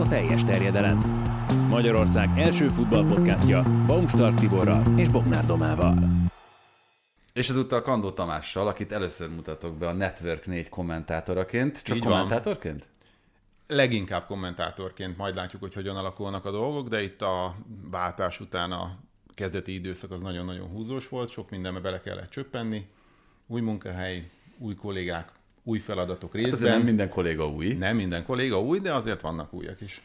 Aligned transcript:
a 0.00 0.08
teljes 0.08 0.44
terjedelem. 0.44 0.98
Magyarország 1.68 2.38
első 2.38 2.68
futballpodcastja 2.68 3.62
Baumstark 3.86 4.38
Tiborral 4.38 4.98
és 4.98 5.08
Bognár 5.08 5.46
Domával. 5.46 5.94
És 7.32 7.48
ezúttal 7.48 7.82
Kandó 7.82 8.10
Tamással, 8.10 8.68
akit 8.68 8.92
először 8.92 9.28
mutatok 9.28 9.76
be 9.76 9.88
a 9.88 9.92
Network 9.92 10.46
4 10.46 10.68
kommentátoraként. 10.68 11.82
Csak 11.82 11.96
Így 11.96 12.02
van. 12.02 12.12
kommentátorként? 12.12 12.88
Leginkább 13.66 14.26
kommentátorként 14.26 15.16
majd 15.16 15.34
látjuk, 15.34 15.62
hogy 15.62 15.74
hogyan 15.74 15.96
alakulnak 15.96 16.44
a 16.44 16.50
dolgok, 16.50 16.88
de 16.88 17.02
itt 17.02 17.22
a 17.22 17.54
váltás 17.90 18.40
után 18.40 18.72
a 18.72 18.98
kezdeti 19.34 19.74
időszak 19.74 20.10
az 20.10 20.20
nagyon-nagyon 20.20 20.68
húzós 20.68 21.08
volt, 21.08 21.30
sok 21.30 21.50
mindenbe 21.50 21.80
bele 21.80 22.00
kellett 22.00 22.30
csöppenni. 22.30 22.86
Új 23.46 23.60
munkahely, 23.60 24.30
új 24.58 24.74
kollégák, 24.74 25.32
új 25.64 25.78
feladatok 25.78 26.32
Hát 26.32 26.42
részben. 26.42 26.52
azért 26.54 26.72
nem 26.72 26.82
minden 26.82 27.08
kolléga 27.08 27.48
új. 27.48 27.72
nem 27.72 27.96
minden 27.96 28.24
kolléga 28.24 28.60
új, 28.60 28.78
de 28.78 28.94
azért 28.94 29.20
vannak 29.20 29.52
újak 29.52 29.80
is. 29.80 30.00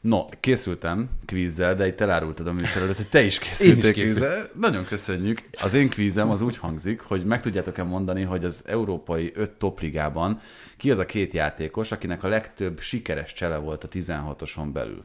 No, 0.00 0.24
készültem 0.40 1.10
kvízzel, 1.24 1.74
de 1.74 1.86
itt 1.86 2.00
elárultad 2.00 2.46
a 2.46 2.52
műsor 2.52 2.82
előtt, 2.82 2.96
hogy 2.96 3.08
te 3.08 3.22
is 3.22 3.38
készültél 3.38 3.92
kvízzel. 3.92 4.46
Nagyon 4.60 4.84
köszönjük. 4.84 5.40
Az 5.62 5.74
én 5.74 5.88
kvízem 5.88 6.30
az 6.30 6.40
úgy 6.40 6.56
hangzik, 6.56 7.00
hogy 7.00 7.24
meg 7.24 7.40
tudjátok-e 7.40 7.82
mondani, 7.82 8.22
hogy 8.22 8.44
az 8.44 8.62
európai 8.66 9.32
öt 9.34 9.50
topligában 9.50 10.38
ki 10.76 10.90
az 10.90 10.98
a 10.98 11.06
két 11.06 11.32
játékos, 11.32 11.92
akinek 11.92 12.22
a 12.22 12.28
legtöbb 12.28 12.80
sikeres 12.80 13.32
csele 13.32 13.56
volt 13.56 13.84
a 13.84 13.88
16-oson 13.88 14.72
belül. 14.72 15.04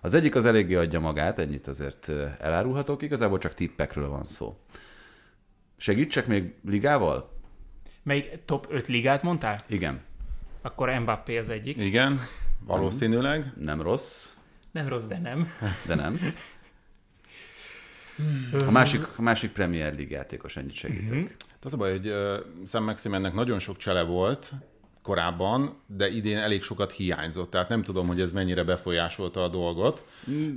Az 0.00 0.14
egyik 0.14 0.34
az 0.34 0.44
eléggé 0.44 0.74
adja 0.74 1.00
magát, 1.00 1.38
ennyit 1.38 1.66
azért 1.66 2.12
elárulhatok, 2.38 3.02
igazából 3.02 3.38
csak 3.38 3.54
tippekről 3.54 4.08
van 4.08 4.24
szó. 4.24 4.56
Segítsek 5.76 6.26
még 6.26 6.54
ligával? 6.68 7.36
Melyik 8.08 8.38
top 8.44 8.66
5 8.70 8.88
ligát 8.88 9.22
mondtál? 9.22 9.58
Igen, 9.66 10.00
Akkor 10.62 10.98
Mbappé 10.98 11.38
az 11.38 11.48
egyik. 11.48 11.76
Igen, 11.76 12.20
valószínűleg. 12.60 13.52
nem 13.60 13.82
rossz, 13.82 14.28
Nem 14.72 14.88
rossz, 14.88 15.06
de 15.06 15.18
nem. 15.18 15.48
de 15.86 15.94
nem. 15.94 16.18
A 18.66 18.70
másik, 18.70 19.18
a 19.18 19.22
másik 19.22 19.50
Premier 19.50 19.94
League 19.94 20.16
játékos, 20.16 20.56
ennyit 20.56 20.72
segítek. 20.72 21.08
Mhm. 21.10 21.18
Hát 21.20 21.64
Az 21.64 21.72
a 21.72 21.76
baj, 21.76 21.90
hogy 21.90 22.08
uh, 22.08 22.36
Sam 22.66 22.84
Maximennek 22.84 23.32
nagyon 23.32 23.58
sok 23.58 23.76
csele 23.76 24.02
volt 24.02 24.52
korábban, 25.02 25.82
de 25.86 26.08
idén 26.08 26.36
elég 26.36 26.62
sokat 26.62 26.92
hiányzott, 26.92 27.50
tehát 27.50 27.68
nem 27.68 27.82
tudom, 27.82 28.06
hogy 28.06 28.20
ez 28.20 28.32
mennyire 28.32 28.64
befolyásolta 28.64 29.42
a 29.42 29.48
dolgot. 29.48 30.04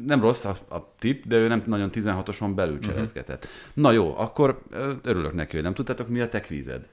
Nem 0.05 0.21
rossz 0.21 0.45
a, 0.45 0.58
a 0.69 0.95
tip, 0.99 1.25
de 1.25 1.36
ő 1.36 1.47
nem 1.47 1.63
nagyon 1.65 1.89
16-oson 1.93 2.52
belül 2.55 2.80
cselezgetett. 2.80 3.47
Na 3.73 3.91
jó, 3.91 4.17
akkor 4.17 4.61
örülök 5.02 5.33
neki, 5.33 5.53
hogy 5.53 5.63
nem 5.63 5.73
tudtátok, 5.73 6.08
mi 6.08 6.19
a 6.19 6.30
te 6.30 6.41
kvízed. 6.41 6.88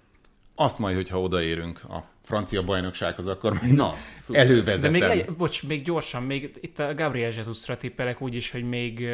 Azt 0.60 0.78
majd, 0.78 0.96
hogyha 0.96 1.20
odaérünk 1.20 1.80
a 1.88 2.04
francia 2.22 2.62
bajnoksághoz, 2.62 3.26
akkor 3.26 3.52
majd 3.52 3.72
Na, 3.72 3.94
szuper. 4.18 4.46
De 4.46 4.50
elővezetem. 4.52 4.92
még, 4.92 5.02
legy- 5.02 5.36
bocs, 5.36 5.62
még 5.66 5.84
gyorsan, 5.84 6.22
még 6.22 6.50
itt 6.60 6.78
a 6.78 6.94
Gabriel 6.94 7.32
Jesusra 7.32 7.76
tippelek 7.76 8.20
úgy 8.20 8.34
is, 8.34 8.50
hogy 8.50 8.68
még 8.68 9.08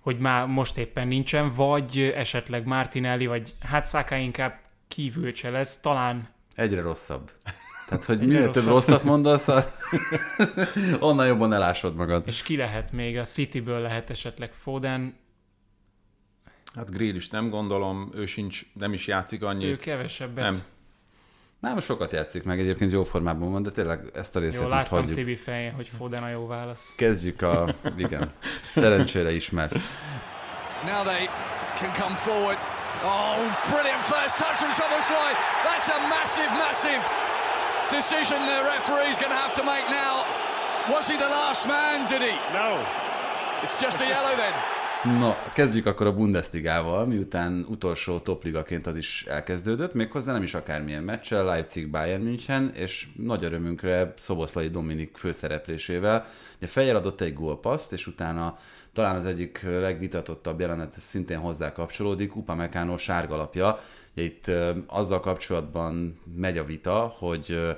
hogy 0.00 0.18
már 0.18 0.46
most 0.46 0.76
éppen 0.78 1.08
nincsen, 1.08 1.52
vagy 1.54 2.12
esetleg 2.16 2.66
Martinelli, 2.66 3.26
vagy 3.26 3.54
hát 3.60 3.86
Saka 3.88 4.16
inkább 4.16 4.60
kívül 4.88 5.32
cselez, 5.32 5.80
talán 5.80 6.28
Egyre 6.54 6.80
rosszabb. 6.80 7.30
Tehát, 7.88 8.04
hogy 8.04 8.16
Egyre 8.20 8.26
minél 8.26 8.50
több 8.50 8.64
rosszabb. 8.64 8.72
rosszat 8.72 9.02
mondasz, 9.04 9.48
onnan 11.00 11.26
jobban 11.26 11.52
elásod 11.52 11.94
magad. 11.94 12.22
és 12.26 12.42
ki 12.42 12.56
lehet 12.56 12.92
még, 12.92 13.18
a 13.18 13.22
Cityből 13.24 13.80
lehet 13.80 14.10
esetleg 14.10 14.52
Foden, 14.52 15.14
Hát 16.74 16.90
Grill 16.90 17.14
is 17.14 17.28
nem 17.28 17.50
gondolom, 17.50 18.10
ő 18.14 18.26
sincs, 18.26 18.62
nem 18.72 18.92
is 18.92 19.06
játszik 19.06 19.42
annyit. 19.42 19.70
ő 19.70 19.76
kevesebbet. 19.76 20.44
Nem. 20.44 20.62
Nem, 21.60 21.80
sokat 21.80 22.12
játszik 22.12 22.42
meg, 22.42 22.60
egyébként 22.60 22.92
jó 22.92 23.04
formában 23.04 23.52
van, 23.52 23.62
de 23.62 23.70
tényleg 23.70 24.10
ezt 24.14 24.36
a 24.36 24.38
részét 24.38 24.60
Jó, 24.60 24.68
most 24.68 24.82
láttam 24.82 24.98
hagyjuk. 24.98 25.16
Tibi 25.16 25.36
fején, 25.36 25.72
hogy 25.72 25.88
Foden 25.98 26.22
a 26.22 26.28
jó 26.28 26.46
válasz. 26.46 26.94
Kezdjük 26.96 27.42
a... 27.42 27.74
Igen. 27.96 28.32
Szerencsére 28.74 29.32
ismersz. 29.32 29.80
Now 30.84 31.02
they 31.02 31.28
can 31.78 31.92
come 32.02 32.16
forward. 32.16 32.58
Oh, 33.04 33.38
brilliant 33.70 34.04
first 34.04 34.34
touch 34.38 34.56
from 34.62 34.72
Soboslai. 34.80 35.32
That's 35.68 35.88
a 35.96 35.98
massive, 36.16 36.50
massive 36.66 37.02
decision 37.90 38.38
the 38.52 38.60
referee's 38.74 39.18
going 39.22 39.34
to 39.36 39.40
have 39.44 39.54
to 39.60 39.64
make 39.64 39.86
now. 39.88 40.14
Was 40.94 41.08
he 41.10 41.16
the 41.16 41.30
last 41.38 41.66
man, 41.66 42.06
did 42.12 42.22
he? 42.28 42.34
No. 42.60 42.68
It's 43.62 43.80
just 43.80 44.00
a 44.00 44.06
yellow 44.14 44.34
then. 44.36 44.81
No, 45.04 45.32
kezdjük 45.54 45.86
akkor 45.86 46.06
a 46.06 46.14
Bundesligával, 46.14 47.06
miután 47.06 47.66
utolsó 47.68 48.18
topligaként 48.18 48.86
az 48.86 48.96
is 48.96 49.24
elkezdődött, 49.28 49.94
méghozzá 49.94 50.32
nem 50.32 50.42
is 50.42 50.54
akármilyen 50.54 51.02
meccsel, 51.02 51.44
Leipzig 51.44 51.90
Bayern 51.90 52.22
München, 52.22 52.70
és 52.74 53.08
nagy 53.16 53.44
örömünkre 53.44 54.14
Szoboszlai 54.18 54.68
Dominik 54.68 55.16
főszereplésével. 55.16 56.26
Ugye 56.56 56.66
fejjel 56.66 56.96
adott 56.96 57.20
egy 57.20 57.34
gólpaszt, 57.34 57.92
és 57.92 58.06
utána 58.06 58.58
talán 58.92 59.16
az 59.16 59.26
egyik 59.26 59.62
legvitatottabb 59.62 60.60
jelenet 60.60 61.00
szintén 61.00 61.38
hozzá 61.38 61.72
kapcsolódik, 61.72 62.36
Upamecano 62.36 62.96
sárgalapja. 62.96 63.80
Ugye 64.12 64.24
itt 64.24 64.50
azzal 64.86 65.20
kapcsolatban 65.20 66.20
megy 66.36 66.58
a 66.58 66.64
vita, 66.64 67.14
hogy 67.18 67.76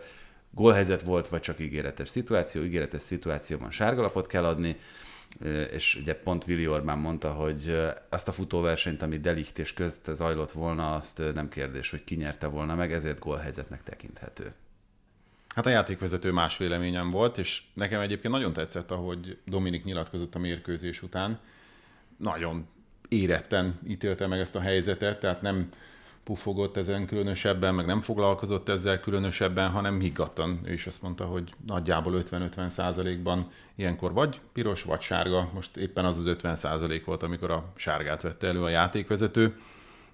gólhelyzet 0.51 1.03
volt, 1.03 1.29
vagy 1.29 1.41
csak 1.41 1.61
ígéretes 1.61 2.09
szituáció, 2.09 2.63
ígéretes 2.63 3.03
szituációban 3.03 3.71
sárgalapot 3.71 4.27
kell 4.27 4.45
adni, 4.45 4.77
és 5.71 5.95
ugye 5.95 6.15
pont 6.15 6.47
Willi 6.47 6.69
Orbán 6.69 6.99
mondta, 6.99 7.33
hogy 7.33 7.77
azt 8.09 8.29
a 8.29 8.33
futóversenyt, 8.33 9.03
ami 9.03 9.19
Delicht 9.19 9.59
és 9.59 9.75
közt 9.75 10.11
zajlott 10.13 10.53
volna, 10.53 10.95
azt 10.95 11.23
nem 11.35 11.49
kérdés, 11.49 11.91
hogy 11.91 12.05
ki 12.05 12.15
nyerte 12.15 12.47
volna 12.47 12.75
meg, 12.75 12.93
ezért 12.93 13.19
gólhelyzetnek 13.19 13.83
tekinthető. 13.83 14.53
Hát 15.55 15.67
a 15.67 15.71
játékvezető 15.71 16.33
más 16.33 16.57
véleményem 16.57 17.11
volt, 17.11 17.39
és 17.39 17.63
nekem 17.73 18.01
egyébként 18.01 18.35
nagyon 18.35 18.53
tetszett, 18.53 18.91
ahogy 18.91 19.39
Dominik 19.45 19.85
nyilatkozott 19.85 20.35
a 20.35 20.39
mérkőzés 20.39 21.03
után. 21.03 21.41
Nagyon 22.17 22.69
éretten 23.09 23.79
ítélte 23.87 24.27
meg 24.27 24.41
ezt 24.41 24.55
a 24.55 24.61
helyzetet, 24.61 25.21
tehát 25.21 25.43
nem 25.43 25.69
pufogott 26.25 26.77
ezen 26.77 27.07
különösebben, 27.07 27.75
meg 27.75 27.87
nem 27.87 28.01
foglalkozott 28.01 28.69
ezzel 28.69 29.01
különösebben, 29.01 29.71
hanem 29.71 30.01
higgadtan. 30.01 30.61
Ő 30.65 30.73
is 30.73 30.87
azt 30.87 31.03
mondta, 31.03 31.25
hogy 31.25 31.53
nagyjából 31.67 32.23
50-50 32.31 32.69
százalékban 32.69 33.51
ilyenkor 33.77 34.13
vagy 34.13 34.41
piros, 34.53 34.83
vagy 34.83 35.01
sárga. 35.01 35.51
Most 35.55 35.77
éppen 35.77 36.05
az 36.05 36.19
az 36.19 36.27
50 36.27 36.57
százalék 36.57 37.05
volt, 37.05 37.23
amikor 37.23 37.51
a 37.51 37.73
sárgát 37.77 38.23
vette 38.23 38.47
elő 38.47 38.63
a 38.63 38.69
játékvezető. 38.69 39.57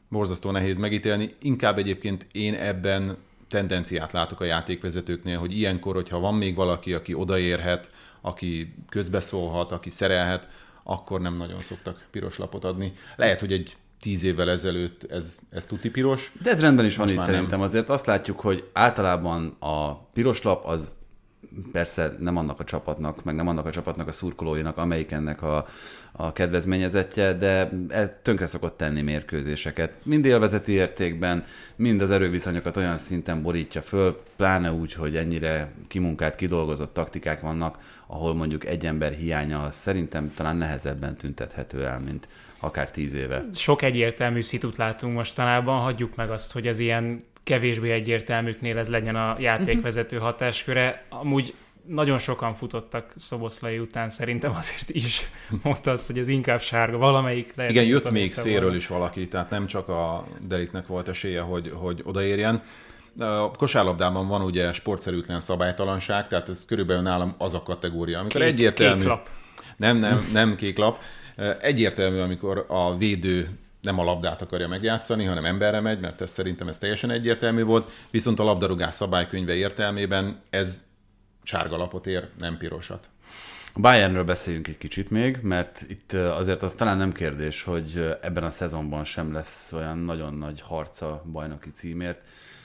Borzasztó 0.09 0.50
nehéz 0.50 0.78
megítélni. 0.78 1.34
Inkább 1.43 1.78
egyébként 1.78 2.27
én 2.32 2.54
ebben 2.54 3.16
tendenciát 3.48 4.12
látok 4.12 4.41
a 4.41 4.44
játékvezetőknél, 4.44 5.38
hogy 5.38 5.59
ilyenkor, 5.59 5.94
hogyha 5.94 6.19
van 6.19 6.34
még 6.34 6.54
valaki, 6.54 6.94
aki 6.94 7.15
odaérhet, 7.15 7.92
aki 8.21 8.75
közbeszólhat, 8.88 9.72
aki 9.72 9.91
szerelhet, 9.91 10.48
akkor 10.82 11.21
nem 11.21 11.37
nagyon 11.37 11.60
szoktak 11.60 12.06
piros 12.10 12.38
lapot 12.38 12.65
adni. 12.65 12.92
Lehet, 13.16 13.41
hogy 13.41 13.53
egy 13.53 13.77
tíz 14.00 14.25
évvel 14.25 14.50
ezelőtt 14.50 15.11
ez, 15.11 15.38
ez 15.50 15.65
tuti 15.65 15.91
piros. 15.91 16.33
De 16.43 16.50
ez 16.50 16.61
rendben 16.61 16.84
is 16.84 16.97
van 16.97 17.09
így 17.09 17.16
már 17.16 17.25
nem. 17.25 17.34
szerintem. 17.34 17.61
Azért 17.61 17.88
azt 17.88 18.06
látjuk, 18.06 18.41
hogy 18.41 18.69
általában 18.72 19.56
a 19.59 19.94
piros 19.94 20.43
lap 20.43 20.66
az 20.66 20.94
persze 21.72 22.16
nem 22.19 22.37
annak 22.37 22.60
a 22.60 22.65
csapatnak, 22.65 23.25
meg 23.25 23.34
nem 23.34 23.49
annak 23.49 23.66
a 23.66 23.71
csapatnak 23.71 24.09
a 24.09 24.12
szurkolóinak, 24.12 24.77
amelyik 24.77 25.10
ennek 25.10 25.43
a, 25.43 25.66
a 26.12 26.33
kedvezményezetje, 26.33 27.33
de 27.33 27.71
el- 27.89 28.19
tönkre 28.22 28.47
szokott 28.47 28.77
tenni 28.77 29.03
mérkőzéseket. 29.03 29.93
Mind 30.03 30.25
élvezeti 30.25 30.72
értékben, 30.72 31.44
mind 31.77 32.00
az 32.00 32.10
erőviszonyokat 32.10 32.77
olyan 32.77 32.99
szinten 32.99 33.43
borítja 33.43 33.83
föl, 33.83 34.22
pláne 34.37 34.72
úgy, 34.72 34.93
hogy 34.93 35.16
ennyire 35.16 35.72
kimunkált, 35.89 36.34
kidolgozott 36.34 36.93
taktikák 36.93 37.41
vannak, 37.41 37.78
ahol 38.06 38.34
mondjuk 38.34 38.66
egy 38.66 38.87
ember 38.87 39.12
hiánya 39.12 39.62
az 39.62 39.75
szerintem 39.75 40.34
talán 40.34 40.56
nehezebben 40.56 41.16
tüntethető 41.16 41.84
el, 41.84 42.00
mint 42.00 42.28
akár 42.60 42.91
tíz 42.91 43.15
éve. 43.15 43.44
Sok 43.53 43.82
egyértelmű 43.82 44.41
szitut 44.41 44.76
látunk 44.76 45.15
mostanában, 45.15 45.81
hagyjuk 45.81 46.16
meg 46.16 46.31
azt, 46.31 46.53
hogy 46.53 46.66
az 46.66 46.78
ilyen 46.78 47.25
kevésbé 47.43 47.91
egyértelműknél 47.91 48.78
ez 48.78 48.88
legyen 48.88 49.16
a 49.16 49.36
játékvezető 49.39 50.16
hatásköre. 50.16 51.04
Amúgy 51.09 51.54
nagyon 51.86 52.18
sokan 52.18 52.54
futottak 52.54 53.12
Szoboszlai 53.16 53.78
után, 53.78 54.09
szerintem 54.09 54.54
azért 54.54 54.91
is 54.91 55.22
mondta 55.62 55.91
azt, 55.91 56.07
hogy 56.07 56.18
ez 56.18 56.28
inkább 56.28 56.60
sárga, 56.60 56.98
valamelyik 56.98 57.53
lehet. 57.54 57.72
Igen, 57.72 57.84
jött 57.84 58.10
még 58.10 58.22
érte 58.22 58.41
szélről 58.41 58.60
volna. 58.60 58.77
is 58.77 58.86
valaki, 58.86 59.28
tehát 59.28 59.51
nem 59.51 59.66
csak 59.66 59.89
a 59.89 60.27
Deliknek 60.41 60.86
volt 60.86 61.09
esélye, 61.09 61.41
hogy, 61.41 61.72
hogy 61.74 62.01
odaérjen. 62.04 62.63
A 63.18 63.51
kosárlabdában 63.51 64.28
van 64.28 64.42
ugye 64.42 64.72
sportszerűtlen 64.72 65.41
szabálytalanság, 65.41 66.28
tehát 66.28 66.48
ez 66.48 66.65
körülbelül 66.65 67.03
nálam 67.03 67.34
az 67.39 67.54
a 67.54 67.63
kategória, 67.63 68.18
amikor 68.18 68.41
Kék- 68.41 68.51
egyértelmű... 68.51 69.01
kék 69.01 69.09
lap. 69.09 69.28
Nem, 69.77 69.97
nem, 69.97 70.28
nem 70.33 70.56
kék 70.56 70.78
lap. 70.78 70.98
Egyértelmű, 71.60 72.19
amikor 72.19 72.65
a 72.69 72.97
védő 72.97 73.48
nem 73.81 73.98
a 73.98 74.04
labdát 74.04 74.42
akarja 74.42 74.69
megjátszani, 74.69 75.25
hanem 75.25 75.45
emberre 75.45 75.81
megy, 75.81 76.01
mert 76.01 76.21
ez 76.21 76.31
szerintem 76.31 76.69
ez 76.69 76.78
teljesen 76.78 77.10
egyértelmű 77.10 77.63
volt, 77.63 77.91
viszont 78.10 78.39
a 78.39 78.45
labdarúgás 78.45 78.95
szabálykönyve 78.95 79.54
értelmében 79.54 80.41
ez 80.51 80.83
sárga 81.42 81.77
lapot 81.77 82.07
ér, 82.07 82.28
nem 82.39 82.57
pirosat. 82.57 83.09
A 83.75 83.81
Bayernről 83.81 84.25
beszéljünk 84.25 84.69
egy 84.69 84.78
kicsit 84.78 85.10
még, 85.10 85.39
mert 85.42 85.84
itt 85.89 86.13
azért 86.13 86.63
az 86.63 86.75
talán 86.75 86.97
nem 86.97 87.13
kérdés, 87.13 87.63
hogy 87.63 88.16
ebben 88.22 88.45
a 88.45 88.51
szezonban 88.51 89.04
sem 89.04 89.33
lesz 89.33 89.72
olyan 89.72 89.98
nagyon 89.98 90.34
nagy 90.34 90.60
harca 90.60 91.22
bajnoki 91.33 91.71
címért. 91.71 92.21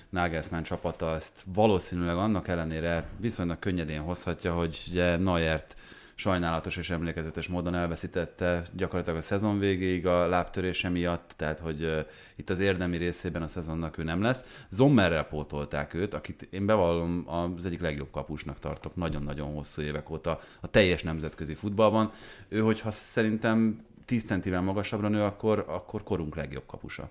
Nagelsmann 0.09 0.63
csapata 0.63 1.15
ezt 1.15 1.43
valószínűleg 1.45 2.15
annak 2.15 2.47
ellenére 2.47 3.03
viszonylag 3.17 3.59
könnyedén 3.59 4.01
hozhatja, 4.01 4.53
hogy 4.53 4.83
ugye 4.89 5.17
Neuert 5.17 5.75
sajnálatos 6.15 6.77
és 6.77 6.89
emlékezetes 6.89 7.47
módon 7.47 7.75
elveszítette 7.75 8.63
gyakorlatilag 8.73 9.19
a 9.19 9.21
szezon 9.21 9.59
végéig 9.59 10.07
a 10.07 10.27
lábtörése 10.27 10.89
miatt, 10.89 11.33
tehát 11.37 11.59
hogy 11.59 12.05
itt 12.35 12.49
az 12.49 12.59
érdemi 12.59 12.97
részében 12.97 13.41
a 13.41 13.47
szezonnak 13.47 13.97
ő 13.97 14.03
nem 14.03 14.21
lesz. 14.21 14.65
Zommerrel 14.69 15.23
pótolták 15.23 15.93
őt, 15.93 16.13
akit 16.13 16.47
én 16.49 16.65
bevallom 16.65 17.23
az 17.57 17.65
egyik 17.65 17.81
legjobb 17.81 18.11
kapusnak 18.11 18.59
tartok 18.59 18.95
nagyon-nagyon 18.95 19.53
hosszú 19.53 19.81
évek 19.81 20.09
óta 20.09 20.39
a 20.61 20.67
teljes 20.67 21.03
nemzetközi 21.03 21.53
futballban. 21.53 22.11
Ő, 22.47 22.59
hogyha 22.59 22.91
szerintem 22.91 23.85
10 24.05 24.23
centivel 24.23 24.61
magasabbra 24.61 25.07
nő, 25.07 25.21
akkor, 25.21 25.65
akkor 25.67 26.03
korunk 26.03 26.35
legjobb 26.35 26.65
kapusa. 26.65 27.09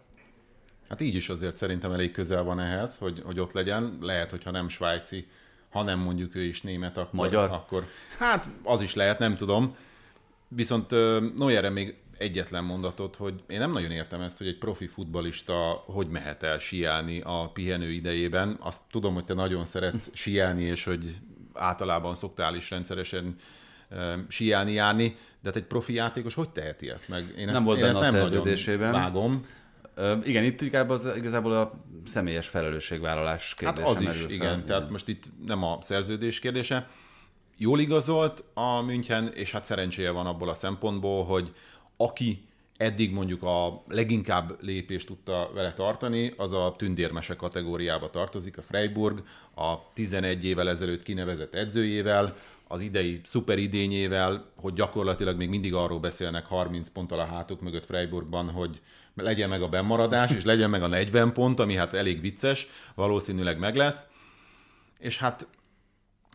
Hát 0.89 1.01
így 1.01 1.15
is 1.15 1.29
azért 1.29 1.57
szerintem 1.57 1.93
elég 1.93 2.13
közel 2.13 2.43
van 2.43 2.61
ehhez, 2.61 2.97
hogy, 2.97 3.23
hogy 3.25 3.41
ott 3.41 3.53
legyen. 3.53 3.99
Lehet, 4.01 4.31
hogyha 4.31 4.51
nem 4.51 4.69
svájci, 4.69 5.27
hanem 5.75 5.99
mondjuk 5.99 6.35
ő 6.35 6.43
is 6.43 6.63
német, 6.63 6.97
akkor... 6.97 7.15
Magyar? 7.21 7.51
Akkor, 7.51 7.87
hát 8.19 8.47
az 8.63 8.83
is 8.83 8.95
lehet, 8.95 9.19
nem 9.19 9.37
tudom. 9.37 9.77
Viszont 10.49 10.91
Neuerre 11.37 11.71
még 11.71 11.97
egyetlen 12.19 12.65
mondatot, 12.65 13.17
hogy 13.17 13.43
én 13.47 13.59
nem 13.59 13.71
nagyon 13.71 13.91
értem 13.91 14.21
ezt, 14.21 14.39
hogy 14.39 14.47
egy 14.47 14.59
profi 14.59 14.87
futbalista 14.87 15.83
hogy 15.87 16.09
mehet 16.09 16.43
el 16.43 16.59
siálni 16.59 17.21
a 17.21 17.51
pihenő 17.53 17.91
idejében. 17.91 18.57
Azt 18.61 18.83
tudom, 18.91 19.15
hogy 19.15 19.25
te 19.25 19.35
nagyon 19.35 19.65
szeretsz 19.65 20.11
siálni, 20.13 20.63
és 20.63 20.85
hogy 20.85 21.17
általában 21.53 22.15
szoktál 22.15 22.55
is 22.55 22.71
rendszeresen 22.71 23.37
siálni, 24.29 24.73
járni, 24.73 25.09
de 25.41 25.49
hát 25.49 25.57
egy 25.57 25.65
profi 25.65 25.95
játékos 25.95 26.35
hogy 26.35 26.51
teheti 26.51 26.91
ezt 26.91 27.09
meg? 27.09 27.25
Én 27.39 27.47
nem 27.47 27.55
ezt, 27.55 27.65
volt 27.65 27.81
benne 27.81 27.99
a 27.99 28.05
szerződésében. 28.05 28.93
Vágom. 28.93 29.47
Igen, 30.25 30.45
itt 30.45 30.61
inkább 30.61 30.91
az, 30.91 31.09
igazából 31.17 31.53
a 31.53 31.73
személyes 32.05 32.49
felelősségvállalás 32.49 33.55
kérdése 33.55 33.87
Hát 33.87 33.97
az 33.97 34.03
is, 34.03 34.21
fel. 34.21 34.31
igen. 34.31 34.65
Tehát 34.65 34.91
most 34.91 35.09
itt 35.09 35.25
nem 35.47 35.63
a 35.63 35.79
szerződés 35.81 36.39
kérdése. 36.39 36.89
Jól 37.57 37.81
igazolt 37.81 38.45
a 38.55 38.81
München, 38.81 39.33
és 39.35 39.53
hát 39.53 39.65
szerencséje 39.65 40.11
van 40.11 40.27
abból 40.27 40.49
a 40.49 40.55
szempontból, 40.55 41.25
hogy 41.25 41.53
aki 41.97 42.49
eddig 42.77 43.13
mondjuk 43.13 43.43
a 43.43 43.83
leginkább 43.89 44.57
lépést 44.61 45.07
tudta 45.07 45.51
vele 45.55 45.73
tartani, 45.73 46.33
az 46.37 46.53
a 46.53 46.75
tündérmese 46.79 47.37
kategóriába 47.37 48.11
tartozik, 48.11 48.59
a 48.59 48.63
Freiburg, 48.63 49.23
a 49.55 49.93
11 49.93 50.45
évvel 50.45 50.69
ezelőtt 50.69 51.03
kinevezett 51.03 51.55
edzőjével, 51.55 52.35
az 52.69 52.81
idei 52.81 53.21
szuperidényével, 53.25 54.47
hogy 54.57 54.73
gyakorlatilag 54.73 55.37
még 55.37 55.49
mindig 55.49 55.75
arról 55.75 56.01
beszélnek 56.01 56.47
30 56.47 56.89
ponttal 56.89 57.19
a 57.21 57.25
hátuk 57.25 57.61
mögött 57.61 57.85
Freiburgban, 57.87 58.51
hogy 58.51 58.81
legyen 59.15 59.49
meg 59.49 59.63
a 59.63 59.69
bemaradás, 59.69 60.31
és 60.31 60.45
legyen 60.45 60.71
meg 60.71 60.83
a 60.83 60.87
40 60.87 61.33
pont, 61.33 61.61
ami 61.61 61.75
hát 61.75 61.95
elég 61.95 62.21
vicces, 62.21 62.67
valószínűleg 62.95 63.59
meg 63.59 63.77
lesz. 63.77 64.09
És 64.99 65.19
hát 65.19 65.47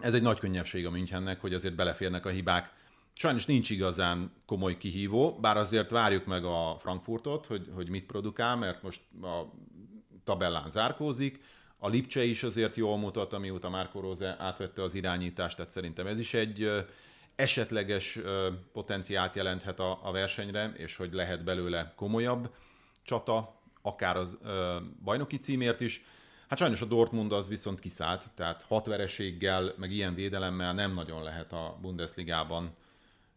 ez 0.01 0.13
egy 0.13 0.21
nagy 0.21 0.39
könnyebbség 0.39 0.85
a 0.85 0.91
Münchennek, 0.91 1.41
hogy 1.41 1.53
azért 1.53 1.75
beleférnek 1.75 2.25
a 2.25 2.29
hibák. 2.29 2.73
Sajnos 3.13 3.45
nincs 3.45 3.69
igazán 3.69 4.31
komoly 4.45 4.77
kihívó, 4.77 5.37
bár 5.41 5.57
azért 5.57 5.89
várjuk 5.89 6.25
meg 6.25 6.45
a 6.45 6.77
Frankfurtot, 6.79 7.45
hogy, 7.45 7.67
hogy 7.75 7.89
mit 7.89 8.05
produkál, 8.05 8.55
mert 8.55 8.81
most 8.83 9.01
a 9.21 9.41
tabellán 10.23 10.69
zárkózik, 10.69 11.39
a 11.77 11.87
Lipcse 11.87 12.23
is 12.23 12.43
azért 12.43 12.75
jól 12.75 12.97
mutat, 12.97 13.33
amióta 13.33 13.69
Márko 13.69 13.99
Rose 13.99 14.35
átvette 14.39 14.83
az 14.83 14.93
irányítást, 14.93 15.55
tehát 15.55 15.71
szerintem 15.71 16.07
ez 16.07 16.19
is 16.19 16.33
egy 16.33 16.71
esetleges 17.35 18.19
potenciált 18.73 19.35
jelenthet 19.35 19.79
a, 19.79 19.99
a 20.03 20.11
versenyre, 20.11 20.73
és 20.77 20.95
hogy 20.95 21.13
lehet 21.13 21.43
belőle 21.43 21.93
komolyabb 21.95 22.49
csata, 23.09 23.61
akár 23.81 24.17
az 24.17 24.37
ö, 24.43 24.77
bajnoki 25.03 25.37
címért 25.37 25.81
is. 25.81 26.03
Hát 26.47 26.59
sajnos 26.59 26.81
a 26.81 26.85
Dortmund 26.85 27.31
az 27.31 27.47
viszont 27.47 27.79
kiszállt, 27.79 28.29
tehát 28.35 28.61
hat 28.61 28.85
vereséggel, 28.85 29.73
meg 29.77 29.91
ilyen 29.91 30.13
védelemmel 30.13 30.73
nem 30.73 30.91
nagyon 30.91 31.23
lehet 31.23 31.53
a 31.53 31.77
Bundesligában 31.81 32.75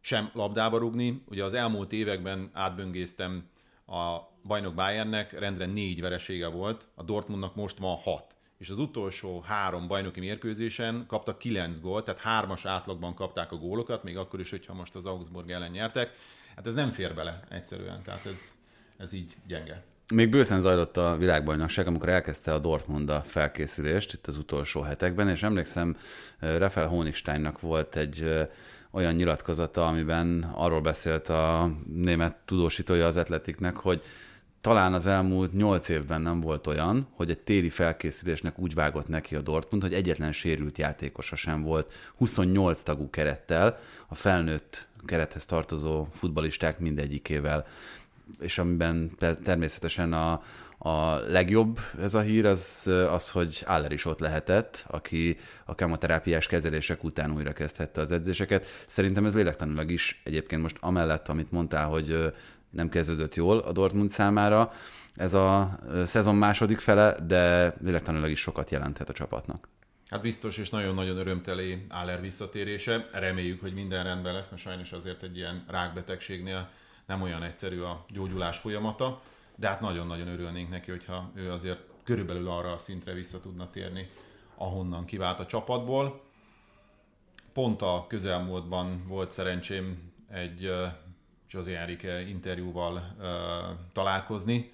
sem 0.01 0.31
labdába 0.33 0.79
rugni. 0.79 1.23
Ugye 1.29 1.45
az 1.45 1.55
elmúlt 1.55 1.93
években 1.93 2.51
átböngésztem 2.53 3.49
a 3.87 4.19
bajnok 4.45 4.75
Bayernnek, 4.75 5.39
rendre 5.39 5.67
négy 5.67 6.01
veresége 6.01 6.49
volt, 6.49 6.87
a 6.95 7.03
Dortmundnak 7.03 7.55
most 7.55 7.79
van 7.79 7.97
hat 7.97 8.35
és 8.63 8.71
az 8.71 8.79
utolsó 8.79 9.41
három 9.41 9.89
bajnoki 9.89 10.21
mérkőzésen 10.21 11.05
kaptak 11.07 11.39
kilenc 11.39 11.81
gólt, 11.81 12.05
tehát 12.05 12.21
hármas 12.21 12.65
átlagban 12.65 13.15
kapták 13.15 13.53
a 13.53 13.57
gólokat, 13.57 14.03
még 14.03 14.17
akkor 14.17 14.41
is, 14.41 14.51
hogyha 14.51 14.75
most 14.75 14.95
az 14.95 15.07
Augsburg 15.07 15.51
ellen 15.51 15.71
nyertek. 15.71 16.13
Hát 16.57 16.67
ez 16.67 16.75
nem 16.75 16.91
fér 16.91 17.15
bele 17.15 17.41
egyszerűen, 17.49 18.03
tehát 18.03 18.27
ez, 18.27 18.59
ez 19.03 19.13
így 19.13 19.37
gyenge. 19.47 19.83
Még 20.15 20.29
bőszen 20.29 20.61
zajlott 20.61 20.97
a 20.97 21.17
világbajnokság, 21.19 21.87
amikor 21.87 22.09
elkezdte 22.09 22.53
a 22.53 22.59
Dortmund 22.59 23.09
a 23.09 23.23
felkészülést 23.27 24.13
itt 24.13 24.27
az 24.27 24.37
utolsó 24.37 24.81
hetekben, 24.81 25.29
és 25.29 25.43
emlékszem, 25.43 25.97
Rafael 26.39 26.87
Honigsteinnak 26.87 27.61
volt 27.61 27.97
egy 27.97 28.47
olyan 28.91 29.15
nyilatkozata, 29.15 29.87
amiben 29.87 30.53
arról 30.55 30.81
beszélt 30.81 31.29
a 31.29 31.71
német 31.95 32.37
tudósítója 32.45 33.07
az 33.07 33.17
atletiknek, 33.17 33.77
hogy 33.77 34.03
talán 34.61 34.95
az 34.95 35.07
elmúlt 35.07 35.53
nyolc 35.53 35.89
évben 35.89 36.23
nem 36.23 36.41
volt 36.41 36.67
olyan, 36.67 37.09
hogy 37.11 37.31
egy 37.31 37.39
téli 37.39 37.71
felkészülésnek 37.71 38.59
úgy 38.59 38.75
vágott 38.75 39.09
neki 39.09 39.37
a 39.37 39.41
Dortmund, 39.41 39.83
hogy 39.83 39.95
egyetlen 39.95 40.33
sérült 40.33 40.79
játékosa 40.79 41.37
sem 41.37 41.63
volt 41.63 41.93
28 42.17 42.81
tagú 42.81 43.11
kerettel, 43.11 43.79
a 44.09 44.15
felnőtt 44.15 44.89
kerethez 45.05 45.45
tartozó 45.45 46.07
futbalisták 46.13 46.79
mindegyikével, 46.79 47.67
és 48.40 48.58
amiben 48.58 49.17
természetesen 49.43 50.12
a, 50.12 50.43
a 50.79 51.14
legjobb 51.14 51.79
ez 51.99 52.14
a 52.14 52.20
hír 52.20 52.46
az, 52.46 52.90
az, 53.11 53.31
hogy 53.31 53.62
Aller 53.67 53.93
is 53.93 54.05
ott 54.05 54.19
lehetett, 54.19 54.84
aki 54.88 55.37
a 55.64 55.75
kemoterápiás 55.75 56.46
kezelések 56.46 57.05
után 57.05 57.32
újra 57.32 57.52
kezdhette 57.52 58.00
az 58.00 58.12
edzéseket. 58.12 58.67
Szerintem 58.87 59.25
ez 59.25 59.34
lélektanilag 59.34 59.90
is 59.90 60.20
egyébként 60.25 60.62
most 60.62 60.76
amellett, 60.81 61.29
amit 61.29 61.50
mondtál, 61.50 61.88
hogy 61.88 62.32
nem 62.70 62.88
kezdődött 62.88 63.34
jól 63.34 63.58
a 63.58 63.73
Dortmund 63.73 64.08
számára 64.08 64.73
ez 65.14 65.34
a 65.34 65.79
szezon 66.05 66.34
második 66.34 66.79
fele, 66.79 67.17
de 67.26 67.75
lélektanilag 67.82 68.31
is 68.31 68.40
sokat 68.40 68.70
jelenthet 68.70 69.08
a 69.08 69.12
csapatnak. 69.12 69.69
Hát 70.08 70.23
biztos, 70.23 70.58
és 70.58 70.70
nagyon-nagyon 70.70 71.17
örömteli 71.17 71.87
Aller 71.88 72.20
visszatérése. 72.20 73.08
Reméljük, 73.12 73.61
hogy 73.61 73.75
minden 73.75 74.05
rendben 74.05 74.34
lesz, 74.34 74.49
mert 74.49 74.62
sajnos 74.62 74.93
azért 74.93 75.23
egy 75.23 75.37
ilyen 75.37 75.64
rákbetegségnél 75.69 76.69
nem 77.07 77.23
olyan 77.23 77.43
egyszerű 77.43 77.81
a 77.81 78.05
gyógyulás 78.09 78.59
folyamata, 78.59 79.23
de 79.57 79.69
hát 79.69 79.81
nagyon-nagyon 79.81 80.29
örülnénk 80.29 80.71
neki, 80.71 80.91
hogyha 80.91 81.31
ő 81.35 81.51
azért 81.51 81.81
körülbelül 82.05 82.49
arra 82.49 82.73
a 82.73 82.77
szintre 82.77 83.13
vissza 83.13 83.41
tudna 83.41 83.71
térni, 83.71 84.09
ahonnan 84.55 85.05
kivált 85.05 85.41
a 85.41 85.47
csapatból. 85.47 86.21
Pont 87.53 87.82
a 87.82 88.05
közelmúltban 88.09 89.06
volt 89.06 89.31
szerencsém 89.31 90.13
egy 90.31 90.73
José 91.51 91.75
Enrique 91.75 92.21
interjúval 92.21 93.17
találkozni. 93.93 94.73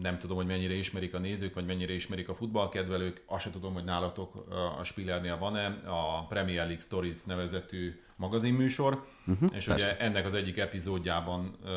Nem 0.00 0.18
tudom, 0.18 0.36
hogy 0.36 0.46
mennyire 0.46 0.74
ismerik 0.74 1.14
a 1.14 1.18
nézők, 1.18 1.54
vagy 1.54 1.66
mennyire 1.66 1.92
ismerik 1.92 2.28
a 2.28 2.34
futballkedvelők. 2.34 3.22
Azt 3.26 3.42
sem 3.42 3.52
tudom, 3.52 3.72
hogy 3.72 3.84
nálatok 3.84 4.46
a 4.78 4.84
Spillernél 4.84 5.38
van-e 5.38 5.66
a 5.86 6.26
Premier 6.26 6.64
League 6.64 6.80
Stories 6.80 7.24
nevezetű 7.24 8.02
magazinműsor, 8.20 9.06
uh-huh, 9.26 9.50
és 9.54 9.64
persze. 9.64 9.72
ugye 9.84 9.98
ennek 9.98 10.24
az 10.24 10.34
egyik 10.34 10.58
epizódjában 10.58 11.56
uh, 11.62 11.70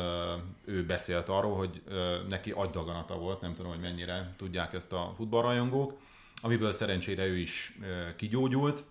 ő 0.64 0.86
beszélt 0.86 1.28
arról, 1.28 1.56
hogy 1.56 1.82
uh, 1.86 2.28
neki 2.28 2.50
agydaganata 2.50 3.18
volt, 3.18 3.40
nem 3.40 3.54
tudom, 3.54 3.70
hogy 3.70 3.80
mennyire 3.80 4.34
tudják 4.36 4.72
ezt 4.72 4.92
a 4.92 5.12
futballrajongók, 5.16 5.98
amiből 6.42 6.72
szerencsére 6.72 7.26
ő 7.26 7.36
is 7.36 7.78
uh, 7.80 8.16
kigyógyult, 8.16 8.84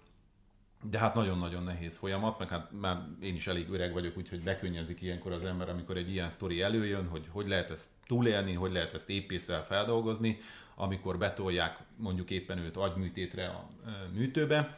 de 0.89 0.97
hát 0.97 1.15
nagyon-nagyon 1.15 1.63
nehéz 1.63 1.97
folyamat, 1.97 2.39
meg 2.39 2.49
hát 2.49 2.69
már 2.81 3.07
én 3.21 3.35
is 3.35 3.47
elég 3.47 3.69
öreg 3.69 3.93
vagyok, 3.93 4.17
úgyhogy 4.17 4.43
bekönnyezi 4.43 4.95
ilyenkor 4.99 5.31
az 5.31 5.43
ember, 5.43 5.69
amikor 5.69 5.97
egy 5.97 6.11
ilyen 6.11 6.29
sztori 6.29 6.61
előjön, 6.61 7.07
hogy 7.07 7.27
hogy 7.29 7.47
lehet 7.47 7.71
ezt 7.71 7.89
túlélni, 8.07 8.53
hogy 8.53 8.71
lehet 8.71 8.93
ezt 8.93 9.09
épészel 9.09 9.65
feldolgozni, 9.65 10.37
amikor 10.75 11.17
betolják 11.17 11.77
mondjuk 11.95 12.29
éppen 12.29 12.57
őt 12.57 12.77
agyműtétre 12.77 13.45
a 13.45 13.69
műtőbe, 14.13 14.73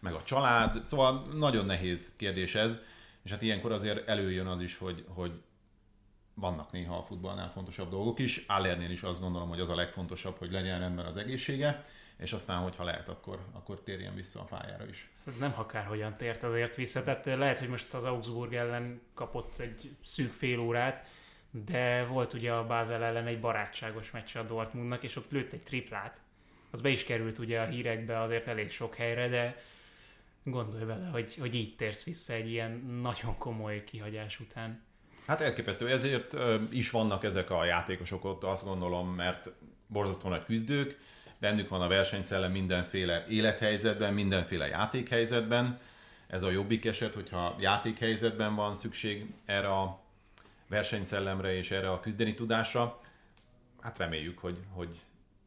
meg 0.00 0.14
a 0.14 0.22
család, 0.22 0.84
szóval 0.84 1.26
nagyon 1.34 1.66
nehéz 1.66 2.16
kérdés 2.16 2.54
ez, 2.54 2.80
és 3.22 3.30
hát 3.30 3.42
ilyenkor 3.42 3.72
azért 3.72 4.08
előjön 4.08 4.46
az 4.46 4.60
is, 4.60 4.78
hogy, 4.78 5.04
hogy 5.08 5.42
vannak 6.34 6.72
néha 6.72 6.96
a 6.96 7.02
futballnál 7.02 7.50
fontosabb 7.50 7.90
dolgok 7.90 8.18
is. 8.18 8.44
Allernél 8.46 8.90
is 8.90 9.02
azt 9.02 9.20
gondolom, 9.20 9.48
hogy 9.48 9.60
az 9.60 9.68
a 9.68 9.74
legfontosabb, 9.74 10.36
hogy 10.38 10.50
legyen 10.50 10.78
rendben 10.78 11.06
az 11.06 11.16
egészsége, 11.16 11.84
és 12.16 12.32
aztán, 12.32 12.58
hogyha 12.58 12.84
lehet, 12.84 13.08
akkor, 13.08 13.38
akkor 13.52 13.80
térjen 13.80 14.14
vissza 14.14 14.40
a 14.40 14.44
pályára 14.44 14.86
is. 14.86 15.10
Nem 15.38 15.54
akárhogyan 15.56 16.16
tért 16.16 16.42
azért 16.42 16.76
vissza, 16.76 17.02
tehát 17.02 17.26
lehet, 17.26 17.58
hogy 17.58 17.68
most 17.68 17.94
az 17.94 18.04
Augsburg 18.04 18.54
ellen 18.54 19.00
kapott 19.14 19.56
egy 19.56 19.96
szűk 20.04 20.32
fél 20.32 20.58
órát, 20.58 21.06
de 21.50 22.04
volt 22.04 22.32
ugye 22.32 22.52
a 22.52 22.66
Basel 22.66 23.02
ellen 23.02 23.26
egy 23.26 23.40
barátságos 23.40 24.10
meccs 24.10 24.36
a 24.36 24.42
Dortmundnak, 24.42 25.02
és 25.02 25.16
ott 25.16 25.30
lőtt 25.30 25.52
egy 25.52 25.62
triplát. 25.62 26.20
Az 26.70 26.80
be 26.80 26.88
is 26.88 27.04
került 27.04 27.38
ugye 27.38 27.60
a 27.60 27.66
hírekbe 27.66 28.20
azért 28.20 28.46
elég 28.46 28.70
sok 28.70 28.94
helyre, 28.94 29.28
de 29.28 29.62
gondolj 30.42 30.84
vele, 30.84 31.06
hogy, 31.06 31.36
hogy 31.36 31.54
így 31.54 31.76
térsz 31.76 32.02
vissza 32.02 32.32
egy 32.32 32.50
ilyen 32.50 32.70
nagyon 33.02 33.38
komoly 33.38 33.84
kihagyás 33.84 34.40
után. 34.40 34.82
Hát 35.26 35.40
elképesztő, 35.40 35.88
ezért 35.88 36.36
is 36.70 36.90
vannak 36.90 37.24
ezek 37.24 37.50
a 37.50 37.64
játékosok 37.64 38.24
ott, 38.24 38.44
azt 38.44 38.64
gondolom, 38.64 39.14
mert 39.14 39.50
borzasztó 39.86 40.28
nagy 40.28 40.44
küzdők, 40.44 40.98
bennük 41.38 41.68
van 41.68 41.80
a 41.80 41.88
versenyszellem 41.88 42.50
mindenféle 42.50 43.26
élethelyzetben, 43.28 44.14
mindenféle 44.14 44.66
játékhelyzetben. 44.66 45.78
Ez 46.26 46.42
a 46.42 46.50
jobbik 46.50 46.84
eset, 46.84 47.14
hogyha 47.14 47.56
játékhelyzetben 47.58 48.54
van 48.54 48.74
szükség 48.74 49.26
erre 49.44 49.72
a 49.72 50.00
versenyszellemre 50.68 51.56
és 51.56 51.70
erre 51.70 51.90
a 51.90 52.00
küzdeni 52.00 52.34
tudásra. 52.34 53.00
Hát 53.80 53.98
reméljük, 53.98 54.38
hogy, 54.38 54.58
hogy 54.70 55.00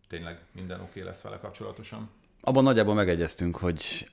tényleg 0.07 0.39
minden 0.51 0.79
oké 0.79 0.89
okay 0.89 1.03
lesz 1.03 1.21
vele 1.21 1.37
kapcsolatosan. 1.37 2.09
Abban 2.41 2.63
nagyjából 2.63 2.93
megegyeztünk, 2.93 3.57
hogy 3.57 4.11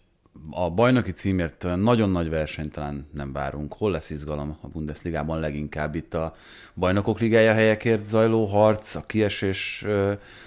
a 0.50 0.70
bajnoki 0.70 1.12
címért 1.12 1.66
nagyon 1.76 2.10
nagy 2.10 2.28
versenyt 2.28 2.72
talán 2.72 3.08
nem 3.12 3.32
várunk. 3.32 3.74
Hol 3.74 3.90
lesz 3.90 4.10
izgalom 4.10 4.58
a 4.60 4.68
Bundesligában 4.68 5.40
leginkább 5.40 5.94
itt 5.94 6.14
a 6.14 6.34
bajnokok 6.74 7.18
ligája 7.18 7.52
helyekért 7.52 8.04
zajló 8.04 8.44
harc, 8.44 8.94
a 8.94 9.06
kiesés 9.06 9.86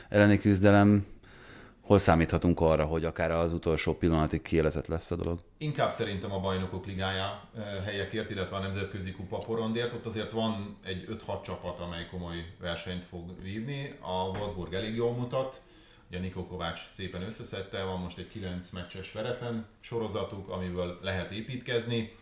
elleni 0.10 0.38
küzdelem, 0.38 1.06
hol 1.82 1.98
számíthatunk 1.98 2.60
arra, 2.60 2.86
hogy 2.86 3.06
akár 3.06 3.32
az 3.32 3.54
utolsó 3.54 3.94
pillanatig 3.94 4.42
kielezett 4.42 4.88
lesz 4.88 5.12
a 5.12 5.16
dolog? 5.16 5.40
Inkább 5.58 5.92
szerintem 5.92 6.32
a 6.32 6.40
bajnokok 6.40 6.86
ligája 6.86 7.50
helyekért, 7.86 8.30
illetve 8.30 8.56
a 8.56 8.60
nemzetközi 8.60 9.12
kupa 9.12 9.38
porondért. 9.38 9.94
Ott 9.94 10.06
azért 10.06 10.32
van 10.32 10.78
egy 10.84 11.06
5-6 11.28 11.42
csapat, 11.44 11.80
amely 11.80 12.06
komoly 12.12 12.46
versenyt 12.62 13.06
fog 13.06 13.24
vívni. 13.44 13.94
A 14.02 14.38
Wolfsburg 14.38 14.74
elég 14.74 14.96
jól 14.96 15.14
mutat, 15.14 15.62
Ugye 16.14 16.22
Nikó 16.22 16.48
Kovács 16.48 16.80
szépen 16.88 17.22
összeszedte, 17.22 17.84
van 17.84 18.00
most 18.00 18.18
egy 18.18 18.28
9 18.28 18.70
meccses 18.70 19.12
veretlen 19.12 19.66
sorozatuk, 19.80 20.50
amiből 20.50 21.00
lehet 21.02 21.32
építkezni. 21.32 22.16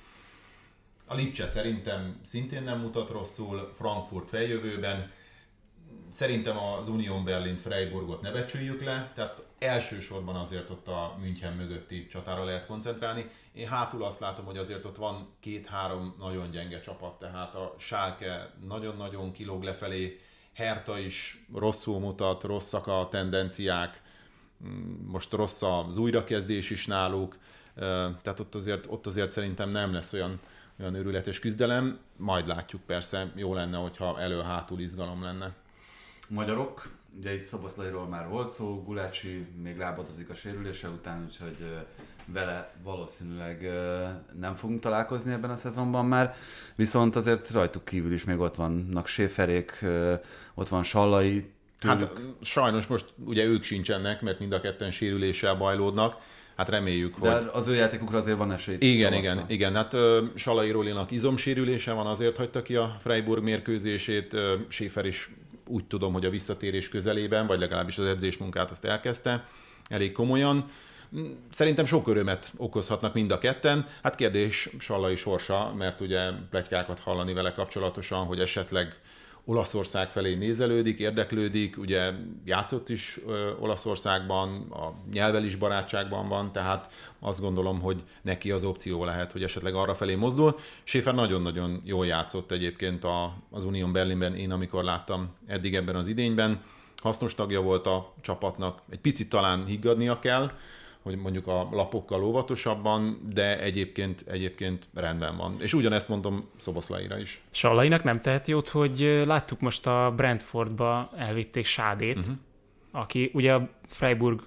A 1.05 1.15
Lipcse 1.15 1.47
szerintem 1.47 2.19
szintén 2.23 2.63
nem 2.63 2.79
mutat 2.79 3.09
rosszul, 3.09 3.71
Frankfurt 3.75 4.29
feljövőben. 4.29 5.11
Szerintem 6.09 6.57
az 6.57 6.87
Union 6.87 7.23
Berlin 7.23 7.57
Freiburgot 7.57 8.21
ne 8.21 8.31
becsüljük 8.31 8.83
le, 8.83 9.11
tehát 9.15 9.41
elsősorban 9.59 10.35
azért 10.35 10.69
ott 10.69 10.87
a 10.87 11.17
München 11.19 11.53
mögötti 11.53 12.07
csatára 12.07 12.43
lehet 12.43 12.65
koncentrálni. 12.65 13.29
Én 13.53 13.67
hátul 13.67 14.03
azt 14.03 14.19
látom, 14.19 14.45
hogy 14.45 14.57
azért 14.57 14.85
ott 14.85 14.97
van 14.97 15.35
két-három 15.39 16.15
nagyon 16.19 16.51
gyenge 16.51 16.79
csapat, 16.79 17.19
tehát 17.19 17.55
a 17.55 17.75
Schalke 17.77 18.53
nagyon-nagyon 18.67 19.31
kilóg 19.31 19.63
lefelé, 19.63 20.19
Herta 20.53 20.99
is 20.99 21.45
rosszul 21.53 21.99
mutat, 21.99 22.43
rosszak 22.43 22.87
a 22.87 23.07
tendenciák, 23.11 24.01
most 25.05 25.33
rossz 25.33 25.61
az 25.61 25.97
újrakezdés 25.97 26.69
is 26.69 26.85
náluk, 26.85 27.37
tehát 28.21 28.39
ott 28.39 28.55
azért, 28.55 28.85
ott 28.89 29.05
azért 29.05 29.31
szerintem 29.31 29.69
nem 29.69 29.93
lesz 29.93 30.13
olyan, 30.13 30.39
olyan 30.79 30.95
őrületes 30.95 31.39
küzdelem, 31.39 31.99
majd 32.17 32.47
látjuk 32.47 32.81
persze, 32.81 33.31
jó 33.35 33.53
lenne, 33.53 33.77
hogyha 33.77 34.19
elő-hátul 34.19 34.79
izgalom 34.79 35.23
lenne. 35.23 35.53
Magyarok, 36.27 36.91
ugye 37.17 37.33
itt 37.33 37.43
Szoboszlairól 37.43 38.07
már 38.07 38.27
volt 38.27 38.49
szó, 38.49 38.83
Gulácsi 38.83 39.47
még 39.61 39.77
lábadozik 39.77 40.29
a 40.29 40.35
sérülése 40.35 40.89
után, 40.89 41.23
úgyhogy 41.25 41.77
vele 42.25 42.73
valószínűleg 42.83 43.69
nem 44.39 44.55
fogunk 44.55 44.79
találkozni 44.79 45.31
ebben 45.31 45.49
a 45.49 45.57
szezonban 45.57 46.05
már, 46.05 46.35
viszont 46.75 47.15
azért 47.15 47.51
rajtuk 47.51 47.85
kívül 47.85 48.13
is 48.13 48.23
még 48.23 48.39
ott 48.39 48.55
vannak 48.55 49.07
Séferék, 49.07 49.85
ott 50.53 50.67
van 50.67 50.83
Sallai, 50.83 51.51
Tőlük. 51.79 51.99
Hát 51.99 52.11
sajnos 52.41 52.87
most 52.87 53.05
ugye 53.25 53.45
ők 53.45 53.63
sincsenek, 53.63 54.21
mert 54.21 54.39
mind 54.39 54.51
a 54.51 54.61
ketten 54.61 54.91
sérüléssel 54.91 55.55
bajlódnak. 55.55 56.17
Hát 56.55 56.69
reméljük, 56.69 57.19
De 57.19 57.33
hogy... 57.33 57.49
az 57.53 57.67
ő 57.67 57.73
játékukra 57.73 58.17
azért 58.17 58.37
van 58.37 58.51
esély. 58.51 58.77
Igen, 58.79 59.13
igen, 59.13 59.43
igen. 59.47 59.75
Hát 59.75 59.95
Salai 60.35 60.71
Rólinak 60.71 61.11
izomsérülése 61.11 61.91
van, 61.91 62.07
azért 62.07 62.37
hagyta 62.37 62.61
ki 62.61 62.75
a 62.75 62.97
Freiburg 63.01 63.43
mérkőzését. 63.43 64.35
Schäfer 64.67 65.05
is 65.05 65.29
úgy 65.67 65.85
tudom, 65.85 66.13
hogy 66.13 66.25
a 66.25 66.29
visszatérés 66.29 66.89
közelében, 66.89 67.47
vagy 67.47 67.59
legalábbis 67.59 67.97
az 67.97 68.05
edzésmunkát 68.05 68.71
azt 68.71 68.85
elkezdte 68.85 69.45
elég 69.89 70.11
komolyan. 70.11 70.65
Szerintem 71.51 71.85
sok 71.85 72.07
örömet 72.07 72.51
okozhatnak 72.57 73.13
mind 73.13 73.31
a 73.31 73.37
ketten. 73.37 73.85
Hát 74.03 74.15
kérdés 74.15 74.69
Sallai 74.79 75.15
sorsa, 75.15 75.73
mert 75.77 76.01
ugye 76.01 76.31
pletykákat 76.49 76.99
hallani 76.99 77.33
vele 77.33 77.51
kapcsolatosan, 77.51 78.25
hogy 78.25 78.39
esetleg 78.39 78.95
Olaszország 79.45 80.09
felé 80.09 80.35
nézelődik, 80.35 80.99
érdeklődik, 80.99 81.77
ugye 81.77 82.11
játszott 82.45 82.89
is 82.89 83.19
ö, 83.27 83.51
Olaszországban, 83.59 84.71
a 84.71 84.93
nyelvel 85.13 85.43
is 85.43 85.55
barátságban 85.55 86.27
van, 86.27 86.51
tehát 86.51 86.93
azt 87.19 87.41
gondolom, 87.41 87.81
hogy 87.81 88.03
neki 88.21 88.51
az 88.51 88.63
opció 88.63 89.05
lehet, 89.05 89.31
hogy 89.31 89.43
esetleg 89.43 89.75
arra 89.75 89.95
felé 89.95 90.15
mozdul. 90.15 90.55
Schäfer 90.83 91.13
nagyon-nagyon 91.13 91.81
jól 91.85 92.05
játszott 92.05 92.51
egyébként 92.51 93.03
a, 93.03 93.33
az 93.51 93.63
Unión 93.63 93.91
Berlinben, 93.91 94.35
én 94.35 94.51
amikor 94.51 94.83
láttam 94.83 95.35
eddig 95.47 95.75
ebben 95.75 95.95
az 95.95 96.07
idényben. 96.07 96.61
Hasznos 96.97 97.35
tagja 97.35 97.61
volt 97.61 97.87
a 97.87 98.13
csapatnak, 98.21 98.81
egy 98.89 98.99
picit 98.99 99.29
talán 99.29 99.65
higgadnia 99.65 100.19
kell, 100.19 100.51
hogy 101.03 101.15
mondjuk 101.15 101.47
a 101.47 101.69
lapokkal 101.71 102.23
óvatosabban, 102.23 103.27
de 103.33 103.59
egyébként, 103.59 104.23
egyébként 104.27 104.87
rendben 104.93 105.37
van. 105.37 105.55
És 105.59 105.73
ugyanezt 105.73 106.07
mondom 106.09 106.49
Szoboszlaira 106.57 107.17
is. 107.17 107.41
Sallainak 107.51 108.03
nem 108.03 108.19
teheti 108.19 108.51
jót, 108.51 108.67
hogy 108.67 109.23
láttuk 109.25 109.59
most 109.59 109.87
a 109.87 110.13
Brentfordba 110.15 111.09
elvitték 111.17 111.65
Sádét, 111.65 112.17
uh-huh. 112.17 112.35
aki 112.91 113.29
ugye 113.33 113.53
a 113.53 113.69
Freiburg 113.85 114.41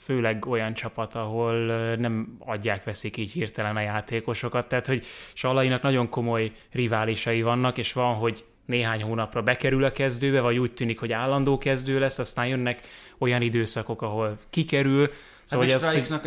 főleg 0.00 0.46
olyan 0.46 0.74
csapat, 0.74 1.14
ahol 1.14 1.54
nem 1.96 2.36
adják, 2.38 2.84
veszik 2.84 3.16
így 3.16 3.32
hirtelen 3.32 3.76
a 3.76 3.80
játékosokat, 3.80 4.68
tehát 4.68 4.86
hogy 4.86 5.04
Sallainak 5.34 5.82
nagyon 5.82 6.08
komoly 6.08 6.52
riválisai 6.72 7.42
vannak, 7.42 7.78
és 7.78 7.92
van, 7.92 8.14
hogy 8.14 8.44
néhány 8.64 9.02
hónapra 9.02 9.42
bekerül 9.42 9.84
a 9.84 9.92
kezdőbe, 9.92 10.40
vagy 10.40 10.58
úgy 10.58 10.72
tűnik, 10.72 11.00
hogy 11.00 11.12
állandó 11.12 11.58
kezdő 11.58 11.98
lesz, 11.98 12.18
aztán 12.18 12.46
jönnek 12.46 12.80
olyan 13.18 13.42
időszakok, 13.42 14.02
ahol 14.02 14.38
kikerül, 14.50 15.10
Szóval 15.48 15.68
hát 15.68 15.82
ez, 15.82 16.08
hogy... 16.08 16.20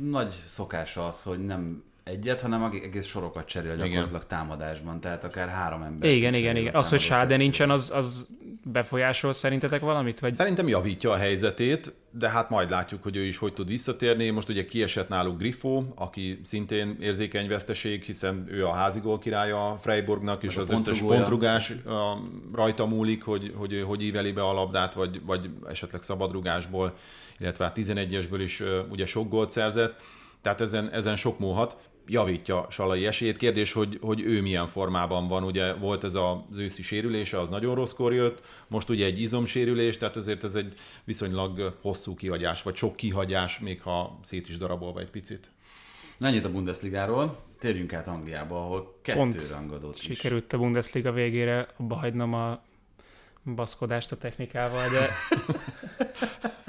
nagy 0.00 0.42
szokása 0.48 1.06
az, 1.06 1.22
hogy 1.22 1.44
nem 1.44 1.82
egyet, 2.04 2.40
hanem 2.40 2.62
egész 2.82 3.06
sorokat 3.06 3.46
cserél 3.46 3.76
gyakorlatilag 3.76 4.08
igen. 4.08 4.26
támadásban, 4.28 5.00
tehát 5.00 5.24
akár 5.24 5.48
három 5.48 5.82
ember. 5.82 6.10
Igen, 6.10 6.34
igen, 6.34 6.56
igen. 6.56 6.74
Az, 6.74 6.88
hogy 6.88 6.98
Sáde 6.98 7.36
nincsen, 7.36 7.70
az, 7.70 7.90
az 7.94 8.26
befolyásol 8.62 9.32
szerintetek 9.32 9.80
valamit? 9.80 10.20
Vagy? 10.20 10.34
Szerintem 10.34 10.68
javítja 10.68 11.10
a 11.10 11.16
helyzetét, 11.16 11.94
de 12.10 12.28
hát 12.28 12.50
majd 12.50 12.70
látjuk, 12.70 13.02
hogy 13.02 13.16
ő 13.16 13.22
is 13.22 13.36
hogy 13.36 13.52
tud 13.52 13.68
visszatérni. 13.68 14.30
Most 14.30 14.48
ugye 14.48 14.64
kiesett 14.64 15.08
náluk 15.08 15.38
Griffo, 15.38 15.82
aki 15.94 16.40
szintén 16.44 16.96
érzékeny 17.00 17.48
veszteség, 17.48 18.02
hiszen 18.02 18.46
ő 18.50 18.66
a 18.66 18.72
házigól 18.72 19.18
királya 19.18 19.70
a 19.70 19.76
Freiburgnak, 19.78 20.42
és 20.42 20.56
az 20.56 20.70
összes 20.70 21.00
pontrugás 21.00 21.72
rajta 22.54 22.86
múlik, 22.86 23.22
hogy, 23.22 23.52
hogy 23.56 23.84
hogy 23.86 24.02
íveli 24.02 24.32
be 24.32 24.42
a 24.42 24.52
labdát, 24.52 24.94
vagy, 24.94 25.20
vagy 25.24 25.50
esetleg 25.68 26.02
szabadrugásból 26.02 26.94
illetve 27.38 27.64
a 27.64 27.72
11-esből 27.72 28.40
is 28.40 28.62
ugye 28.90 29.06
sok 29.06 29.28
gólt 29.28 29.50
szerzett, 29.50 30.00
tehát 30.40 30.60
ezen, 30.60 30.90
ezen 30.92 31.16
sok 31.16 31.38
múlhat 31.38 31.76
javítja 32.06 32.66
Salai 32.70 33.06
esélyét. 33.06 33.36
Kérdés, 33.36 33.72
hogy, 33.72 33.98
hogy 34.00 34.20
ő 34.20 34.42
milyen 34.42 34.66
formában 34.66 35.26
van. 35.26 35.44
Ugye 35.44 35.74
volt 35.74 36.04
ez 36.04 36.14
az 36.14 36.58
őszi 36.58 36.82
sérülése, 36.82 37.40
az 37.40 37.48
nagyon 37.48 37.74
rosszkor 37.74 38.12
jött, 38.12 38.40
most 38.68 38.88
ugye 38.88 39.04
egy 39.04 39.20
izomsérülés, 39.20 39.98
tehát 39.98 40.16
ezért 40.16 40.44
ez 40.44 40.54
egy 40.54 40.78
viszonylag 41.04 41.76
hosszú 41.80 42.14
kihagyás, 42.14 42.62
vagy 42.62 42.74
sok 42.74 42.96
kihagyás, 42.96 43.58
még 43.58 43.82
ha 43.82 44.18
szét 44.22 44.48
is 44.48 44.56
darabolva 44.56 45.00
egy 45.00 45.10
picit. 45.10 45.50
Na 46.18 46.26
ennyit 46.26 46.44
a 46.44 46.50
Bundesligáról, 46.50 47.38
térjünk 47.58 47.92
át 47.92 48.06
Angliába, 48.06 48.64
ahol 48.64 48.98
kettő 49.02 49.18
Pont 49.18 49.50
rangadót 49.50 49.96
is. 49.96 50.02
sikerült 50.02 50.52
a 50.52 50.58
Bundesliga 50.58 51.12
végére 51.12 51.68
abba 51.76 51.94
hagynom 51.94 52.34
a 52.34 52.62
baszkodást 53.54 54.12
a 54.12 54.16
technikával, 54.16 54.88
de 54.88 55.08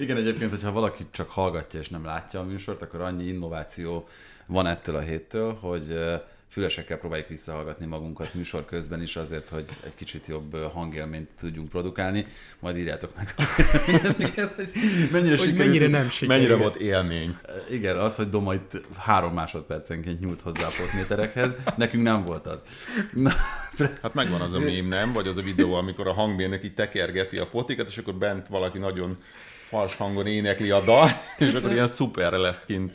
Igen, 0.00 0.16
egyébként, 0.16 0.50
hogyha 0.50 0.72
valaki 0.72 1.06
csak 1.10 1.30
hallgatja 1.30 1.80
és 1.80 1.88
nem 1.88 2.04
látja 2.04 2.40
a 2.40 2.44
műsort, 2.44 2.82
akkor 2.82 3.00
annyi 3.00 3.24
innováció 3.24 4.08
van 4.46 4.66
ettől 4.66 4.96
a 4.96 5.00
héttől, 5.00 5.54
hogy 5.54 5.98
fülesekkel 6.50 6.98
próbáljuk 6.98 7.28
visszahallgatni 7.28 7.86
magunkat 7.86 8.34
műsor 8.34 8.64
közben 8.64 9.02
is 9.02 9.16
azért, 9.16 9.48
hogy 9.48 9.66
egy 9.84 9.94
kicsit 9.94 10.26
jobb 10.26 10.56
hangélményt 10.56 11.28
tudjunk 11.40 11.68
produkálni. 11.68 12.26
Majd 12.58 12.76
írjátok 12.76 13.16
meg, 13.16 13.34
mennyire, 15.12 15.36
hogy 15.36 15.54
mennyire 15.54 15.86
nem 15.86 16.10
sikerült. 16.10 16.38
Mennyire 16.38 16.56
volt 16.56 16.76
élmény. 16.76 17.36
Igen, 17.70 17.96
az, 17.96 18.16
hogy 18.16 18.28
Doma 18.28 18.54
itt 18.54 18.80
három 18.96 19.34
másodpercenként 19.34 20.20
nyújt 20.20 20.40
hozzá 20.40 20.66
a 20.66 20.70
potméterekhez, 20.78 21.50
nekünk 21.76 22.02
nem 22.02 22.24
volt 22.24 22.46
az. 22.46 22.62
Na, 23.12 23.32
hát 24.02 24.14
megvan 24.14 24.40
az 24.40 24.54
a 24.54 24.58
mém, 24.58 24.86
nem? 24.86 25.12
Vagy 25.12 25.26
az 25.26 25.36
a 25.36 25.42
videó, 25.42 25.74
amikor 25.74 26.06
a 26.06 26.12
hangmérnök 26.12 26.64
így 26.64 26.74
tekergeti 26.74 27.38
a 27.38 27.46
potikat, 27.46 27.88
és 27.88 27.98
akkor 27.98 28.14
bent 28.14 28.48
valaki 28.48 28.78
nagyon 28.78 29.18
fals 29.68 29.96
hangon 29.96 30.26
énekli 30.26 30.70
a 30.70 30.80
dal, 30.80 31.08
és 31.38 31.52
akkor 31.52 31.72
ilyen 31.72 31.86
szuper 31.86 32.32
lesz 32.32 32.64
kint. 32.64 32.92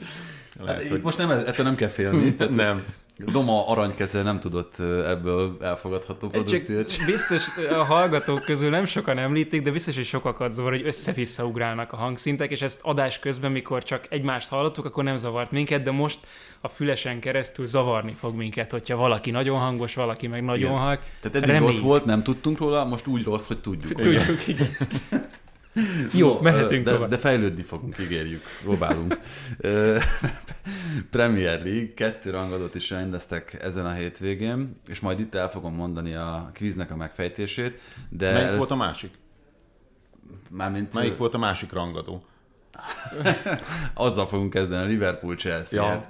Lehet, 0.60 0.82
hát, 0.82 0.92
hogy... 0.92 1.02
Most 1.02 1.18
nem, 1.18 1.30
ettől 1.30 1.66
nem 1.66 1.76
kell 1.76 1.90
félni. 1.90 2.34
Tehát 2.36 2.56
nem. 2.56 2.86
Doma 3.18 3.68
aranykeze 3.68 4.22
nem 4.22 4.40
tudott 4.40 4.80
ebből 5.08 5.58
elfogadható 5.62 6.28
produkciót. 6.28 6.96
Csak 6.96 7.06
biztos 7.06 7.48
a 7.70 7.84
hallgatók 7.84 8.44
közül 8.44 8.70
nem 8.70 8.86
sokan 8.86 9.18
említik, 9.18 9.62
de 9.62 9.72
biztos, 9.72 9.96
hogy 9.96 10.06
sokakat 10.06 10.52
zavar, 10.52 10.72
hogy 10.72 10.86
össze-vissza 10.86 11.46
ugrálnak 11.46 11.92
a 11.92 11.96
hangszintek, 11.96 12.52
és 12.52 12.62
ezt 12.62 12.80
adás 12.84 13.20
közben, 13.20 13.52
mikor 13.52 13.84
csak 13.84 14.06
egymást 14.10 14.50
hallottuk, 14.50 14.86
akkor 14.86 15.04
nem 15.04 15.18
zavart 15.18 15.52
minket, 15.52 15.84
de 15.84 15.92
most 15.92 16.20
a 16.62 16.68
fülesen 16.68 17.20
keresztül 17.20 17.66
zavarni 17.66 18.16
fog 18.20 18.36
minket, 18.36 18.72
hogyha 18.72 18.96
valaki 18.96 19.32
nagyon 19.32 19.60
hangos, 19.60 19.96
valaki 19.96 20.28
meg 20.28 20.44
nagyon 20.44 20.78
halk. 20.78 21.00
Tehát 21.22 21.38
eddig 21.38 21.50
Remény. 21.50 21.68
rossz 21.68 21.80
volt, 21.80 22.06
nem 22.06 22.24
tudtunk 22.24 22.58
róla, 22.58 22.86
most 22.86 23.08
úgy 23.08 23.24
rossz, 23.24 23.48
hogy 23.48 23.60
tudjuk. 23.60 24.02
Tudjuk, 24.02 24.48
igen. 24.48 24.68
Jó, 26.14 26.40
mehetünk 26.42 26.86
de, 26.86 26.92
tovább. 26.92 27.10
De 27.10 27.18
fejlődni 27.18 27.64
fogunk, 27.64 27.96
ígérjük, 28.00 28.42
próbálunk. 28.62 29.20
Premier 31.12 31.64
League, 31.64 31.94
kettő 31.96 32.30
rangadót 32.30 32.76
is 32.76 32.90
rendeztek 32.90 33.58
ezen 33.62 33.86
a 33.86 33.94
hétvégén, 33.94 34.80
és 34.88 35.00
majd 35.00 35.20
itt 35.20 35.36
el 35.36 35.50
fogom 35.50 35.74
mondani 35.76 36.14
a 36.14 36.50
kvíznek 36.54 36.92
a 36.92 36.96
megfejtését. 36.96 37.80
De 38.10 38.32
Melyik 38.32 38.50
ez- 38.50 38.58
volt 38.58 38.72
a 38.72 38.76
másik? 38.76 39.12
Mármint 40.50 40.94
Melyik 40.94 41.18
volt 41.18 41.34
a 41.34 41.38
másik 41.38 41.72
rangadó? 41.72 42.24
azzal 43.94 44.28
fogunk 44.28 44.50
kezdeni, 44.50 44.84
a 44.84 44.88
Liverpool 44.88 45.36
chelsea 45.36 45.84
Ja. 45.84 46.10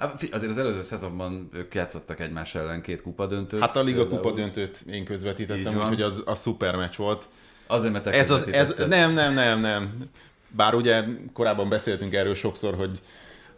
ja. 0.00 0.14
Azért 0.30 0.50
az 0.50 0.58
előző 0.58 0.82
szezonban 0.82 1.48
ők 1.52 1.74
játszottak 1.74 2.20
egymás 2.20 2.54
ellen 2.54 2.82
két 2.82 3.02
kupadöntőt. 3.02 3.60
Hát 3.60 3.76
a 3.76 3.82
Liga 3.82 4.00
például. 4.00 4.20
Kupa 4.20 4.34
döntőt 4.34 4.84
én 4.90 5.04
közvetítettem, 5.04 5.76
úgyhogy 5.76 6.02
az 6.02 6.22
a 6.26 6.34
szuper 6.34 6.76
meccs 6.76 6.96
volt. 6.96 7.28
Azért, 7.66 7.92
mert 7.92 8.06
Ez 8.06 8.30
az, 8.30 8.46
ez, 8.52 8.74
nem, 8.88 9.12
nem, 9.12 9.34
nem, 9.34 9.60
nem. 9.60 10.08
Bár 10.48 10.74
ugye 10.74 11.04
korábban 11.32 11.68
beszéltünk 11.68 12.12
erről 12.14 12.34
sokszor, 12.34 12.74
hogy 12.74 13.00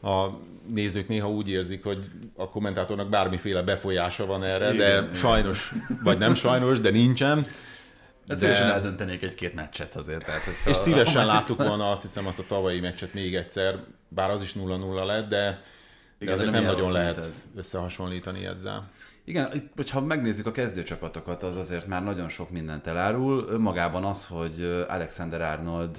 a 0.03 0.29
nézők 0.75 1.09
néha 1.09 1.31
úgy 1.31 1.49
érzik, 1.49 1.85
hogy 1.85 2.05
a 2.37 2.49
kommentátornak 2.49 3.09
bármiféle 3.09 3.63
befolyása 3.63 4.27
van 4.27 4.45
erre, 4.45 4.73
Igen, 4.73 4.77
de 4.77 4.89
igen. 5.03 5.15
sajnos, 5.15 5.73
vagy 6.03 6.19
nem 6.19 6.35
sajnos, 6.35 6.81
de 6.81 6.91
nincsen. 6.91 7.47
De- 8.27 8.37
szívesen 8.37 8.71
eldöntenék 8.71 9.23
egy-két 9.23 9.55
meccset 9.55 9.95
azért. 9.95 10.25
Tehát, 10.25 10.43
És 10.67 10.77
szívesen 10.77 11.27
láttuk 11.27 11.63
volna 11.63 11.91
azt 11.91 12.03
hiszem 12.03 12.27
azt 12.27 12.39
a 12.39 12.45
tavalyi 12.49 12.81
meccset 12.81 13.15
még 13.15 13.35
egyszer, 13.35 13.79
bár 14.09 14.31
az 14.31 14.43
is 14.43 14.53
0-0 14.53 15.05
lett, 15.07 15.29
de 15.29 15.63
Igen, 16.19 16.37
de 16.37 16.45
nem 16.45 16.53
nem 16.53 16.65
nagyon 16.65 16.93
lehet 16.93 17.17
ez. 17.17 17.47
összehasonlítani 17.57 18.45
ezzel. 18.45 18.91
Igen, 19.25 19.51
itt, 19.55 19.73
hogyha 19.77 20.01
megnézzük 20.01 20.47
a 20.47 20.51
kezdőcsapatokat, 20.51 21.43
az 21.43 21.57
azért 21.57 21.87
már 21.87 22.05
nagyon 22.05 22.29
sok 22.29 22.51
mindent 22.51 22.87
elárul. 22.87 23.47
Önmagában 23.49 24.05
az, 24.05 24.27
hogy 24.27 24.85
Alexander 24.89 25.41
Arnold 25.41 25.99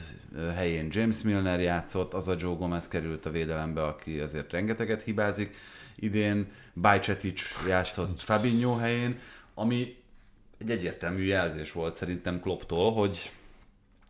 helyén 0.56 0.88
James 0.92 1.22
Milner 1.22 1.60
játszott, 1.60 2.14
az 2.14 2.28
a 2.28 2.36
Joe 2.40 2.56
Gomez 2.56 2.88
került 2.88 3.26
a 3.26 3.30
védelembe, 3.30 3.84
aki 3.84 4.20
azért 4.20 4.52
rengeteget 4.52 5.02
hibázik. 5.02 5.56
Idén 5.96 6.52
Bajcetic 6.82 7.42
játszott 7.68 8.22
Fabinho 8.22 8.76
helyén, 8.76 9.20
ami 9.54 9.96
egy 10.58 10.70
egyértelmű 10.70 11.24
jelzés 11.24 11.72
volt 11.72 11.94
szerintem 11.94 12.40
Klopptól, 12.40 12.94
hogy 12.94 13.32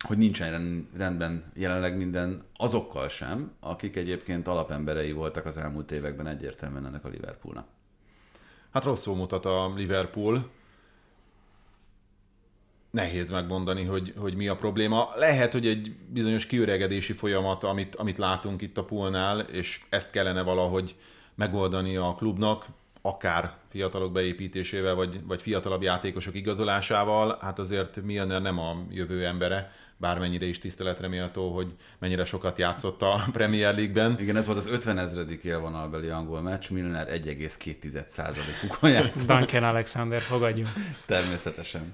hogy 0.06 0.18
nincsen 0.18 0.51
rend- 0.51 0.86
rendben 0.98 1.51
jelenleg 1.54 1.98
minden 1.98 2.44
azokkal 2.56 3.10
sem, 3.10 3.51
akik 3.60 3.96
egyébként 3.96 4.48
alapemberei 4.48 5.12
voltak 5.12 5.46
az 5.46 5.58
elmúlt 5.58 5.92
években 5.92 6.27
egyértelműen 6.27 6.86
ennek 6.86 7.06
a 7.06 7.10
Liverpoolnak. 7.10 7.68
Hát 8.72 8.84
rosszul 8.84 9.16
mutat 9.16 9.46
a 9.46 9.74
Liverpool. 9.75 10.50
Nehéz 12.92 13.30
megmondani, 13.30 13.84
hogy, 13.84 14.13
hogy 14.18 14.36
mi 14.36 14.48
a 14.48 14.56
probléma. 14.56 15.10
Lehet, 15.16 15.51
hogy 15.51 15.68
egy 15.68 15.96
bizonyos 16.10 16.46
kiöregedési 16.46 17.13
folyamat, 17.13 17.63
amit, 17.63 17.96
amit 17.96 18.18
látunk 18.18 18.62
itt 18.62 18.77
a 18.77 18.86
poolnál, 18.86 19.39
és 19.39 19.82
ezt 19.89 20.12
kellene 20.12 20.42
valahogy 20.42 20.96
megoldani 21.36 21.96
a 21.96 22.13
klubnak, 22.13 22.66
akár 23.01 23.58
fiatalok 23.70 24.12
beépítésével, 24.12 24.96
vagy, 24.96 25.25
vagy 25.25 25.42
fiatalabb 25.42 25.82
játékosok 25.82 26.36
igazolásával. 26.36 27.38
Hát 27.42 27.60
azért 27.60 28.01
Milner 28.01 28.42
nem 28.42 28.60
a 28.60 28.86
jövő 28.89 29.25
embere, 29.25 29.72
bármennyire 29.98 30.46
is 30.46 30.60
tiszteletre 30.60 31.08
méltó, 31.08 31.54
hogy 31.54 31.74
mennyire 32.00 32.25
sokat 32.25 32.58
játszott 32.58 33.01
a 33.01 33.24
Premier 33.32 33.75
League-ben. 33.75 34.20
Igen, 34.20 34.38
ez 34.38 34.46
volt 34.46 34.58
az 34.58 34.68
50 34.68 34.98
ezredik 34.98 35.44
élvonalbeli 35.44 36.08
angol 36.08 36.42
meccs, 36.42 36.70
Milner 36.70 37.08
1,2%-ukon 37.08 38.92
játszott. 38.92 39.27
Duncan 39.27 39.63
Alexander, 39.63 40.22
fogadjunk. 40.22 40.70
Természetesen. 41.06 41.94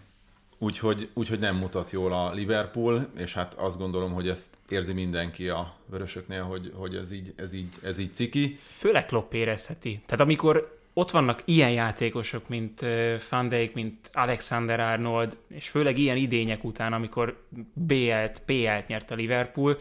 Úgyhogy, 0.57 1.09
úgyhogy 1.13 1.39
nem 1.39 1.55
mutat 1.55 1.91
jól 1.91 2.13
a 2.13 2.31
Liverpool, 2.31 3.09
és 3.17 3.33
hát 3.33 3.53
azt 3.53 3.77
gondolom, 3.77 4.13
hogy 4.13 4.27
ezt 4.27 4.57
érzi 4.69 4.93
mindenki 4.93 5.49
a 5.49 5.75
vörösöknél, 5.85 6.43
hogy, 6.43 6.71
hogy 6.75 6.95
ez, 6.95 7.11
így, 7.11 7.33
ez, 7.35 7.53
így, 7.53 7.73
ez 7.83 7.97
így 7.97 8.13
ciki. 8.13 8.59
Főleg 8.77 9.05
Klopp 9.05 9.33
érezheti. 9.33 10.01
Tehát 10.05 10.21
amikor 10.21 10.81
ott 10.93 11.11
vannak 11.11 11.41
ilyen 11.45 11.71
játékosok, 11.71 12.47
mint 12.47 12.85
Van 13.29 13.49
Dijk, 13.49 13.73
mint 13.73 14.09
Alexander 14.13 14.79
Arnold, 14.79 15.37
és 15.49 15.69
főleg 15.69 15.97
ilyen 15.97 16.17
idények 16.17 16.63
után, 16.63 16.93
amikor 16.93 17.43
BL-t, 17.73 18.41
PL-t 18.45 18.87
nyert 18.87 19.11
a 19.11 19.15
Liverpool, 19.15 19.77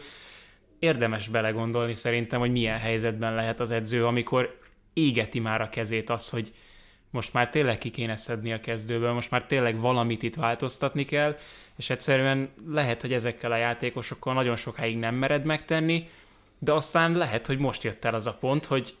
érdemes 0.79 1.27
belegondolni 1.27 1.93
szerintem, 1.93 2.39
hogy 2.39 2.51
milyen 2.51 2.79
helyzetben 2.79 3.35
lehet 3.35 3.59
az 3.59 3.71
edző, 3.71 4.05
amikor 4.05 4.59
égeti 4.93 5.39
már 5.39 5.61
a 5.61 5.69
kezét 5.69 6.09
az, 6.09 6.29
hogy 6.29 6.53
most 7.09 7.33
már 7.33 7.49
tényleg 7.49 7.77
ki 7.77 7.89
kéne 7.89 8.15
szedni 8.15 8.53
a 8.53 8.59
kezdőből, 8.59 9.13
most 9.13 9.31
már 9.31 9.45
tényleg 9.45 9.79
valamit 9.79 10.23
itt 10.23 10.35
változtatni 10.35 11.05
kell, 11.05 11.35
és 11.77 11.89
egyszerűen 11.89 12.49
lehet, 12.67 13.01
hogy 13.01 13.13
ezekkel 13.13 13.51
a 13.51 13.57
játékosokkal 13.57 14.33
nagyon 14.33 14.55
sokáig 14.55 14.97
nem 14.97 15.15
mered 15.15 15.45
megtenni, 15.45 16.09
de 16.59 16.71
aztán 16.71 17.11
lehet, 17.11 17.47
hogy 17.47 17.57
most 17.57 17.83
jött 17.83 18.05
el 18.05 18.13
az 18.13 18.27
a 18.27 18.33
pont, 18.33 18.65
hogy 18.65 18.95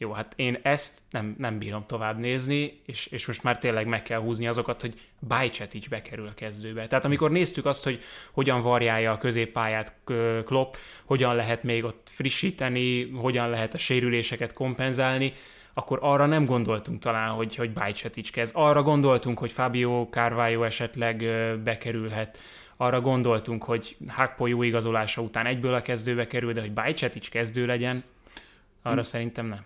jó, 0.00 0.12
hát 0.12 0.32
én 0.36 0.58
ezt 0.62 0.98
nem, 1.10 1.34
nem 1.38 1.58
bírom 1.58 1.84
tovább 1.86 2.18
nézni, 2.18 2.80
és, 2.86 3.06
és 3.06 3.26
most 3.26 3.42
már 3.42 3.58
tényleg 3.58 3.86
meg 3.86 4.02
kell 4.02 4.20
húzni 4.20 4.46
azokat, 4.46 4.80
hogy 4.80 5.00
Bajcetic 5.28 5.88
bekerül 5.88 6.26
a 6.26 6.34
kezdőbe. 6.34 6.86
Tehát 6.86 7.04
amikor 7.04 7.30
néztük 7.30 7.66
azt, 7.66 7.84
hogy 7.84 8.02
hogyan 8.32 8.62
varjálja 8.62 9.12
a 9.12 9.18
középpályát 9.18 9.94
Klopp, 10.44 10.74
hogyan 11.04 11.34
lehet 11.34 11.62
még 11.62 11.84
ott 11.84 12.08
frissíteni, 12.10 13.10
hogyan 13.10 13.50
lehet 13.50 13.74
a 13.74 13.78
sérüléseket 13.78 14.52
kompenzálni, 14.52 15.32
akkor 15.74 15.98
arra 16.02 16.26
nem 16.26 16.44
gondoltunk 16.44 17.00
talán, 17.00 17.30
hogy, 17.30 17.56
hogy 17.56 17.72
Bajcetic 17.72 18.30
kezd. 18.30 18.52
Arra 18.56 18.82
gondoltunk, 18.82 19.38
hogy 19.38 19.52
Fabio 19.52 20.08
Carvalho 20.10 20.62
esetleg 20.62 21.24
bekerülhet. 21.64 22.38
Arra 22.76 23.00
gondoltunk, 23.00 23.64
hogy 23.64 23.96
Hakpo 24.08 24.46
jó 24.46 24.62
igazolása 24.62 25.20
után 25.20 25.46
egyből 25.46 25.74
a 25.74 25.82
kezdőbe 25.82 26.26
kerül, 26.26 26.52
de 26.52 26.60
hogy 26.60 26.72
Bajcetic 26.72 27.28
kezdő 27.28 27.66
legyen, 27.66 28.04
arra 28.82 29.02
szerintem 29.02 29.46
nem. 29.46 29.64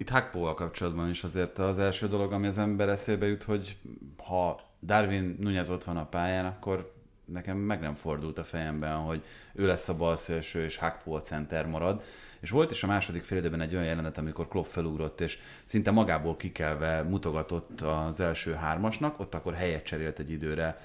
Itt 0.00 0.08
Hakpóval 0.08 0.54
kapcsolatban 0.54 1.08
is 1.08 1.24
azért 1.24 1.58
az 1.58 1.78
első 1.78 2.08
dolog, 2.08 2.32
ami 2.32 2.46
az 2.46 2.58
ember 2.58 2.88
eszébe 2.88 3.26
jut, 3.26 3.42
hogy 3.42 3.78
ha 4.16 4.60
Darwin 4.82 5.36
Nunez 5.40 5.70
ott 5.70 5.84
van 5.84 5.96
a 5.96 6.06
pályán, 6.06 6.46
akkor 6.46 6.94
nekem 7.24 7.56
meg 7.56 7.80
nem 7.80 7.94
fordult 7.94 8.38
a 8.38 8.44
fejemben, 8.44 8.96
hogy 8.96 9.24
ő 9.54 9.66
lesz 9.66 9.88
a 9.88 9.96
balszélső, 9.96 10.64
és 10.64 10.76
Hakpó 10.76 11.14
a 11.14 11.20
center 11.20 11.66
marad. 11.66 12.02
És 12.40 12.50
volt 12.50 12.70
is 12.70 12.82
a 12.82 12.86
második 12.86 13.22
fél 13.22 13.38
időben 13.38 13.60
egy 13.60 13.74
olyan 13.74 13.84
jelenet, 13.84 14.18
amikor 14.18 14.48
Klopp 14.48 14.66
felugrott, 14.66 15.20
és 15.20 15.38
szinte 15.64 15.90
magából 15.90 16.36
kikelve 16.36 17.02
mutogatott 17.02 17.80
az 17.80 18.20
első 18.20 18.52
hármasnak, 18.52 19.20
ott 19.20 19.34
akkor 19.34 19.54
helyet 19.54 19.84
cserélt 19.84 20.18
egy 20.18 20.30
időre 20.30 20.80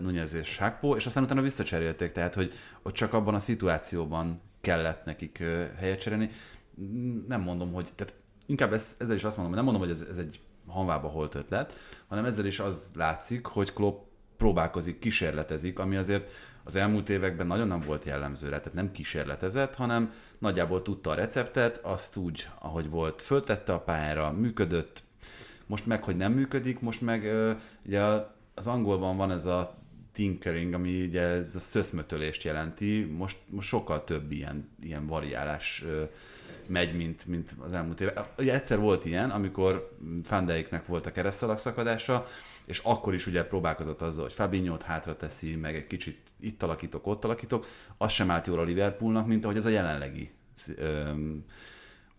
Nunez 0.00 0.34
és 0.34 0.56
Hakpó, 0.56 0.96
és 0.96 1.06
aztán 1.06 1.22
utána 1.22 1.40
visszacserélték, 1.40 2.12
tehát 2.12 2.34
hogy 2.34 2.52
ott 2.82 2.94
csak 2.94 3.12
abban 3.12 3.34
a 3.34 3.40
szituációban 3.40 4.40
kellett 4.60 5.04
nekik 5.04 5.42
helyet 5.78 6.00
cserélni. 6.00 6.30
Nem 7.28 7.40
mondom, 7.40 7.72
hogy, 7.72 7.92
tehát 7.94 8.14
inkább 8.50 8.72
ez, 8.72 8.96
ezzel 8.98 9.16
is 9.16 9.24
azt 9.24 9.36
mondom, 9.36 9.54
hogy 9.54 9.64
nem 9.64 9.72
mondom, 9.72 9.88
hogy 9.88 10.00
ez, 10.00 10.08
ez 10.10 10.24
egy 10.24 10.40
hanvába 10.66 11.08
holt 11.08 11.34
ötlet, 11.34 11.78
hanem 12.08 12.24
ezzel 12.24 12.46
is 12.46 12.60
az 12.60 12.90
látszik, 12.94 13.46
hogy 13.46 13.72
Klopp 13.72 14.02
próbálkozik, 14.36 14.98
kísérletezik, 14.98 15.78
ami 15.78 15.96
azért 15.96 16.30
az 16.64 16.76
elmúlt 16.76 17.08
években 17.08 17.46
nagyon 17.46 17.68
nem 17.68 17.80
volt 17.80 18.04
jellemző 18.04 18.48
rá, 18.48 18.58
tehát 18.58 18.74
nem 18.74 18.90
kísérletezett, 18.90 19.74
hanem 19.74 20.12
nagyjából 20.38 20.82
tudta 20.82 21.10
a 21.10 21.14
receptet, 21.14 21.76
azt 21.82 22.16
úgy, 22.16 22.48
ahogy 22.58 22.90
volt, 22.90 23.22
föltette 23.22 23.72
a 23.72 23.80
pályára, 23.80 24.32
működött, 24.32 25.02
most 25.66 25.86
meg, 25.86 26.04
hogy 26.04 26.16
nem 26.16 26.32
működik, 26.32 26.80
most 26.80 27.00
meg 27.00 27.32
ugye 27.86 28.00
az 28.54 28.66
angolban 28.66 29.16
van 29.16 29.30
ez 29.30 29.44
a 29.44 29.78
tinkering, 30.12 30.72
ami 30.72 31.04
ugye 31.04 31.20
ez 31.20 31.54
a 31.54 31.60
szöszmötölést 31.60 32.42
jelenti, 32.42 33.04
most, 33.04 33.36
most 33.46 33.68
sokkal 33.68 34.04
több 34.04 34.32
ilyen, 34.32 34.68
ilyen 34.82 35.06
variálás 35.06 35.84
megy, 36.70 36.96
mint, 36.96 37.26
mint 37.26 37.56
az 37.58 37.72
elmúlt 37.72 38.00
évek. 38.00 38.18
Ugye 38.38 38.54
egyszer 38.54 38.78
volt 38.78 39.04
ilyen, 39.04 39.30
amikor 39.30 39.96
Van 40.28 40.44
Dijknek 40.44 40.86
volt 40.86 41.06
a 41.06 41.12
keresztalak 41.12 41.58
szakadása, 41.58 42.26
és 42.64 42.78
akkor 42.78 43.14
is 43.14 43.26
ugye 43.26 43.44
próbálkozott 43.44 44.02
azzal, 44.02 44.24
hogy 44.24 44.32
Fabinho-t 44.32 44.82
hátra 44.82 45.16
teszi, 45.16 45.56
meg 45.56 45.74
egy 45.76 45.86
kicsit 45.86 46.18
itt 46.40 46.62
alakítok, 46.62 47.06
ott 47.06 47.24
alakítok, 47.24 47.66
az 47.98 48.12
sem 48.12 48.30
állt 48.30 48.46
jól 48.46 48.58
a 48.58 48.62
Liverpoolnak, 48.62 49.26
mint 49.26 49.44
ahogy 49.44 49.56
ez 49.56 49.66
a 49.66 49.68
jelenlegi 49.68 50.30
öm, 50.76 51.44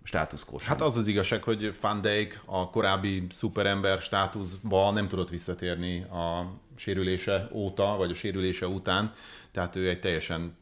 státuszkó. 0.04 0.60
Hát 0.64 0.82
az 0.82 0.98
az 0.98 1.08
igazság, 1.08 1.44
hogy 1.44 1.74
Van 1.82 2.02
Dijk 2.02 2.42
a 2.46 2.70
korábbi 2.70 3.26
szuperember 3.30 4.02
státuszba 4.02 4.92
nem 4.92 5.08
tudott 5.08 5.30
visszatérni 5.30 6.02
a 6.02 6.54
sérülése 6.76 7.50
óta, 7.52 7.96
vagy 7.98 8.12
a 8.12 8.16
sérülése 8.16 8.68
után, 8.68 9.14
tehát 9.52 9.76
ő 9.76 9.90
egy 9.90 10.00
teljesen 10.00 10.60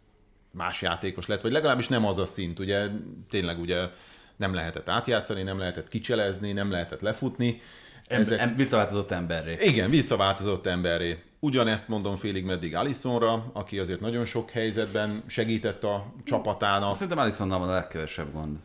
más 0.51 0.81
játékos 0.81 1.25
lett, 1.25 1.41
vagy 1.41 1.51
legalábbis 1.51 1.87
nem 1.87 2.05
az 2.05 2.17
a 2.17 2.25
szint, 2.25 2.59
ugye 2.59 2.87
tényleg 3.29 3.59
ugye 3.59 3.89
nem 4.37 4.53
lehetett 4.53 4.89
átjátszani, 4.89 5.43
nem 5.43 5.57
lehetett 5.57 5.87
kicselezni, 5.87 6.51
nem 6.51 6.71
lehetett 6.71 7.01
lefutni. 7.01 7.61
Ezek... 8.07 8.39
Em, 8.39 8.55
visszaváltozott 8.55 9.11
emberré. 9.11 9.57
Igen, 9.61 9.89
visszaváltozott 9.89 10.65
emberré. 10.65 11.23
Ugyanezt 11.39 11.87
mondom 11.87 12.15
félig 12.15 12.45
meddig 12.45 12.75
Alisonra, 12.75 13.49
aki 13.53 13.79
azért 13.79 13.99
nagyon 13.99 14.25
sok 14.25 14.49
helyzetben 14.49 15.23
segített 15.27 15.83
a 15.83 16.13
csapatának. 16.23 16.93
Szerintem 16.93 17.17
Alisonnal 17.17 17.59
van 17.59 17.69
a 17.69 17.73
legkevesebb 17.73 18.33
gond. 18.33 18.57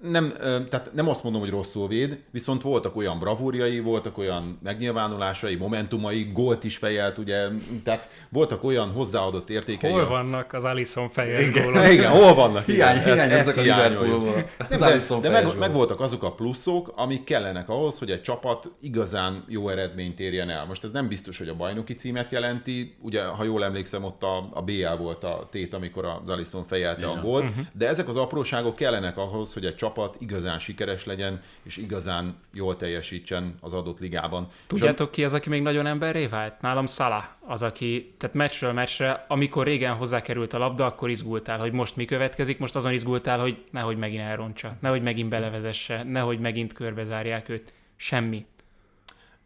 Nem, 0.00 0.32
tehát 0.68 0.90
nem 0.92 1.08
azt 1.08 1.22
mondom, 1.22 1.40
hogy 1.40 1.50
rosszul 1.50 1.88
véd, 1.88 2.18
viszont 2.30 2.62
voltak 2.62 2.96
olyan 2.96 3.18
bravúrjai, 3.18 3.80
voltak 3.80 4.18
olyan 4.18 4.58
megnyilvánulásai, 4.62 5.54
momentumai, 5.54 6.30
gólt 6.32 6.64
is 6.64 6.76
fejelt, 6.76 7.18
ugye, 7.18 7.48
tehát 7.84 8.08
voltak 8.28 8.64
olyan 8.64 8.90
hozzáadott 8.90 9.50
értékei. 9.50 9.90
Hol 9.90 10.06
vannak 10.06 10.52
az 10.52 10.64
Alison 10.64 11.08
fejelt 11.08 11.52
gólok? 11.54 11.88
Igen, 11.92 12.10
hol 12.10 12.34
vannak? 12.34 12.64
Hiány, 12.64 12.96
igen, 12.96 13.14
hiány 13.14 13.30
ez, 13.30 13.48
ez 13.48 13.56
a 13.56 13.60
Liverpoolból. 13.60 14.44
De, 14.68 15.00
de 15.20 15.28
meg, 15.28 15.58
meg, 15.58 15.72
voltak 15.72 16.00
azok 16.00 16.22
a 16.22 16.32
pluszok, 16.32 16.92
amik 16.96 17.24
kellenek 17.24 17.68
ahhoz, 17.68 17.98
hogy 17.98 18.10
egy 18.10 18.22
csapat 18.22 18.72
igazán 18.80 19.44
jó 19.48 19.68
eredményt 19.68 20.20
érjen 20.20 20.50
el. 20.50 20.64
Most 20.66 20.84
ez 20.84 20.90
nem 20.90 21.08
biztos, 21.08 21.38
hogy 21.38 21.48
a 21.48 21.54
bajnoki 21.54 21.94
címet 21.94 22.30
jelenti, 22.30 22.96
ugye, 23.00 23.24
ha 23.24 23.44
jól 23.44 23.64
emlékszem, 23.64 24.04
ott 24.04 24.22
a, 24.22 24.48
a 24.52 24.62
BL 24.62 24.94
volt 24.98 25.24
a 25.24 25.48
tét, 25.50 25.74
amikor 25.74 26.04
az 26.04 26.28
Alison 26.28 26.64
fejelte 26.64 27.06
a 27.06 27.20
gólt, 27.20 27.44
uh-huh. 27.44 27.64
de 27.72 27.88
ezek 27.88 28.08
az 28.08 28.16
apróságok 28.16 28.76
kellenek 28.76 29.16
ahhoz, 29.16 29.52
hogy 29.52 29.64
egy 29.64 29.74
csapat 29.74 29.87
igazán 30.18 30.58
sikeres 30.58 31.04
legyen, 31.04 31.40
és 31.62 31.76
igazán 31.76 32.36
jól 32.52 32.76
teljesítsen 32.76 33.54
az 33.60 33.72
adott 33.72 33.98
ligában. 33.98 34.48
Tudjátok 34.66 35.10
ki 35.10 35.24
az, 35.24 35.32
aki 35.32 35.48
még 35.48 35.62
nagyon 35.62 35.86
emberré 35.86 36.26
vált? 36.26 36.60
Nálam 36.60 36.86
Salah 36.86 37.24
az, 37.46 37.62
aki, 37.62 38.14
tehát 38.18 38.36
meccsről 38.36 38.72
meccsre, 38.72 39.24
amikor 39.28 39.66
régen 39.66 39.94
hozzákerült 39.94 40.52
a 40.52 40.58
labda, 40.58 40.86
akkor 40.86 41.10
izgultál, 41.10 41.58
hogy 41.58 41.72
most 41.72 41.96
mi 41.96 42.04
következik, 42.04 42.58
most 42.58 42.76
azon 42.76 42.92
izgultál, 42.92 43.40
hogy 43.40 43.64
nehogy 43.70 43.96
megint 43.96 44.22
elrontsa, 44.22 44.76
nehogy 44.80 45.02
megint 45.02 45.28
belevezesse, 45.28 46.02
nehogy 46.02 46.38
megint 46.38 46.72
körbezárják 46.72 47.48
őt. 47.48 47.72
Semmi. 47.96 48.46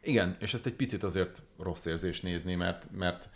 Igen, 0.03 0.37
és 0.41 0.55
ezt 0.55 0.67
egy 0.67 0.75
picit 0.75 1.03
azért 1.03 1.43
rossz 1.59 1.85
érzés 1.85 2.21
nézni, 2.21 2.55
mert, 2.55 2.89
mert 2.99 3.29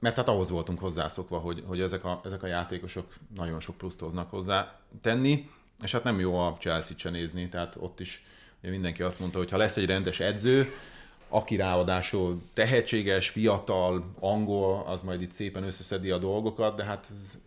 mert 0.00 0.16
hát 0.16 0.28
ahhoz 0.28 0.50
voltunk 0.50 0.78
hozzászokva, 0.78 1.38
hogy, 1.38 1.62
hogy 1.66 1.80
ezek, 1.80 2.04
a, 2.04 2.20
ezek 2.24 2.42
a 2.42 2.46
játékosok 2.46 3.14
nagyon 3.34 3.60
sok 3.60 3.76
pluszt 3.76 4.00
hoznak 4.00 4.30
hozzá 4.30 4.80
tenni, 5.00 5.48
és 5.82 5.92
hát 5.92 6.04
nem 6.04 6.20
jó 6.20 6.38
a 6.38 6.56
Chelsea-t 6.58 6.98
se 6.98 7.10
nézni, 7.10 7.48
tehát 7.48 7.76
ott 7.78 8.00
is 8.00 8.24
ugye 8.62 8.70
mindenki 8.70 9.02
azt 9.02 9.20
mondta, 9.20 9.38
hogy 9.38 9.50
ha 9.50 9.56
lesz 9.56 9.76
egy 9.76 9.86
rendes 9.86 10.20
edző, 10.20 10.72
aki 11.28 11.56
ráadásul 11.56 12.42
tehetséges, 12.54 13.28
fiatal, 13.28 14.14
angol, 14.20 14.84
az 14.86 15.02
majd 15.02 15.22
itt 15.22 15.32
szépen 15.32 15.62
összeszedi 15.62 16.10
a 16.10 16.18
dolgokat, 16.18 16.76
de 16.76 16.84
hát 16.84 17.06
ez 17.10 17.38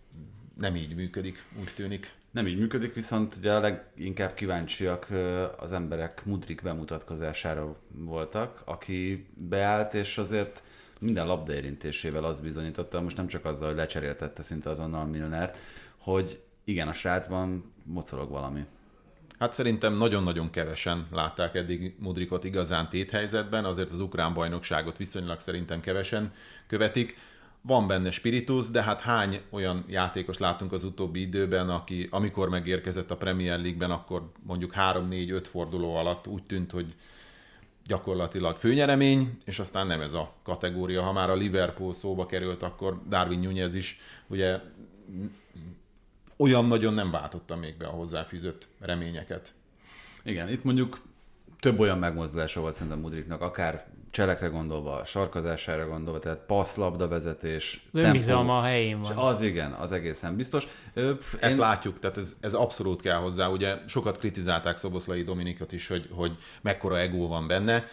nem 0.59 0.75
így 0.75 0.95
működik, 0.95 1.45
úgy 1.59 1.71
tűnik. 1.75 2.11
Nem 2.31 2.47
így 2.47 2.57
működik, 2.57 2.93
viszont 2.93 3.35
ugye 3.35 3.53
a 3.53 3.59
leginkább 3.59 4.33
kíváncsiak 4.33 5.07
az 5.57 5.73
emberek 5.73 6.25
Mudrik 6.25 6.61
bemutatkozására 6.61 7.75
voltak, 7.87 8.61
aki 8.65 9.25
beállt, 9.33 9.93
és 9.93 10.17
azért 10.17 10.63
minden 11.03 11.27
labda 11.27 11.53
érintésével 11.53 12.23
azt 12.23 12.41
bizonyította, 12.41 13.01
most 13.01 13.17
nem 13.17 13.27
csak 13.27 13.45
azzal, 13.45 13.67
hogy 13.67 13.77
lecseréltette 13.77 14.41
szinte 14.41 14.69
azonnal 14.69 15.05
Milnert, 15.05 15.57
hogy 15.97 16.41
igen, 16.63 16.87
a 16.87 16.93
srácban 16.93 17.73
mocorog 17.83 18.29
valami. 18.29 18.65
Hát 19.39 19.53
szerintem 19.53 19.97
nagyon-nagyon 19.97 20.49
kevesen 20.49 21.07
látták 21.11 21.55
eddig 21.55 21.95
Mudrikot 21.99 22.43
igazán 22.43 22.89
téthelyzetben, 22.89 23.65
azért 23.65 23.91
az 23.91 23.99
ukrán 23.99 24.33
bajnokságot 24.33 24.97
viszonylag 24.97 25.39
szerintem 25.39 25.79
kevesen 25.79 26.31
követik. 26.67 27.17
Van 27.61 27.87
benne 27.87 28.11
spiritus, 28.11 28.69
de 28.69 28.83
hát 28.83 29.01
hány 29.01 29.41
olyan 29.49 29.85
játékos 29.87 30.37
látunk 30.37 30.71
az 30.71 30.83
utóbbi 30.83 31.21
időben, 31.21 31.69
aki 31.69 32.07
amikor 32.11 32.49
megérkezett 32.49 33.11
a 33.11 33.17
Premier 33.17 33.59
League-ben, 33.59 33.91
akkor 33.91 34.31
mondjuk 34.43 34.73
3-4-5 34.75 35.45
forduló 35.49 35.95
alatt 35.95 36.27
úgy 36.27 36.43
tűnt, 36.43 36.71
hogy 36.71 36.95
gyakorlatilag 37.85 38.57
főnyeremény, 38.57 39.37
és 39.45 39.59
aztán 39.59 39.87
nem 39.87 40.01
ez 40.01 40.13
a 40.13 40.33
kategória. 40.43 41.01
Ha 41.01 41.11
már 41.11 41.29
a 41.29 41.35
Liverpool 41.35 41.93
szóba 41.93 42.25
került, 42.25 42.63
akkor 42.63 43.01
Darwin 43.07 43.39
Nunez 43.39 43.73
is 43.75 43.99
ugye 44.27 44.59
olyan 46.37 46.65
nagyon 46.65 46.93
nem 46.93 47.11
váltotta 47.11 47.55
még 47.55 47.77
be 47.77 47.85
a 47.87 47.91
hozzáfűzött 47.91 48.67
reményeket. 48.79 49.53
Igen, 50.23 50.49
itt 50.49 50.63
mondjuk 50.63 51.01
több 51.59 51.79
olyan 51.79 51.97
megmozdulása 51.99 52.59
volt 52.61 52.73
szerintem 52.73 52.99
Mudriknak, 52.99 53.41
akár 53.41 53.87
cselekre 54.13 54.47
gondolva, 54.47 55.05
sarkazására 55.05 55.87
gondolva, 55.87 56.19
tehát 56.19 56.39
passz, 56.47 56.75
labda 56.75 57.07
vezetés, 57.07 57.85
az 57.93 57.99
önbizalma 57.99 58.57
a 58.57 58.61
helyén 58.61 59.01
van. 59.01 59.17
Az 59.17 59.41
igen, 59.41 59.71
az 59.71 59.91
egészen 59.91 60.35
biztos. 60.35 60.67
Ezt 61.39 61.53
Én... 61.53 61.59
látjuk, 61.59 61.99
tehát 61.99 62.17
ez, 62.17 62.35
ez 62.39 62.53
abszolút 62.53 63.01
kell 63.01 63.17
hozzá. 63.17 63.47
Ugye 63.47 63.77
sokat 63.87 64.17
kritizálták 64.17 64.77
Szoboszlai 64.77 65.23
Dominikot 65.23 65.71
is, 65.71 65.87
hogy, 65.87 66.09
hogy 66.11 66.31
mekkora 66.61 66.99
ego 66.99 67.27
van 67.27 67.47
benne. 67.47 67.85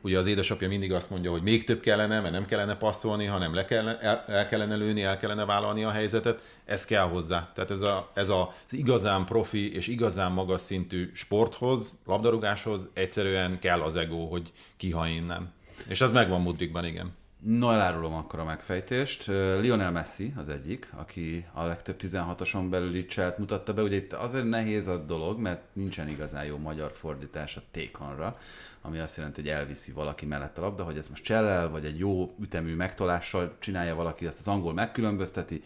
Ugye 0.00 0.18
az 0.18 0.26
édesapja 0.26 0.68
mindig 0.68 0.92
azt 0.92 1.10
mondja, 1.10 1.30
hogy 1.30 1.42
még 1.42 1.64
több 1.64 1.80
kellene, 1.80 2.20
mert 2.20 2.32
nem 2.32 2.44
kellene 2.44 2.76
passzolni, 2.76 3.26
hanem 3.26 3.54
le 3.54 3.64
kellene, 3.64 3.98
el, 3.98 4.24
el 4.26 4.48
kellene 4.48 4.74
lőni, 4.74 5.02
el 5.02 5.16
kellene 5.16 5.44
vállalni 5.44 5.84
a 5.84 5.90
helyzetet. 5.90 6.40
Ez 6.64 6.84
kell 6.84 7.08
hozzá. 7.08 7.50
Tehát 7.54 7.70
ez, 7.70 7.80
a, 7.80 8.10
ez 8.14 8.28
a, 8.28 8.54
az 8.64 8.72
igazán 8.72 9.24
profi 9.24 9.74
és 9.74 9.86
igazán 9.86 10.32
magas 10.32 10.60
szintű 10.60 11.10
sporthoz, 11.14 11.98
labdarúgáshoz 12.06 12.88
egyszerűen 12.92 13.58
kell 13.58 13.80
az 13.80 13.96
ego, 13.96 14.26
hogy 14.26 14.52
kiha 14.76 15.06
innen. 15.06 15.52
És 15.88 16.00
az 16.00 16.12
megvan 16.12 16.40
Mudrikban, 16.40 16.84
igen. 16.84 17.12
No, 17.46 17.70
elárulom 17.70 18.14
akkor 18.14 18.38
a 18.38 18.44
megfejtést. 18.44 19.26
Lionel 19.26 19.90
Messi 19.90 20.32
az 20.36 20.48
egyik, 20.48 20.92
aki 20.96 21.46
a 21.52 21.64
legtöbb 21.64 21.96
16-oson 22.00 22.66
belüli 22.70 23.06
cselt 23.06 23.38
mutatta 23.38 23.74
be. 23.74 23.82
Ugye 23.82 23.96
itt 23.96 24.12
azért 24.12 24.48
nehéz 24.48 24.88
a 24.88 24.96
dolog, 24.96 25.38
mert 25.38 25.62
nincsen 25.72 26.08
igazán 26.08 26.44
jó 26.44 26.56
magyar 26.56 26.92
fordítás 26.92 27.56
a 27.56 27.62
tékanra, 27.70 28.36
ami 28.80 28.98
azt 28.98 29.16
jelenti, 29.16 29.40
hogy 29.40 29.50
elviszi 29.50 29.92
valaki 29.92 30.26
mellett 30.26 30.58
a 30.58 30.60
labda, 30.60 30.84
hogy 30.84 30.96
ez 30.96 31.08
most 31.08 31.24
csellel, 31.24 31.68
vagy 31.68 31.84
egy 31.84 31.98
jó 31.98 32.34
ütemű 32.40 32.74
megtolással 32.74 33.56
csinálja 33.58 33.94
valaki, 33.94 34.26
azt 34.26 34.38
az 34.38 34.48
angol 34.48 34.72
megkülönbözteti, 34.72 35.62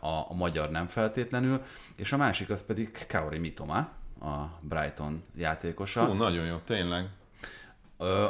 a, 0.00 0.30
a 0.30 0.34
magyar 0.34 0.70
nem 0.70 0.86
feltétlenül, 0.86 1.62
és 1.96 2.12
a 2.12 2.16
másik 2.16 2.50
az 2.50 2.62
pedig 2.62 3.06
Kaori 3.08 3.38
Mitoma, 3.38 3.76
a 4.20 4.58
Brighton 4.60 5.22
játékosa. 5.36 6.04
Hú, 6.04 6.12
nagyon 6.12 6.46
jó, 6.46 6.56
tényleg 6.56 7.08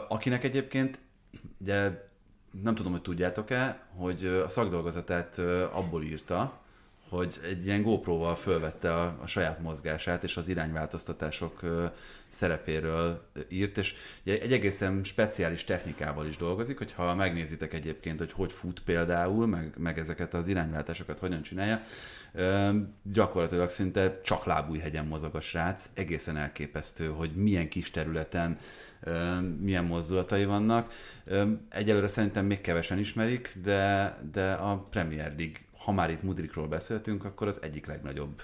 akinek 0.08 0.44
egyébként, 0.44 0.98
ugye 1.60 2.10
nem 2.62 2.74
tudom, 2.74 2.92
hogy 2.92 3.02
tudjátok-e, 3.02 3.86
hogy 3.96 4.26
a 4.26 4.48
szakdolgozatát 4.48 5.38
abból 5.72 6.02
írta, 6.02 6.60
hogy 7.08 7.40
egy 7.44 7.66
ilyen 7.66 7.82
GoPro-val 7.82 8.34
fölvette 8.34 8.94
a, 8.94 9.18
a 9.22 9.26
saját 9.26 9.60
mozgását, 9.60 10.24
és 10.24 10.36
az 10.36 10.48
irányváltoztatások 10.48 11.60
szerepéről 12.28 13.26
írt, 13.48 13.78
és 13.78 13.94
egy 14.24 14.52
egészen 14.52 15.04
speciális 15.04 15.64
technikával 15.64 16.26
is 16.26 16.36
dolgozik, 16.36 16.78
hogyha 16.78 17.14
megnézitek 17.14 17.72
egyébként, 17.72 18.18
hogy 18.18 18.32
hogy 18.32 18.52
fut 18.52 18.82
például, 18.84 19.46
meg, 19.46 19.72
meg 19.78 19.98
ezeket 19.98 20.34
az 20.34 20.48
irányváltásokat 20.48 21.18
hogyan 21.18 21.42
csinálja, 21.42 21.80
gyakorlatilag 23.02 23.70
szinte 23.70 24.20
csak 24.20 24.44
lábújhegyen 24.44 25.06
mozog 25.06 25.34
a 25.34 25.40
srác, 25.40 25.90
egészen 25.94 26.36
elképesztő, 26.36 27.06
hogy 27.06 27.30
milyen 27.34 27.68
kis 27.68 27.90
területen 27.90 28.58
milyen 29.60 29.84
mozdulatai 29.84 30.44
vannak. 30.44 30.92
Egyelőre 31.68 32.08
szerintem 32.08 32.46
még 32.46 32.60
kevesen 32.60 32.98
ismerik, 32.98 33.54
de, 33.62 34.16
de 34.32 34.52
a 34.52 34.76
Premier 34.90 35.34
League, 35.36 35.56
ha 35.76 35.92
már 35.92 36.10
itt 36.10 36.22
Mudrikról 36.22 36.68
beszéltünk, 36.68 37.24
akkor 37.24 37.46
az 37.46 37.62
egyik 37.62 37.86
legnagyobb 37.86 38.42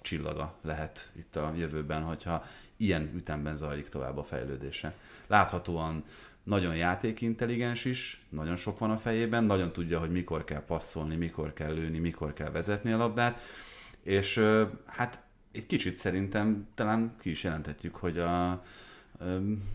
csillaga 0.00 0.54
lehet 0.62 1.10
itt 1.16 1.36
a 1.36 1.52
jövőben, 1.56 2.02
hogyha 2.02 2.44
ilyen 2.76 3.10
ütemben 3.14 3.56
zajlik 3.56 3.88
tovább 3.88 4.18
a 4.18 4.24
fejlődése. 4.24 4.94
Láthatóan 5.26 6.04
nagyon 6.42 6.76
játékintelligens 6.76 7.84
is, 7.84 8.24
nagyon 8.28 8.56
sok 8.56 8.78
van 8.78 8.90
a 8.90 8.98
fejében, 8.98 9.44
nagyon 9.44 9.72
tudja, 9.72 9.98
hogy 9.98 10.10
mikor 10.10 10.44
kell 10.44 10.64
passzolni, 10.64 11.16
mikor 11.16 11.52
kell 11.52 11.74
lőni, 11.74 11.98
mikor 11.98 12.32
kell 12.32 12.50
vezetni 12.50 12.92
a 12.92 12.96
labdát, 12.96 13.40
és 14.02 14.40
hát 14.86 15.20
egy 15.52 15.66
kicsit 15.66 15.96
szerintem 15.96 16.68
talán 16.74 17.14
ki 17.20 17.30
is 17.30 17.44
jelenthetjük, 17.44 17.96
hogy 17.96 18.18
a, 18.18 18.62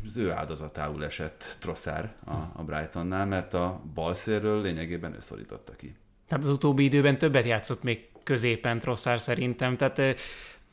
az 0.05 0.17
ő 0.17 0.31
áldozatául 0.31 1.05
esett 1.05 1.57
Trosszár 1.59 2.15
a, 2.25 2.31
a 2.31 2.63
Brightonnál, 2.65 3.25
mert 3.25 3.53
a 3.53 3.81
balszérről 3.93 4.61
lényegében 4.61 5.13
ő 5.13 5.19
szorította 5.19 5.75
ki. 5.75 5.95
Tehát 6.27 6.43
az 6.43 6.49
utóbbi 6.49 6.83
időben 6.83 7.17
többet 7.17 7.45
játszott 7.45 7.83
még 7.83 8.07
középen 8.23 8.79
Trosszár 8.79 9.21
szerintem, 9.21 9.77
tehát 9.77 10.19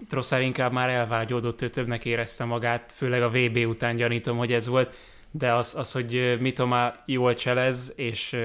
Trosszár 0.09 0.43
inkább 0.43 0.73
már 0.73 0.89
elvágyódott, 0.89 1.63
ő 1.63 1.69
többnek 1.69 2.05
érezte 2.05 2.45
magát, 2.45 2.93
főleg 2.93 3.23
a 3.23 3.31
VB 3.31 3.57
után 3.57 3.97
gyanítom, 3.97 4.37
hogy 4.37 4.53
ez 4.53 4.67
volt, 4.67 4.97
de 5.31 5.53
az, 5.53 5.75
az 5.77 5.93
hogy 5.93 6.37
Mitoma 6.41 6.95
jól 7.07 7.35
cselez, 7.35 7.93
és 7.97 8.37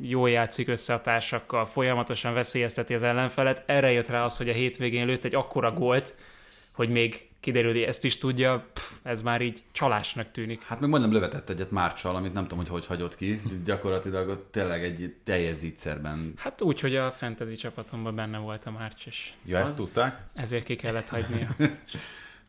jól 0.00 0.30
játszik 0.30 0.68
össze 0.68 0.94
a 0.94 1.00
társakkal, 1.00 1.64
folyamatosan 1.66 2.34
veszélyezteti 2.34 2.94
az 2.94 3.02
ellenfelet, 3.02 3.62
erre 3.66 3.92
jött 3.92 4.08
rá 4.08 4.24
az, 4.24 4.36
hogy 4.36 4.48
a 4.48 4.52
hétvégén 4.52 5.06
lőtt 5.06 5.24
egy 5.24 5.34
akkora 5.34 5.72
gólt, 5.72 6.16
hogy 6.72 6.88
még 6.88 7.28
kiderül, 7.44 7.72
hogy 7.72 7.82
ezt 7.82 8.04
is 8.04 8.18
tudja, 8.18 8.66
pff, 8.72 8.90
ez 9.02 9.22
már 9.22 9.40
így 9.40 9.62
csalásnak 9.72 10.30
tűnik. 10.30 10.62
Hát 10.62 10.80
meg 10.80 10.90
majdnem 10.90 11.12
lövetett 11.12 11.50
egyet 11.50 11.70
Márcsal, 11.70 12.16
amit 12.16 12.32
nem 12.32 12.42
tudom, 12.42 12.58
hogy 12.58 12.68
hogy 12.68 12.86
hagyott 12.86 13.16
ki. 13.16 13.40
Gyakorlatilag 13.64 14.28
ott 14.28 14.52
tényleg 14.52 14.84
egy 14.84 15.14
teljes 15.24 15.56
zicserben. 15.56 16.32
Hát 16.36 16.62
úgy, 16.62 16.80
hogy 16.80 16.96
a 16.96 17.12
fantasy 17.12 17.54
csapatomban 17.54 18.14
benne 18.14 18.38
volt 18.38 18.64
a 18.64 18.70
Márcs, 18.70 19.06
és 19.06 19.32
ja, 19.44 19.58
ezt 19.58 19.76
tudták? 19.76 20.20
Ezért 20.34 20.64
ki 20.64 20.76
kellett 20.76 21.08
hagynia. 21.08 21.56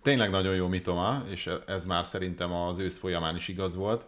Tényleg 0.04 0.30
nagyon 0.30 0.56
jó 0.56 0.68
mitoma, 0.68 1.24
és 1.30 1.50
ez 1.68 1.86
már 1.86 2.06
szerintem 2.06 2.52
az 2.52 2.78
ősz 2.78 2.98
folyamán 2.98 3.36
is 3.36 3.48
igaz 3.48 3.76
volt. 3.76 4.06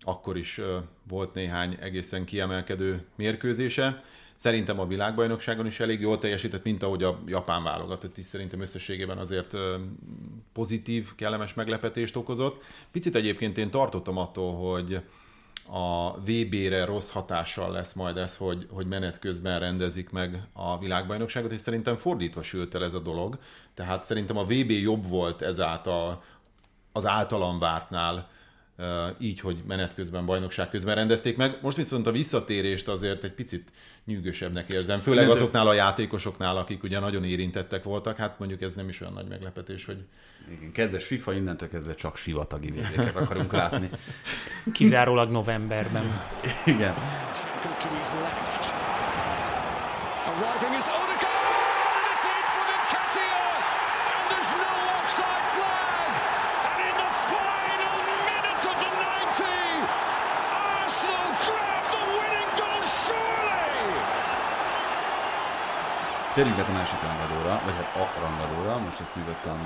Akkor 0.00 0.36
is 0.36 0.60
volt 1.08 1.34
néhány 1.34 1.76
egészen 1.80 2.24
kiemelkedő 2.24 3.04
mérkőzése 3.16 4.02
Szerintem 4.38 4.80
a 4.80 4.86
világbajnokságon 4.86 5.66
is 5.66 5.80
elég 5.80 6.00
jól 6.00 6.18
teljesített, 6.18 6.64
mint 6.64 6.82
ahogy 6.82 7.02
a 7.02 7.18
japán 7.26 7.62
válogatott 7.62 8.18
is 8.18 8.24
szerintem 8.24 8.60
összességében 8.60 9.18
azért 9.18 9.52
pozitív, 10.52 11.14
kellemes 11.14 11.54
meglepetést 11.54 12.16
okozott. 12.16 12.62
Picit 12.92 13.14
egyébként 13.14 13.58
én 13.58 13.70
tartottam 13.70 14.16
attól, 14.16 14.70
hogy 14.70 15.00
a 15.70 16.18
VB-re 16.20 16.84
rossz 16.84 17.10
hatással 17.10 17.70
lesz 17.70 17.92
majd 17.92 18.16
ez, 18.16 18.36
hogy, 18.36 18.66
hogy 18.70 18.86
menet 18.86 19.18
közben 19.18 19.58
rendezik 19.58 20.10
meg 20.10 20.42
a 20.52 20.78
világbajnokságot, 20.78 21.52
és 21.52 21.60
szerintem 21.60 21.96
fordítva 21.96 22.42
sült 22.42 22.74
el 22.74 22.84
ez 22.84 22.94
a 22.94 23.00
dolog. 23.00 23.38
Tehát 23.74 24.04
szerintem 24.04 24.36
a 24.36 24.44
VB 24.44 24.70
jobb 24.70 25.08
volt 25.08 25.42
ezáltal 25.42 26.22
az 26.92 27.06
általam 27.06 27.58
vártnál, 27.58 28.28
így, 29.18 29.40
hogy 29.40 29.62
menet 29.66 29.94
közben, 29.94 30.26
bajnokság 30.26 30.70
közben 30.70 30.94
rendezték 30.94 31.36
meg. 31.36 31.58
Most 31.62 31.76
viszont 31.76 32.06
a 32.06 32.12
visszatérést 32.12 32.88
azért 32.88 33.24
egy 33.24 33.32
picit 33.32 33.72
nyűgösebbnek 34.04 34.72
érzem, 34.72 35.00
főleg 35.00 35.30
azoknál 35.30 35.66
a 35.66 35.72
játékosoknál, 35.72 36.56
akik 36.56 36.82
ugye 36.82 36.98
nagyon 36.98 37.24
érintettek 37.24 37.84
voltak, 37.84 38.16
hát 38.16 38.38
mondjuk 38.38 38.62
ez 38.62 38.74
nem 38.74 38.88
is 38.88 39.00
olyan 39.00 39.12
nagy 39.12 39.28
meglepetés, 39.28 39.84
hogy... 39.84 40.04
Igen, 40.50 40.72
kedves 40.72 41.04
FIFA, 41.06 41.32
innentől 41.32 41.68
kezdve 41.68 41.94
csak 41.94 42.16
sivatagi 42.16 42.70
végeket 42.70 43.16
akarunk 43.16 43.52
látni. 43.52 43.90
Kizárólag 44.72 45.30
novemberben. 45.30 46.22
Igen. 46.64 46.94
Arriving 50.26 50.78
is 50.78 50.84
Térjünk 66.38 66.58
át 66.58 66.68
a 66.68 66.72
másik 66.72 67.00
rangadóra, 67.00 67.60
vagy 67.64 67.74
hát 67.74 67.96
a 67.96 68.20
rangadóra, 68.20 68.78
most 68.78 69.00
ezt 69.00 69.16
nyugodtan 69.16 69.58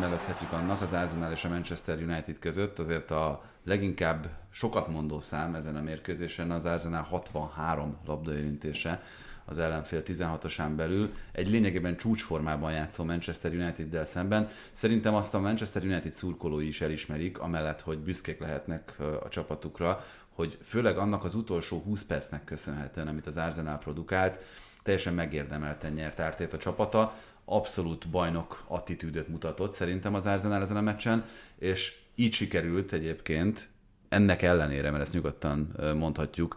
nevezhetjük 0.00 0.52
annak, 0.52 0.82
az 0.82 0.92
Arsenal 0.92 1.32
és 1.32 1.44
a 1.44 1.48
Manchester 1.48 1.98
United 2.02 2.38
között 2.38 2.78
azért 2.78 3.10
a 3.10 3.42
leginkább 3.64 4.26
sokat 4.50 4.88
mondó 4.88 5.20
szám 5.20 5.54
ezen 5.54 5.76
a 5.76 5.80
mérkőzésen 5.80 6.50
az 6.50 6.64
Arsenal 6.64 7.02
63 7.02 7.96
labdaérintése 8.06 9.02
az 9.44 9.58
ellenfél 9.58 10.02
16-osán 10.06 10.72
belül, 10.76 11.12
egy 11.32 11.50
lényegében 11.50 11.96
csúcsformában 11.96 12.72
játszó 12.72 13.04
Manchester 13.04 13.52
United-del 13.52 14.06
szemben. 14.06 14.48
Szerintem 14.72 15.14
azt 15.14 15.34
a 15.34 15.40
Manchester 15.40 15.82
United 15.82 16.12
szurkolói 16.12 16.66
is 16.66 16.80
elismerik, 16.80 17.38
amellett, 17.38 17.80
hogy 17.80 17.98
büszkék 17.98 18.40
lehetnek 18.40 18.96
a 19.24 19.28
csapatukra, 19.28 20.04
hogy 20.34 20.58
főleg 20.62 20.98
annak 20.98 21.24
az 21.24 21.34
utolsó 21.34 21.78
20 21.78 22.04
percnek 22.04 22.44
köszönhetően, 22.44 23.08
amit 23.08 23.26
az 23.26 23.36
Arsenal 23.36 23.78
produkált, 23.78 24.42
teljesen 24.82 25.14
megérdemelten 25.14 25.92
nyert 25.92 26.20
ártét 26.20 26.52
a 26.52 26.58
csapata, 26.58 27.14
abszolút 27.44 28.08
bajnok 28.08 28.64
attitűdöt 28.66 29.28
mutatott 29.28 29.72
szerintem 29.72 30.14
az 30.14 30.26
Arsenal 30.26 30.62
ezen 30.62 30.76
a 30.76 30.80
meccsen, 30.80 31.24
és 31.58 31.98
így 32.14 32.32
sikerült 32.32 32.92
egyébként, 32.92 33.68
ennek 34.08 34.42
ellenére, 34.42 34.90
mert 34.90 35.02
ezt 35.02 35.12
nyugodtan 35.12 35.76
mondhatjuk, 35.96 36.56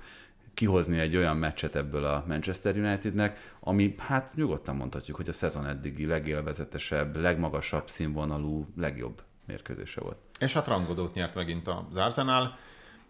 kihozni 0.54 1.00
egy 1.00 1.16
olyan 1.16 1.38
meccset 1.38 1.76
ebből 1.76 2.06
a 2.06 2.24
Manchester 2.28 2.78
Unitednek, 2.78 3.56
ami 3.60 3.96
hát 3.98 4.32
nyugodtan 4.36 4.76
mondhatjuk, 4.76 5.18
hogy 5.18 5.30
a 5.30 5.34
szezon 5.34 5.68
eddigi 5.68 6.06
legélvezetesebb, 6.06 7.16
legmagasabb 7.16 7.90
színvonalú, 7.90 8.68
legjobb 8.78 9.24
mérkőzése 9.46 10.02
volt. 10.02 10.18
És 10.40 10.54
hát 10.54 10.68
rangodót 10.68 11.14
nyert 11.14 11.36
megint 11.36 11.68
az 11.68 11.98
Arsenal. 11.98 12.58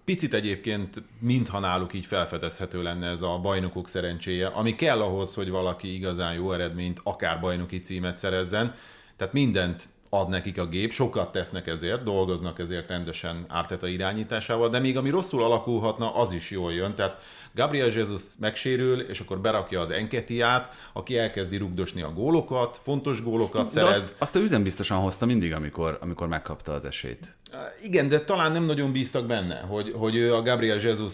Picit 0.06 0.34
egyébként, 0.34 1.04
mintha 1.20 1.60
náluk 1.60 1.94
így 1.94 2.06
felfedezhető 2.06 2.82
lenne 2.82 3.08
ez 3.08 3.22
a 3.22 3.40
bajnokok 3.40 3.88
szerencséje, 3.88 4.48
ami 4.48 4.76
kell 4.76 5.02
ahhoz, 5.02 5.34
hogy 5.34 5.50
valaki 5.50 5.94
igazán 5.94 6.34
jó 6.34 6.52
eredményt, 6.52 7.00
akár 7.04 7.40
bajnoki 7.40 7.80
címet 7.80 8.18
szerezzen. 8.18 8.74
Tehát 9.16 9.34
mindent 9.34 9.88
ad 10.14 10.30
nekik 10.30 10.58
a 10.58 10.66
gép, 10.66 10.92
sokat 10.92 11.32
tesznek 11.32 11.68
ezért, 11.68 12.04
dolgoznak 12.04 12.60
ezért 12.60 12.88
rendesen 12.88 13.46
Árteta 13.48 13.88
irányításával, 13.88 14.70
de 14.70 14.80
még 14.80 14.98
ami 14.98 15.10
rosszul 15.10 15.44
alakulhatna, 15.44 16.16
az 16.16 16.32
is 16.32 16.52
jól 16.52 16.74
jön. 16.74 16.96
Tehát 16.96 17.22
Gabriel 17.56 17.88
Jesus 17.88 18.22
megsérül, 18.40 19.00
és 19.00 19.20
akkor 19.20 19.40
berakja 19.40 19.82
az 19.82 19.92
Enketiát, 19.92 20.74
aki 20.94 21.18
elkezdi 21.18 21.58
rugdosni 21.58 22.02
a 22.02 22.14
gólokat, 22.14 22.78
fontos 22.78 23.24
gólokat 23.24 23.70
szerez. 23.70 23.90
De 23.90 23.98
azt, 23.98 24.16
azt 24.18 24.36
ő 24.36 24.44
üzenbiztosan 24.44 24.98
hozta 24.98 25.26
mindig, 25.26 25.54
amikor, 25.54 25.98
amikor 26.02 26.28
megkapta 26.28 26.72
az 26.72 26.86
esélyt. 26.86 27.36
Igen, 27.82 28.10
de 28.10 28.20
talán 28.20 28.52
nem 28.52 28.64
nagyon 28.64 28.92
bíztak 28.92 29.26
benne, 29.26 29.60
hogy, 29.60 29.94
hogy 29.98 30.16
ő 30.16 30.34
a 30.34 30.42
Gabriel 30.42 30.80
Jesus 30.80 31.14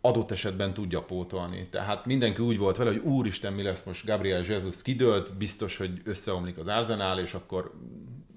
adott 0.00 0.30
esetben 0.30 0.74
tudja 0.74 1.02
pótolni. 1.02 1.68
Tehát 1.70 2.06
mindenki 2.06 2.42
úgy 2.42 2.58
volt 2.58 2.76
vele, 2.76 2.90
hogy 2.90 3.00
úristen, 3.00 3.52
mi 3.52 3.62
lesz 3.62 3.82
most 3.82 4.06
Gabriel 4.06 4.44
Jesus 4.48 4.82
kidőlt, 4.82 5.36
biztos, 5.36 5.76
hogy 5.76 6.00
összeomlik 6.04 6.58
az 6.58 6.66
Arsenal, 6.66 7.18
és 7.18 7.34
akkor 7.34 7.72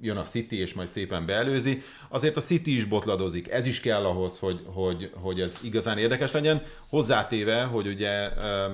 jön 0.04 0.18
a 0.18 0.22
City, 0.22 0.60
és 0.60 0.74
majd 0.74 0.88
szépen 0.88 1.26
beelőzi. 1.26 1.82
Azért 2.10 2.38
a 2.38 2.42
City 2.42 2.76
is 2.76 2.86
botladozik, 2.86 3.50
ez 3.50 3.66
is 3.66 3.80
kell 3.80 4.06
ahhoz, 4.06 4.40
hogy, 4.40 4.62
hogy, 4.66 5.10
hogy 5.14 5.42
ez 5.42 5.60
igazán 5.64 5.98
érdekes 5.98 6.32
legyen. 6.32 6.62
Hozzátéve, 6.90 7.64
hogy 7.64 7.88
ugye 7.88 8.30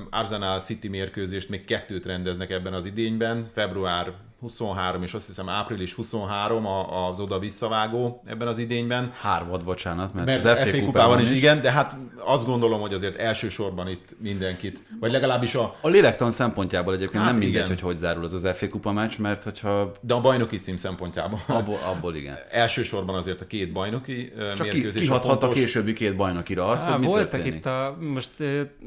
Arsenal 0.09 0.59
City 0.59 0.87
mérkőzést 0.87 1.49
még 1.49 1.65
kettőt 1.65 2.05
rendeznek 2.05 2.49
ebben 2.49 2.73
az 2.73 2.85
idényben, 2.85 3.49
február 3.53 4.28
23, 4.39 5.03
és 5.03 5.13
azt 5.13 5.27
hiszem 5.27 5.49
április 5.49 5.93
23 5.93 6.65
az 6.65 7.19
oda 7.19 7.39
visszavágó 7.39 8.23
ebben 8.25 8.47
az 8.47 8.57
idényben. 8.57 9.11
Hármat, 9.21 9.63
bocsánat, 9.63 10.13
mert, 10.13 10.25
mert 10.25 10.45
az 10.45 10.69
FA 10.69 10.85
kupában 10.85 11.19
is, 11.19 11.29
is, 11.29 11.37
igen, 11.37 11.61
de 11.61 11.71
hát 11.71 11.95
azt 12.17 12.45
gondolom, 12.45 12.81
hogy 12.81 12.93
azért 12.93 13.15
elsősorban 13.15 13.87
itt 13.87 14.15
mindenkit, 14.19 14.83
vagy 14.99 15.11
legalábbis 15.11 15.55
a... 15.55 15.75
A 15.81 15.87
lélektan 15.87 16.31
szempontjából 16.31 16.93
egyébként 16.93 17.23
hát 17.23 17.31
nem 17.31 17.39
mindegy, 17.39 17.55
igen. 17.55 17.67
hogy 17.67 17.81
hogy 17.81 17.97
zárul 17.97 18.23
az 18.23 18.33
az 18.33 18.47
FA 18.53 18.67
kupa 18.67 18.91
meccs, 18.91 19.17
mert 19.17 19.43
hogyha... 19.43 19.91
De 20.01 20.13
a 20.13 20.21
bajnoki 20.21 20.57
cím 20.57 20.77
szempontjából. 20.77 21.39
Abból, 21.47 21.77
abból 21.95 22.15
igen. 22.15 22.37
Elsősorban 22.51 23.15
azért 23.15 23.41
a 23.41 23.47
két 23.47 23.71
bajnoki 23.71 24.33
Csak 24.55 24.71
mérkőzés. 24.71 25.01
kihathat 25.01 25.43
a, 25.43 25.47
a 25.47 25.49
későbbi 25.49 25.93
két 25.93 26.15
bajnokira 26.15 26.67
az, 26.67 26.83
Há, 26.83 26.95
hogy 26.95 27.05
voltak 27.05 27.29
történik? 27.29 27.55
itt 27.55 27.65
a, 27.65 27.97
most 27.99 28.31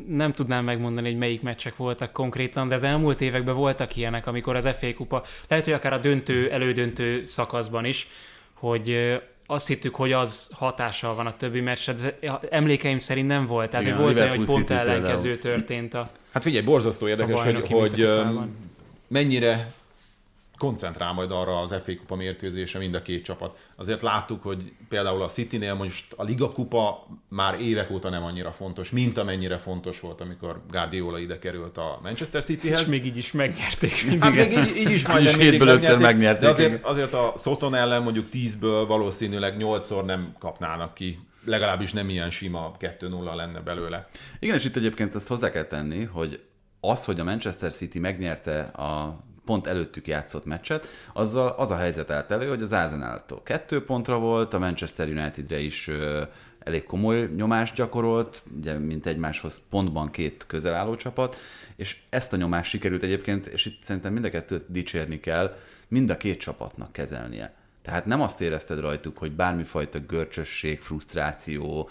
nem 0.08 0.32
tudnám 0.32 0.64
megmondani, 0.64 1.08
hogy 1.08 1.18
melyik 1.18 1.42
meccsek 1.42 1.76
voltak 1.76 2.12
konkrétan, 2.12 2.68
de 2.68 2.74
az 2.74 2.82
elmúlt 2.82 3.20
években 3.20 3.54
voltak 3.54 3.96
ilyenek, 3.96 4.26
amikor 4.26 4.56
az 4.56 4.68
FA 4.78 4.94
kupa 4.94 5.22
lehet, 5.48 5.64
hogy 5.64 5.74
akár 5.74 5.92
a 5.92 5.98
döntő, 5.98 6.50
elődöntő 6.50 7.24
szakaszban 7.24 7.84
is, 7.84 8.08
hogy 8.52 9.18
azt 9.46 9.66
hittük, 9.66 9.94
hogy 9.94 10.12
az 10.12 10.50
hatással 10.52 11.14
van 11.14 11.26
a 11.26 11.36
többi 11.36 11.60
meccsre, 11.60 11.92
de 11.92 12.38
emlékeim 12.50 12.98
szerint 12.98 13.26
nem 13.26 13.46
volt. 13.46 13.70
Tehát 13.70 13.86
Igen, 13.86 13.98
volt 13.98 14.18
olyan, 14.18 14.36
hogy 14.36 14.46
pont 14.46 14.70
ellenkező 14.70 15.36
történt 15.36 15.94
a 15.94 16.10
Hát 16.32 16.42
figyelj, 16.42 16.64
borzasztó 16.64 17.08
érdekes, 17.08 17.42
hogy, 17.42 17.68
hogy 17.68 18.08
mennyire 19.08 19.72
koncentrál 20.58 21.12
majd 21.12 21.30
arra 21.30 21.58
az 21.60 21.70
FA 21.70 21.96
kupa 21.96 22.16
mérkőzése 22.16 22.78
mind 22.78 22.94
a 22.94 23.02
két 23.02 23.24
csapat. 23.24 23.58
Azért 23.76 24.02
láttuk, 24.02 24.42
hogy 24.42 24.72
például 24.88 25.22
a 25.22 25.28
City-nél 25.28 25.74
most 25.74 26.12
a 26.16 26.24
Liga 26.24 26.48
kupa 26.48 27.06
már 27.28 27.60
évek 27.60 27.90
óta 27.90 28.08
nem 28.08 28.22
annyira 28.22 28.50
fontos, 28.50 28.90
mint 28.90 29.18
amennyire 29.18 29.58
fontos 29.58 30.00
volt, 30.00 30.20
amikor 30.20 30.62
Guardiola 30.70 31.18
ide 31.18 31.38
került 31.38 31.78
a 31.78 31.98
Manchester 32.02 32.42
Cityhez. 32.44 32.80
És 32.80 32.86
még 32.86 33.06
így 33.06 33.16
is 33.16 33.32
megnyerték 33.32 34.04
mindig. 34.04 34.22
Hát 34.22 34.34
még 34.34 34.52
így, 34.52 34.76
így 34.76 34.90
is 34.90 35.06
majd 35.06 35.24
is 35.24 35.36
mindig 35.36 35.62
megnyerték, 35.62 35.98
megnyerték. 35.98 36.40
De 36.40 36.48
azért, 36.48 36.84
azért 36.84 37.12
a 37.12 37.34
Soton 37.36 37.74
ellen 37.74 38.02
mondjuk 38.02 38.26
10-ből 38.32 38.84
valószínűleg 38.86 39.56
8-szor 39.58 40.04
nem 40.04 40.34
kapnának 40.38 40.94
ki 40.94 41.18
legalábbis 41.44 41.92
nem 41.92 42.08
ilyen 42.08 42.30
sima 42.30 42.76
2-0 42.80 43.34
lenne 43.34 43.60
belőle. 43.60 44.08
Igen, 44.38 44.54
és 44.54 44.64
itt 44.64 44.76
egyébként 44.76 45.14
ezt 45.14 45.28
hozzá 45.28 45.50
kell 45.50 45.64
tenni, 45.64 46.04
hogy 46.04 46.42
az, 46.80 47.04
hogy 47.04 47.20
a 47.20 47.24
Manchester 47.24 47.72
City 47.72 47.98
megnyerte 47.98 48.60
a 48.60 49.20
pont 49.44 49.66
előttük 49.66 50.06
játszott 50.06 50.44
meccset, 50.44 50.86
azzal 51.12 51.48
az 51.48 51.70
a 51.70 51.76
helyzet 51.76 52.10
állt 52.10 52.30
elő, 52.30 52.48
hogy 52.48 52.62
az 52.62 52.72
Arsenal-tól 52.72 53.42
kettő 53.42 53.84
pontra 53.84 54.18
volt, 54.18 54.54
a 54.54 54.58
Manchester 54.58 55.08
Unitedre 55.08 55.58
is 55.58 55.90
elég 56.58 56.84
komoly 56.84 57.30
nyomást 57.36 57.74
gyakorolt, 57.74 58.42
ugye 58.56 58.78
mint 58.78 59.06
egymáshoz 59.06 59.62
pontban 59.70 60.10
két 60.10 60.44
közelálló 60.46 60.96
csapat, 60.96 61.36
és 61.76 62.00
ezt 62.10 62.32
a 62.32 62.36
nyomást 62.36 62.70
sikerült 62.70 63.02
egyébként, 63.02 63.46
és 63.46 63.66
itt 63.66 63.82
szerintem 63.82 64.12
mind 64.12 64.24
a 64.24 64.30
kettőt 64.30 64.64
dicsérni 64.68 65.20
kell, 65.20 65.56
mind 65.88 66.10
a 66.10 66.16
két 66.16 66.38
csapatnak 66.38 66.92
kezelnie. 66.92 67.54
Tehát 67.82 68.06
nem 68.06 68.20
azt 68.20 68.40
érezted 68.40 68.80
rajtuk, 68.80 69.18
hogy 69.18 69.32
bármifajta 69.32 69.98
görcsösség, 69.98 70.80
frusztráció, 70.80 71.88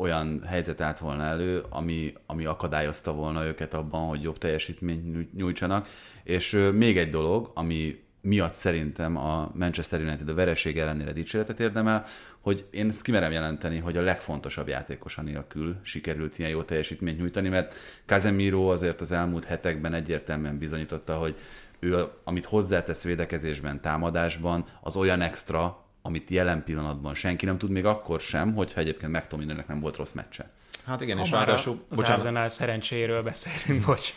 olyan 0.00 0.42
helyzet 0.46 0.80
állt 0.80 0.98
volna 0.98 1.24
elő, 1.24 1.64
ami, 1.68 2.12
ami 2.26 2.44
akadályozta 2.44 3.12
volna 3.12 3.44
őket 3.44 3.74
abban, 3.74 4.08
hogy 4.08 4.22
jobb 4.22 4.38
teljesítményt 4.38 5.34
nyújtsanak. 5.34 5.88
És 6.24 6.68
még 6.72 6.98
egy 6.98 7.10
dolog, 7.10 7.50
ami 7.54 8.00
miatt 8.20 8.52
szerintem 8.52 9.16
a 9.16 9.50
Manchester 9.54 10.00
United 10.00 10.28
a 10.28 10.34
vereség 10.34 10.78
ellenére 10.78 11.12
dicséretet 11.12 11.60
érdemel, 11.60 12.04
hogy 12.40 12.66
én 12.70 12.88
ezt 12.88 13.02
kimerem 13.02 13.32
jelenteni, 13.32 13.78
hogy 13.78 13.96
a 13.96 14.02
legfontosabb 14.02 14.68
játékosa 14.68 15.22
nélkül 15.22 15.76
sikerült 15.82 16.38
ilyen 16.38 16.50
jó 16.50 16.62
teljesítményt 16.62 17.18
nyújtani, 17.18 17.48
mert 17.48 17.74
Casemiro 18.06 18.72
azért 18.72 19.00
az 19.00 19.12
elmúlt 19.12 19.44
hetekben 19.44 19.94
egyértelműen 19.94 20.58
bizonyította, 20.58 21.14
hogy 21.16 21.36
ő, 21.78 22.04
amit 22.24 22.44
hozzátesz 22.44 23.02
védekezésben, 23.02 23.80
támadásban, 23.80 24.64
az 24.80 24.96
olyan 24.96 25.20
extra, 25.20 25.84
amit 26.02 26.30
jelen 26.30 26.64
pillanatban 26.64 27.14
senki 27.14 27.44
nem 27.44 27.58
tud, 27.58 27.70
még 27.70 27.84
akkor 27.84 28.20
sem, 28.20 28.54
hogyha 28.54 28.80
egyébként 28.80 29.12
McTominaynek 29.12 29.66
nem 29.66 29.80
volt 29.80 29.96
rossz 29.96 30.12
meccse. 30.12 30.50
Hát 30.86 31.00
igen, 31.00 31.18
és 31.18 31.30
Ha 31.30 31.36
már 31.36 31.46
ráadásul, 31.46 31.84
az 31.88 31.96
bocsánat, 31.96 32.20
Arsenal 32.20 32.48
szerencséjéről 32.48 33.22
beszélünk, 33.22 33.84
bocs. 33.84 34.12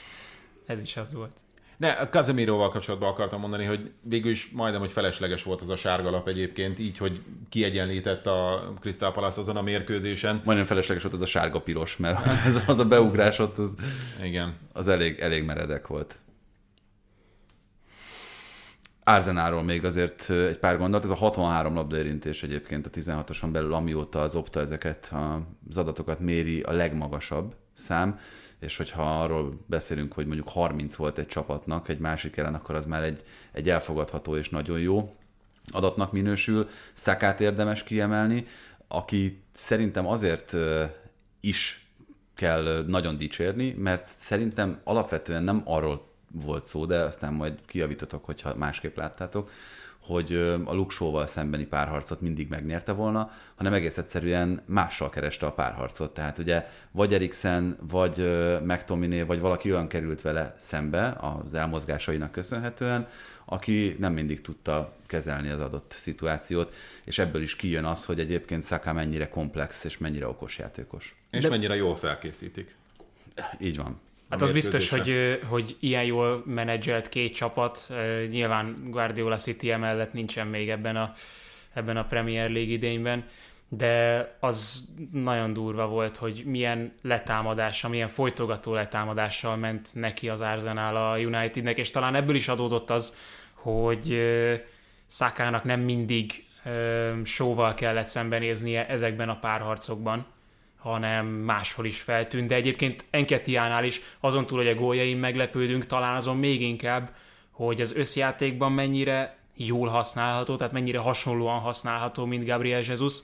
Ez 0.65 0.81
is 0.81 0.97
az 0.97 1.13
volt. 1.13 1.31
Ne, 1.77 1.91
a 1.91 2.09
Casemiroval 2.09 2.69
kapcsolatban 2.69 3.09
akartam 3.09 3.39
mondani, 3.39 3.65
hogy 3.65 3.91
végül 4.03 4.31
is 4.31 4.49
majdnem, 4.51 4.81
hogy 4.81 4.91
felesleges 4.91 5.43
volt 5.43 5.61
az 5.61 5.69
a 5.69 5.75
sárga 5.75 6.09
lap 6.09 6.27
egyébként, 6.27 6.79
így, 6.79 6.97
hogy 6.97 7.21
kiegyenlített 7.49 8.25
a 8.25 8.71
Crystal 8.79 9.11
Palace 9.11 9.39
azon 9.39 9.57
a 9.57 9.61
mérkőzésen. 9.61 10.41
Majdnem 10.43 10.67
felesleges 10.67 11.03
volt 11.03 11.15
az 11.15 11.21
a 11.21 11.25
sárga-piros, 11.25 11.97
mert 11.97 12.27
az, 12.27 12.63
az 12.73 12.79
a 12.79 12.85
beugrás 12.85 13.39
ott 13.39 13.57
az, 13.57 13.75
Igen. 14.23 14.55
az 14.73 14.87
elég, 14.87 15.19
elég 15.19 15.43
meredek 15.43 15.87
volt. 15.87 16.19
Arzenálról 19.03 19.63
még 19.63 19.85
azért 19.85 20.29
egy 20.29 20.57
pár 20.57 20.77
gondolat. 20.77 21.03
Ez 21.03 21.11
a 21.11 21.15
63 21.15 21.73
labdaérintés 21.73 22.43
egyébként 22.43 22.85
a 22.85 22.89
16-oson 22.89 23.49
belül, 23.51 23.73
amióta 23.73 24.21
az 24.21 24.35
Opta 24.35 24.59
ezeket 24.59 25.13
az 25.69 25.77
adatokat 25.77 26.19
méri 26.19 26.61
a 26.61 26.71
legmagasabb 26.71 27.55
szám, 27.73 28.19
és 28.59 28.77
hogyha 28.77 29.21
arról 29.21 29.59
beszélünk, 29.65 30.13
hogy 30.13 30.25
mondjuk 30.25 30.49
30 30.49 30.95
volt 30.95 31.17
egy 31.17 31.27
csapatnak 31.27 31.89
egy 31.89 31.99
másik 31.99 32.37
ellen, 32.37 32.53
akkor 32.53 32.75
az 32.75 32.85
már 32.85 33.03
egy, 33.03 33.23
egy 33.51 33.69
elfogadható 33.69 34.35
és 34.35 34.49
nagyon 34.49 34.79
jó 34.79 35.15
adatnak 35.67 36.11
minősül. 36.11 36.67
Szakát 36.93 37.41
érdemes 37.41 37.83
kiemelni, 37.83 38.45
aki 38.87 39.43
szerintem 39.53 40.07
azért 40.07 40.55
is 41.39 41.87
kell 42.35 42.83
nagyon 42.87 43.17
dicsérni, 43.17 43.71
mert 43.71 44.05
szerintem 44.05 44.79
alapvetően 44.83 45.43
nem 45.43 45.61
arról 45.65 46.12
volt 46.33 46.65
szó, 46.65 46.85
de 46.85 46.97
aztán 46.97 47.33
majd 47.33 47.59
kijavítotok, 47.65 48.25
hogyha 48.25 48.55
másképp 48.55 48.97
láttátok, 48.97 49.49
hogy 50.05 50.33
a 50.65 50.73
Luxóval 50.73 51.27
szembeni 51.27 51.65
párharcot 51.65 52.21
mindig 52.21 52.49
megnyerte 52.49 52.91
volna, 52.91 53.31
hanem 53.55 53.73
egész 53.73 53.97
egyszerűen 53.97 54.61
mással 54.65 55.09
kereste 55.09 55.45
a 55.45 55.51
párharcot. 55.51 56.13
Tehát 56.13 56.37
ugye 56.37 56.67
vagy 56.91 57.13
Eriksen, 57.13 57.77
vagy 57.89 58.19
ö, 58.19 58.59
McTominay, 58.59 59.23
vagy 59.23 59.39
valaki 59.39 59.71
olyan 59.71 59.87
került 59.87 60.21
vele 60.21 60.55
szembe 60.57 61.17
az 61.19 61.53
elmozgásainak 61.53 62.31
köszönhetően, 62.31 63.07
aki 63.45 63.95
nem 63.99 64.13
mindig 64.13 64.41
tudta 64.41 64.93
kezelni 65.05 65.49
az 65.49 65.61
adott 65.61 65.91
szituációt, 65.91 66.73
és 67.03 67.19
ebből 67.19 67.41
is 67.41 67.55
kijön 67.55 67.85
az, 67.85 68.05
hogy 68.05 68.19
egyébként 68.19 68.65
Saka 68.65 68.93
mennyire 68.93 69.29
komplex 69.29 69.83
és 69.83 69.97
mennyire 69.97 70.27
okos 70.27 70.57
játékos. 70.57 71.15
És 71.31 71.43
De... 71.43 71.49
mennyire 71.49 71.75
jól 71.75 71.95
felkészítik. 71.95 72.75
Így 73.59 73.77
van. 73.77 73.99
Hát 74.33 74.41
az 74.41 74.51
biztos, 74.51 74.89
hogy, 74.89 75.39
hogy 75.49 75.75
ilyen 75.79 76.03
jól 76.03 76.43
menedzselt 76.45 77.09
két 77.09 77.35
csapat, 77.35 77.93
nyilván 78.29 78.87
Guardiola 78.89 79.35
City 79.35 79.71
emellett 79.71 80.13
nincsen 80.13 80.47
még 80.47 80.69
ebben 80.69 80.95
a, 80.95 81.13
ebben 81.73 81.97
a 81.97 82.05
Premier 82.05 82.49
League 82.49 82.73
idényben, 82.73 83.23
de 83.67 84.27
az 84.39 84.87
nagyon 85.11 85.53
durva 85.53 85.87
volt, 85.87 86.17
hogy 86.17 86.43
milyen 86.45 86.93
letámadással, 87.01 87.89
milyen 87.89 88.07
folytogató 88.07 88.73
letámadással 88.73 89.55
ment 89.55 89.89
neki 89.93 90.29
az 90.29 90.41
Arsenal 90.41 90.95
a 90.95 91.17
Unitednek, 91.17 91.77
és 91.77 91.89
talán 91.89 92.15
ebből 92.15 92.35
is 92.35 92.47
adódott 92.47 92.89
az, 92.89 93.15
hogy 93.53 94.21
Szakának 95.05 95.63
nem 95.63 95.79
mindig 95.79 96.45
sóval 97.23 97.73
kellett 97.73 98.07
szembenéznie 98.07 98.87
ezekben 98.87 99.29
a 99.29 99.39
párharcokban, 99.39 100.25
hanem 100.83 101.25
máshol 101.25 101.85
is 101.85 102.01
feltűnt. 102.01 102.47
De 102.47 102.55
egyébként 102.55 103.05
Enketiánál 103.09 103.83
is 103.83 104.01
azon 104.19 104.45
túl, 104.45 104.57
hogy 104.57 104.67
a 104.67 104.75
góljain 104.75 105.17
meglepődünk, 105.17 105.85
talán 105.85 106.15
azon 106.15 106.37
még 106.37 106.61
inkább, 106.61 107.15
hogy 107.51 107.81
az 107.81 107.95
összjátékban 107.95 108.71
mennyire 108.71 109.37
jól 109.55 109.87
használható, 109.87 110.55
tehát 110.55 110.73
mennyire 110.73 110.99
hasonlóan 110.99 111.59
használható, 111.59 112.25
mint 112.25 112.45
Gabriel 112.45 112.81
Jesus, 112.87 113.17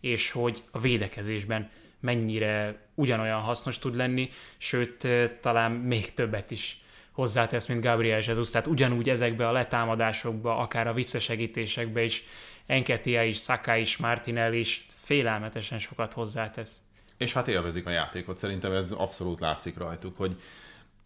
és 0.00 0.30
hogy 0.30 0.62
a 0.70 0.78
védekezésben 0.78 1.70
mennyire 2.00 2.82
ugyanolyan 2.94 3.40
hasznos 3.40 3.78
tud 3.78 3.96
lenni, 3.96 4.28
sőt, 4.56 5.08
talán 5.40 5.72
még 5.72 6.14
többet 6.14 6.50
is 6.50 6.80
hozzátesz, 7.10 7.66
mint 7.66 7.82
Gabriel 7.82 8.20
Jesus, 8.26 8.50
tehát 8.50 8.66
ugyanúgy 8.66 9.08
ezekbe 9.08 9.48
a 9.48 9.52
letámadásokba, 9.52 10.58
akár 10.58 10.86
a 10.86 10.92
visszasegítésekbe 10.92 12.04
is 12.04 12.24
Enketia 12.66 13.22
is, 13.22 13.40
Saka 13.40 13.76
is, 13.76 13.96
Martinelli 13.96 14.58
is 14.58 14.86
félelmetesen 14.94 15.78
sokat 15.78 16.12
hozzátesz. 16.12 16.80
És 17.22 17.32
hát 17.32 17.48
élvezik 17.48 17.86
a 17.86 17.90
játékot, 17.90 18.38
szerintem 18.38 18.72
ez 18.72 18.90
abszolút 18.90 19.40
látszik 19.40 19.78
rajtuk, 19.78 20.16
hogy 20.16 20.36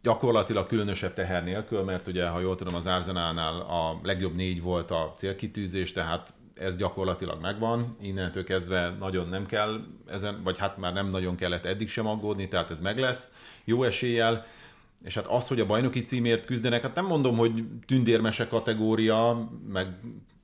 gyakorlatilag 0.03 0.67
különösebb 0.67 1.13
teher 1.13 1.45
nélkül, 1.45 1.83
mert 1.83 2.07
ugye, 2.07 2.29
ha 2.29 2.41
jól 2.41 2.55
tudom, 2.55 2.75
az 2.75 2.87
Arsenalnál 2.87 3.61
a 3.61 4.01
legjobb 4.03 4.35
négy 4.35 4.63
volt 4.63 4.91
a 4.91 5.15
célkitűzés, 5.17 5.93
tehát 5.93 6.33
ez 6.55 6.77
gyakorlatilag 6.77 7.41
megvan, 7.41 7.97
innentől 8.01 8.45
kezdve 8.45 8.97
nagyon 8.99 9.29
nem 9.29 9.47
kell 9.47 9.81
ezen, 10.07 10.41
vagy 10.43 10.59
hát 10.59 10.77
már 10.77 10.93
nem 10.93 11.09
nagyon 11.09 11.37
kellett 11.37 11.65
eddig 11.65 11.89
sem 11.89 12.07
aggódni, 12.07 12.49
tehát 12.49 12.71
ez 12.71 12.81
meg 12.81 12.99
lesz. 12.99 13.33
Jó 13.65 13.83
eséllyel, 13.83 14.47
és 15.05 15.15
hát 15.15 15.27
az, 15.27 15.49
hogy 15.49 15.61
a 15.61 15.67
bajnoki 15.67 16.03
címért 16.03 16.47
küzdenek, 16.47 16.83
hát 16.83 16.95
nem 16.95 17.07
mondom, 17.07 17.37
hogy 17.37 17.65
tündérmese 17.87 18.47
kategória, 18.47 19.49
meg 19.69 19.87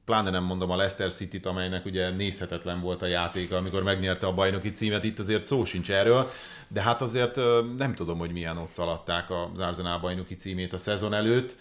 pláne 0.04 0.30
nem 0.30 0.44
mondom 0.44 0.70
a 0.70 0.76
Leicester 0.76 1.12
City-t, 1.12 1.46
amelynek 1.46 1.84
ugye 1.84 2.10
nézhetetlen 2.10 2.80
volt 2.80 3.02
a 3.02 3.06
játéka, 3.06 3.56
amikor 3.56 3.82
megnyerte 3.82 4.26
a 4.26 4.34
bajnoki 4.34 4.70
címet, 4.70 5.04
itt 5.04 5.18
azért 5.18 5.44
szó 5.44 5.64
sincs 5.64 5.90
erről, 5.90 6.30
de 6.68 6.82
hát 6.82 7.00
azért 7.00 7.36
nem 7.76 7.94
tudom, 7.94 8.18
hogy 8.18 8.32
milyen 8.32 8.56
ott 8.56 8.72
szaladták 8.72 9.30
az 9.30 9.58
Arsenal 9.58 9.98
bajnoki 9.98 10.34
címét 10.34 10.72
a 10.72 10.78
szezon 10.78 11.14
előtt. 11.14 11.56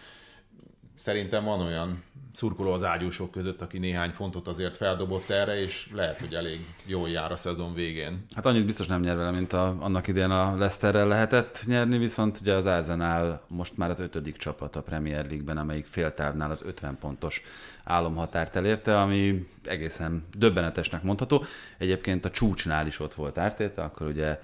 Szerintem 0.95 1.43
van 1.43 1.61
olyan 1.61 2.03
szurkoló 2.33 2.71
az 2.71 2.83
ágyúsok 2.83 3.31
között, 3.31 3.61
aki 3.61 3.77
néhány 3.77 4.11
fontot 4.11 4.47
azért 4.47 4.77
feldobott 4.77 5.29
erre, 5.29 5.61
és 5.61 5.89
lehet, 5.93 6.19
hogy 6.19 6.33
elég 6.33 6.59
jól 6.85 7.09
jár 7.09 7.31
a 7.31 7.35
szezon 7.35 7.73
végén. 7.73 8.25
Hát 8.35 8.45
annyit 8.45 8.65
biztos 8.65 8.87
nem 8.87 9.01
nyer 9.01 9.15
vele, 9.15 9.31
mint 9.31 9.53
a, 9.53 9.75
annak 9.79 10.07
idén 10.07 10.29
a 10.29 10.57
Leicesterrel 10.57 11.07
lehetett 11.07 11.63
nyerni, 11.65 11.97
viszont 11.97 12.39
ugye 12.41 12.53
az 12.53 12.65
Arsenal 12.65 13.41
most 13.47 13.77
már 13.77 13.89
az 13.89 13.99
ötödik 13.99 14.37
csapat 14.37 14.75
a 14.75 14.81
Premier 14.81 15.25
League-ben, 15.25 15.57
amelyik 15.57 15.85
féltávnál 15.85 16.51
az 16.51 16.61
50 16.65 16.97
pontos 16.99 17.41
álomhatárt 17.83 18.55
elérte, 18.55 18.99
ami 18.99 19.47
egészen 19.63 20.25
döbbenetesnek 20.37 21.03
mondható. 21.03 21.43
Egyébként 21.77 22.25
a 22.25 22.31
csúcsnál 22.31 22.87
is 22.87 22.99
ott 22.99 23.13
volt 23.13 23.37
Ártéta, 23.37 23.83
akkor 23.83 24.07
ugye 24.07 24.39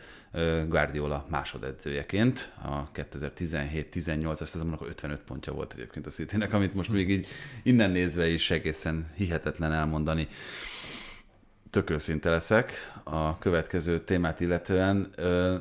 Guardiola 0.67 1.25
másodedzőjeként 1.29 2.51
a 2.61 2.91
2017-18-as 2.91 4.45
szezonban 4.45 4.73
akkor 4.73 4.87
55 4.87 5.21
pontja 5.21 5.53
volt 5.53 5.73
egyébként 5.73 6.07
a 6.07 6.09
Citynek, 6.09 6.53
amit 6.53 6.73
most 6.73 6.89
még 6.89 7.09
így 7.09 7.27
innen 7.63 7.89
nézve 7.89 8.27
is 8.27 8.51
egészen 8.51 9.07
hihetetlen 9.15 9.73
elmondani 9.73 10.27
tök 11.69 11.89
őszinte 11.89 12.29
leszek 12.29 12.91
a 13.03 13.37
következő 13.37 13.99
témát 13.99 14.39
illetően. 14.39 15.13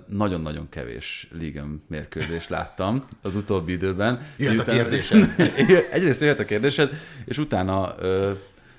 Nagyon-nagyon 0.09 0.69
kevés 0.69 1.29
Ligam 1.39 1.83
mérkőzést 1.89 2.49
láttam 2.49 3.05
az 3.23 3.37
utóbbi 3.37 3.73
időben. 3.73 4.27
Jöhet 4.37 4.61
a 4.61 4.65
kérdésed. 4.65 5.35
Egyrészt 5.93 6.21
jöhet 6.21 6.41
a 6.41 6.45
kérdésed, 6.45 6.91
és 7.25 7.39
utána 7.39 7.95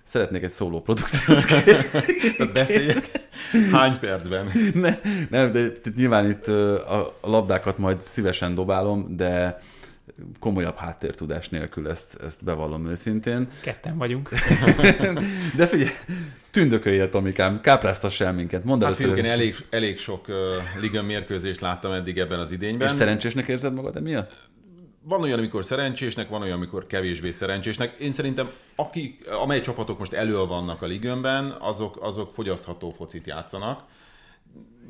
szeretnék 0.08 0.44
egy 0.44 0.50
szóló 0.50 0.82
produkciót 0.82 1.46
Tehát 2.38 2.54
beszéljek. 2.54 3.12
Hány 3.72 4.00
percben? 4.00 4.52
ne, 4.74 4.98
nem, 5.30 5.52
de 5.52 5.68
nyilván 5.96 6.30
itt 6.30 6.48
a, 6.48 7.18
labdákat 7.22 7.78
majd 7.78 8.02
szívesen 8.02 8.56
dobálom, 8.56 9.16
de 9.16 9.62
komolyabb 10.40 10.76
háttértudás 10.76 11.50
nélkül 11.50 11.90
ezt, 11.90 12.18
ezt 12.26 12.44
bevallom 12.44 12.88
őszintén. 12.88 13.48
Ketten 13.62 13.98
vagyunk. 13.98 14.30
De 15.58 15.68
figyelj, 15.68 15.90
tündököljél, 16.52 17.10
Tomikám, 17.10 17.62
kápráztass 17.62 18.20
el 18.20 18.34
minket. 18.34 18.64
Mondd 18.64 18.84
Hát 18.84 18.96
fiúk, 18.96 19.18
én 19.18 19.26
elég, 19.26 19.56
elég 19.70 20.00
sok 20.00 20.28
uh, 20.28 20.36
liga 20.82 21.04
mérkőzést 21.04 21.60
láttam 21.60 21.92
eddig 21.92 22.18
ebben 22.18 22.40
az 22.40 22.52
idényben. 22.52 22.88
És 22.88 22.94
szerencsésnek 22.94 23.48
érzed 23.48 23.74
magad 23.74 23.96
emiatt? 23.96 24.40
Van 25.08 25.22
olyan, 25.22 25.38
amikor 25.38 25.66
szerencsésnek, 25.66 26.30
van 26.30 26.42
olyan, 26.42 26.58
amikor 26.58 26.88
kevésbé 26.88 27.32
szerencsésnek. 27.32 27.96
Én 28.00 28.12
szerintem, 28.12 28.50
akik, 28.76 29.30
amely 29.30 29.62
csapatok 29.62 30.00
most 30.00 30.14
elől 30.14 30.46
vannak 30.46 30.82
a 30.82 30.86
ligönben, 30.86 31.56
azok, 31.60 31.98
azok 32.02 32.34
fogyasztható 32.34 32.92
focit 32.92 33.28
játszanak. 33.28 33.84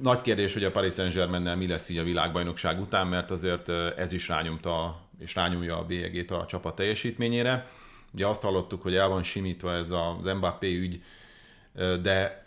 Nagy 0.01 0.21
kérdés, 0.21 0.53
hogy 0.53 0.63
a 0.63 0.71
Paris 0.71 0.93
Saint-Germain-nel 0.93 1.56
mi 1.56 1.67
lesz 1.67 1.89
így 1.89 1.97
a 1.97 2.03
világbajnokság 2.03 2.80
után, 2.80 3.08
mert 3.08 3.32
azért 3.32 3.67
ö, 3.67 3.89
ez 3.97 4.13
is 4.13 4.27
rányomta 4.27 5.01
és 5.19 5.36
rányomja 5.36 5.77
a 5.77 5.86
bélyegét 5.86 6.32
a 6.32 6.45
csapat 6.47 6.75
teljesítményére. 6.75 7.67
Ugye 8.13 8.27
azt 8.27 8.41
hallottuk, 8.41 8.82
hogy 8.82 8.95
el 8.95 9.08
van 9.08 9.23
simítva 9.23 9.73
ez 9.73 9.91
az 9.91 10.25
Mbappé 10.25 10.75
ügy, 10.75 11.01
de 12.02 12.44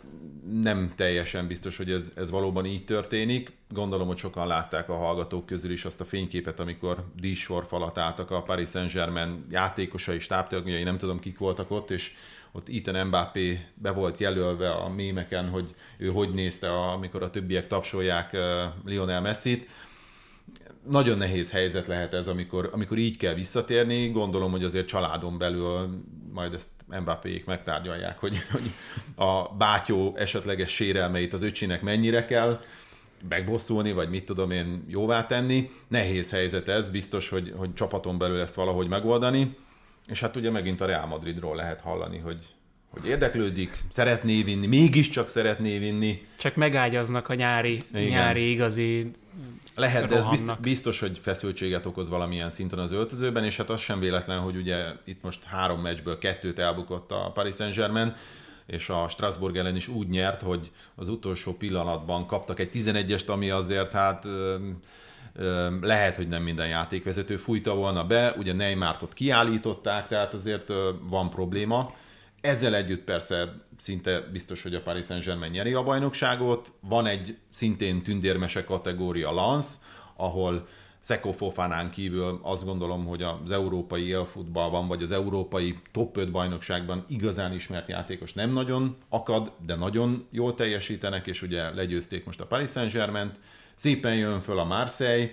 nem 0.51 0.93
teljesen 0.95 1.47
biztos, 1.47 1.77
hogy 1.77 1.91
ez, 1.91 2.11
ez 2.15 2.29
valóban 2.29 2.65
így 2.65 2.85
történik. 2.85 3.51
Gondolom, 3.69 4.07
hogy 4.07 4.17
sokan 4.17 4.47
látták 4.47 4.89
a 4.89 4.95
hallgatók 4.95 5.45
közül 5.45 5.71
is 5.71 5.85
azt 5.85 6.01
a 6.01 6.05
fényképet, 6.05 6.59
amikor 6.59 7.05
díjsorfalat 7.19 7.97
álltak 7.97 8.31
a 8.31 8.41
Paris 8.41 8.69
Saint-Germain 8.69 9.45
játékosai, 9.49 10.19
stábtagjai, 10.19 10.83
nem 10.83 10.97
tudom 10.97 11.19
kik 11.19 11.37
voltak 11.37 11.71
ott, 11.71 11.91
és 11.91 12.13
ott 12.51 12.69
Ethan 12.69 13.07
Mbappé 13.07 13.65
be 13.73 13.91
volt 13.91 14.17
jelölve 14.17 14.71
a 14.71 14.89
mémeken, 14.89 15.49
hogy 15.49 15.75
ő 15.97 16.09
hogy 16.09 16.33
nézte, 16.33 16.71
amikor 16.71 17.23
a 17.23 17.29
többiek 17.29 17.67
tapsolják 17.67 18.37
Lionel 18.85 19.21
Messit. 19.21 19.69
Nagyon 20.89 21.17
nehéz 21.17 21.51
helyzet 21.51 21.87
lehet 21.87 22.13
ez, 22.13 22.27
amikor, 22.27 22.69
amikor 22.73 22.97
így 22.97 23.17
kell 23.17 23.33
visszatérni. 23.33 24.09
Gondolom, 24.09 24.51
hogy 24.51 24.63
azért 24.63 24.87
családon 24.87 25.37
belül 25.37 26.03
majd 26.33 26.53
ezt 26.53 26.69
Mbappéjék 26.87 27.45
megtárgyalják, 27.45 28.19
hogy, 28.19 28.37
hogy 28.51 28.71
a 29.15 29.55
bátyó 29.55 30.15
esetleges 30.17 30.71
sérelmeit 30.73 31.33
az 31.33 31.41
öcsinek 31.41 31.81
mennyire 31.81 32.25
kell 32.25 32.59
megbosszulni, 33.29 33.91
vagy 33.91 34.09
mit 34.09 34.25
tudom 34.25 34.51
én 34.51 34.85
jóvá 34.87 35.25
tenni. 35.25 35.69
Nehéz 35.87 36.31
helyzet 36.31 36.67
ez, 36.67 36.89
biztos, 36.89 37.29
hogy, 37.29 37.53
hogy 37.55 37.73
csapaton 37.73 38.17
belül 38.17 38.39
ezt 38.39 38.55
valahogy 38.55 38.87
megoldani. 38.87 39.55
És 40.07 40.19
hát 40.19 40.35
ugye 40.35 40.49
megint 40.49 40.81
a 40.81 40.85
Real 40.85 41.05
Madridról 41.05 41.55
lehet 41.55 41.81
hallani, 41.81 42.17
hogy, 42.17 42.45
hogy 42.91 43.05
érdeklődik, 43.05 43.77
szeretné 43.89 44.41
vinni, 44.41 44.67
mégiscsak 44.67 45.27
szeretné 45.27 45.77
vinni. 45.77 46.25
Csak 46.37 46.55
megágyaznak 46.55 47.29
a 47.29 47.33
nyári, 47.33 47.81
nyári 47.91 48.51
igazi 48.51 49.11
lehet, 49.75 50.05
de 50.07 50.15
ez 50.15 50.27
biztos, 50.27 50.57
biztos, 50.57 50.99
hogy 50.99 51.19
feszültséget 51.19 51.85
okoz 51.85 52.09
valamilyen 52.09 52.49
szinten 52.49 52.79
az 52.79 52.91
öltözőben, 52.91 53.43
és 53.43 53.57
hát 53.57 53.69
az 53.69 53.81
sem 53.81 53.99
véletlen, 53.99 54.39
hogy 54.39 54.55
ugye 54.55 54.85
itt 55.03 55.23
most 55.23 55.43
három 55.43 55.81
meccsből 55.81 56.17
kettőt 56.17 56.59
elbukott 56.59 57.11
a 57.11 57.31
Paris 57.33 57.55
Saint-Germain, 57.55 58.15
és 58.65 58.89
a 58.89 59.09
Strasbourg 59.09 59.55
ellen 59.55 59.75
is 59.75 59.87
úgy 59.87 60.07
nyert, 60.07 60.41
hogy 60.41 60.71
az 60.95 61.09
utolsó 61.09 61.53
pillanatban 61.53 62.27
kaptak 62.27 62.59
egy 62.59 62.69
11-est, 62.73 63.27
ami 63.27 63.49
azért 63.49 63.91
hát 63.91 64.27
lehet, 65.81 66.15
hogy 66.15 66.27
nem 66.27 66.43
minden 66.43 66.67
játékvezető 66.67 67.37
fújta 67.37 67.75
volna 67.75 68.03
be, 68.03 68.33
ugye 68.37 68.53
Neymart 68.53 69.01
ott 69.01 69.13
kiállították, 69.13 70.07
tehát 70.07 70.33
azért 70.33 70.71
van 71.09 71.29
probléma. 71.29 71.93
Ezzel 72.41 72.75
együtt 72.75 73.03
persze 73.03 73.53
szinte 73.77 74.19
biztos, 74.19 74.63
hogy 74.63 74.75
a 74.75 74.81
Paris 74.81 75.05
Saint-Germain 75.05 75.51
nyeri 75.51 75.73
a 75.73 75.83
bajnokságot. 75.83 76.71
Van 76.79 77.05
egy 77.05 77.37
szintén 77.51 78.01
tündérmese 78.01 78.63
kategória 78.63 79.31
Lance, 79.31 79.69
ahol 80.15 80.67
Szeko 80.99 81.31
Fofánán 81.31 81.89
kívül 81.89 82.39
azt 82.41 82.65
gondolom, 82.65 83.05
hogy 83.05 83.21
az 83.21 83.51
európai 83.51 84.07
élfutballban, 84.07 84.87
vagy 84.87 85.03
az 85.03 85.11
európai 85.11 85.79
top 85.91 86.17
5 86.17 86.31
bajnokságban 86.31 87.05
igazán 87.07 87.53
ismert 87.53 87.87
játékos 87.87 88.33
nem 88.33 88.51
nagyon 88.51 88.97
akad, 89.09 89.51
de 89.65 89.75
nagyon 89.75 90.27
jól 90.31 90.55
teljesítenek, 90.55 91.27
és 91.27 91.41
ugye 91.41 91.69
legyőzték 91.73 92.25
most 92.25 92.41
a 92.41 92.45
Paris 92.45 92.69
Saint-Germain-t. 92.69 93.39
Szépen 93.75 94.15
jön 94.15 94.39
föl 94.39 94.59
a 94.59 94.63
Marseille, 94.63 95.29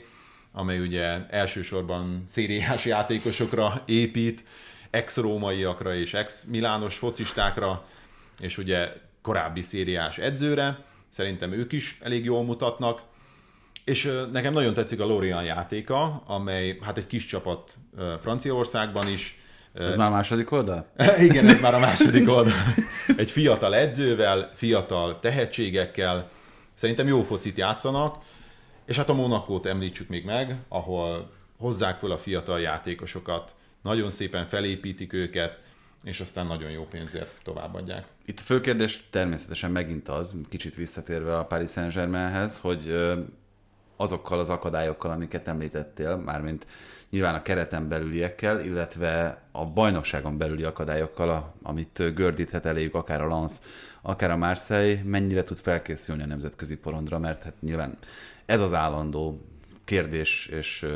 amely 0.52 0.80
ugye 0.80 1.26
elsősorban 1.28 2.24
szériás 2.26 2.84
játékosokra 2.84 3.82
épít, 3.86 4.44
ex-rómaiakra 4.90 5.94
és 5.94 6.14
ex-milános 6.14 6.96
focistákra, 6.96 7.84
és 8.40 8.58
ugye 8.58 8.92
korábbi 9.22 9.62
szériás 9.62 10.18
edzőre, 10.18 10.78
szerintem 11.08 11.52
ők 11.52 11.72
is 11.72 11.98
elég 12.02 12.24
jól 12.24 12.44
mutatnak, 12.44 13.02
és 13.84 14.12
nekem 14.32 14.52
nagyon 14.52 14.74
tetszik 14.74 15.00
a 15.00 15.04
Lorient 15.04 15.46
játéka, 15.46 16.22
amely 16.26 16.78
hát 16.82 16.98
egy 16.98 17.06
kis 17.06 17.24
csapat 17.24 17.74
Franciaországban 18.20 19.08
is. 19.08 19.38
Ez 19.74 19.94
már 19.94 20.08
a 20.08 20.10
második 20.10 20.50
oldal? 20.50 20.86
Igen, 21.28 21.48
ez 21.48 21.60
már 21.60 21.74
a 21.74 21.78
második 21.78 22.28
oldal. 22.28 22.52
Egy 23.16 23.30
fiatal 23.30 23.74
edzővel, 23.74 24.50
fiatal 24.54 25.18
tehetségekkel, 25.18 26.30
szerintem 26.74 27.06
jó 27.06 27.22
focit 27.22 27.56
játszanak, 27.56 28.16
és 28.86 28.96
hát 28.96 29.08
a 29.08 29.14
Monakót 29.14 29.66
említsük 29.66 30.08
még 30.08 30.24
meg, 30.24 30.56
ahol 30.68 31.30
hozzák 31.58 31.98
föl 31.98 32.12
a 32.12 32.18
fiatal 32.18 32.60
játékosokat, 32.60 33.54
nagyon 33.88 34.10
szépen 34.10 34.46
felépítik 34.46 35.12
őket, 35.12 35.58
és 36.04 36.20
aztán 36.20 36.46
nagyon 36.46 36.70
jó 36.70 36.86
pénzért 36.90 37.34
továbbadják. 37.42 38.06
Itt 38.24 38.38
a 38.38 38.42
fő 38.42 38.60
kérdés 38.60 39.08
természetesen 39.10 39.70
megint 39.70 40.08
az, 40.08 40.34
kicsit 40.48 40.74
visszatérve 40.74 41.38
a 41.38 41.44
Paris 41.44 41.70
Saint-Germainhez, 41.70 42.58
hogy 42.58 42.94
azokkal 43.96 44.38
az 44.38 44.48
akadályokkal, 44.48 45.10
amiket 45.10 45.48
említettél, 45.48 46.16
mármint 46.16 46.66
nyilván 47.10 47.34
a 47.34 47.42
kereten 47.42 47.88
belüliekkel, 47.88 48.60
illetve 48.64 49.42
a 49.52 49.66
bajnokságon 49.66 50.38
belüli 50.38 50.62
akadályokkal, 50.62 51.54
amit 51.62 52.14
gördíthet 52.14 52.66
eléjük 52.66 52.94
akár 52.94 53.22
a 53.22 53.28
Lens, 53.28 53.52
akár 54.02 54.30
a 54.30 54.36
Marseille, 54.36 55.02
mennyire 55.04 55.42
tud 55.42 55.58
felkészülni 55.58 56.22
a 56.22 56.26
nemzetközi 56.26 56.76
porondra, 56.76 57.18
mert 57.18 57.42
hát 57.42 57.54
nyilván 57.60 57.98
ez 58.46 58.60
az 58.60 58.72
állandó 58.72 59.40
kérdés, 59.84 60.46
és 60.46 60.86